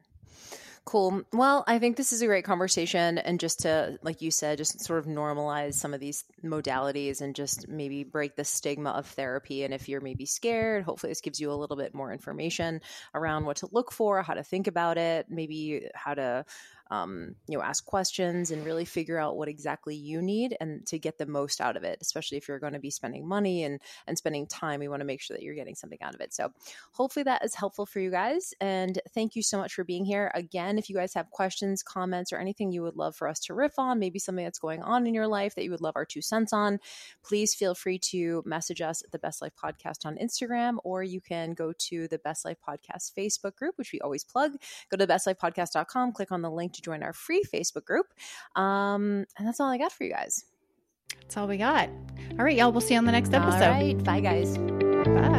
Cool. 0.87 1.23
Well, 1.33 1.65
I 1.67 1.79
think 1.79 1.97
this 1.97 2.13
is 2.13 2.21
a 2.21 2.27
great 2.27 2.45
conversation. 2.45 3.17
And 3.17 3.41
just 3.41 3.61
to, 3.61 3.99
like 4.03 4.21
you 4.21 4.31
said, 4.31 4.59
just 4.59 4.81
sort 4.85 4.99
of 4.99 5.07
normalize 5.07 5.75
some 5.75 5.95
of 5.95 6.01
these 6.01 6.25
modalities 6.45 7.23
and 7.23 7.35
just 7.35 7.69
maybe 7.69 8.05
break 8.05 8.37
the 8.37 8.45
stigma 8.45 8.91
of 8.91 9.07
therapy. 9.07 9.65
And 9.65 9.73
if 9.73 9.89
you're 9.89 10.03
maybe 10.03 10.27
scared, 10.27 10.85
hopefully 10.85 11.11
this 11.11 11.23
gives 11.23 11.41
you 11.41 11.51
a 11.51 11.55
little 11.55 11.77
bit 11.79 11.95
more 11.95 12.13
information 12.13 12.83
around 13.15 13.47
what 13.47 13.57
to 13.59 13.69
look 13.73 13.93
for, 13.93 14.23
how 14.23 14.35
to 14.35 14.43
think 14.43 14.67
about 14.67 14.99
it, 14.99 15.25
maybe 15.31 15.89
how 15.95 16.13
to 16.13 16.45
um, 16.95 17.35
you 17.49 17.57
know, 17.57 17.65
ask 17.65 17.85
questions 17.85 18.51
and 18.51 18.65
really 18.65 18.85
figure 18.85 19.19
out 19.19 19.37
what 19.37 19.49
exactly 19.49 19.97
you 19.97 20.23
need 20.23 20.57
and 20.61 20.87
to 20.87 20.99
get 20.99 21.19
the 21.19 21.27
most 21.27 21.61
out 21.61 21.77
of 21.77 21.83
it, 21.83 21.99
especially 22.01 22.39
if 22.39 22.47
you're 22.47 22.59
going 22.59 22.73
to 22.73 22.79
be 22.79 22.91
spending 22.91 23.27
money 23.27 23.65
and 23.65 23.81
and 24.07 24.17
spending 24.17 24.47
time. 24.47 24.81
We 24.81 24.89
want 24.89 25.01
to 25.01 25.07
make 25.07 25.21
sure 25.21 25.37
that 25.37 25.43
you're 25.43 25.55
getting 25.55 25.75
something 25.75 25.99
out 26.03 26.15
of 26.15 26.21
it. 26.21 26.33
So 26.33 26.51
hopefully 26.93 27.25
that 27.25 27.45
is 27.45 27.55
helpful 27.55 27.87
for 27.87 28.01
you 28.01 28.11
guys. 28.11 28.55
And 28.61 29.01
thank 29.13 29.35
you 29.35 29.43
so 29.43 29.59
much 29.59 29.75
for 29.75 29.85
being 29.85 30.05
here. 30.05 30.31
Again, 30.35 30.79
if 30.79 30.89
you 30.89 30.95
guys 30.95 31.15
have 31.15 31.31
questions, 31.31 31.83
comments, 31.83 32.33
or 32.33 32.39
anything 32.39 32.71
you 32.71 32.83
would 32.83 32.97
love 32.97 33.17
for 33.17 33.29
us 33.29 33.41
to 33.41 33.55
riff 33.55 33.79
on, 33.79 33.99
maybe 33.99 34.19
something 34.19 34.45
that's 34.45 34.59
going 34.59 34.83
on 34.83 35.07
in 35.07 35.15
your 35.15 35.27
life 35.27 35.55
that 35.55 35.65
you 35.65 35.71
would 35.71 35.81
love 35.81 35.97
our 35.97 36.05
two 36.05 36.23
cents 36.23 36.53
on, 36.53 36.79
please 37.25 37.55
feel 37.55 37.75
free 37.75 37.99
to 37.99 38.43
message 38.47 38.81
us 38.81 39.03
at 39.03 39.11
the 39.11 39.19
Best 39.19 39.43
Life 39.43 39.55
Podcast 39.63 40.05
on 40.07 40.17
Instagram, 40.17 40.77
or 40.85 41.03
you 41.03 41.21
can 41.21 41.55
go 41.55 41.73
to 41.79 42.07
the 42.09 42.19
Best 42.19 42.45
Life 42.45 42.59
Podcast 42.67 43.13
Facebook 43.19 43.57
group, 43.57 43.75
which 43.77 43.93
we 43.93 44.01
always 44.01 44.25
plug. 44.25 44.53
Go 44.91 44.97
to 44.97 45.07
the 45.07 45.13
bestlifepodcast.com, 45.13 46.13
click 46.13 46.31
on 46.31 46.43
the 46.43 46.51
link 46.51 46.73
to 46.75 46.83
join 46.85 47.03
our 47.03 47.13
free 47.13 47.43
Facebook 47.53 47.85
group. 47.85 48.07
Um, 48.57 49.25
and 49.39 49.47
that's 49.47 49.61
all 49.61 49.71
I 49.71 49.79
got 49.79 49.93
for 49.93 50.05
you 50.05 50.11
guys. 50.11 50.45
That's 51.21 51.37
all 51.37 51.47
we 51.47 51.57
got. 51.57 51.89
All 52.39 52.45
right, 52.45 52.57
y'all. 52.57 52.73
We'll 52.73 52.81
see 52.81 52.95
you 52.95 52.99
on 52.99 53.07
the 53.07 53.13
next 53.13 53.33
episode. 53.33 53.63
All 53.63 53.71
right. 53.71 54.05
Bye, 54.05 54.21
guys. 54.21 54.59
Bye. 54.59 55.34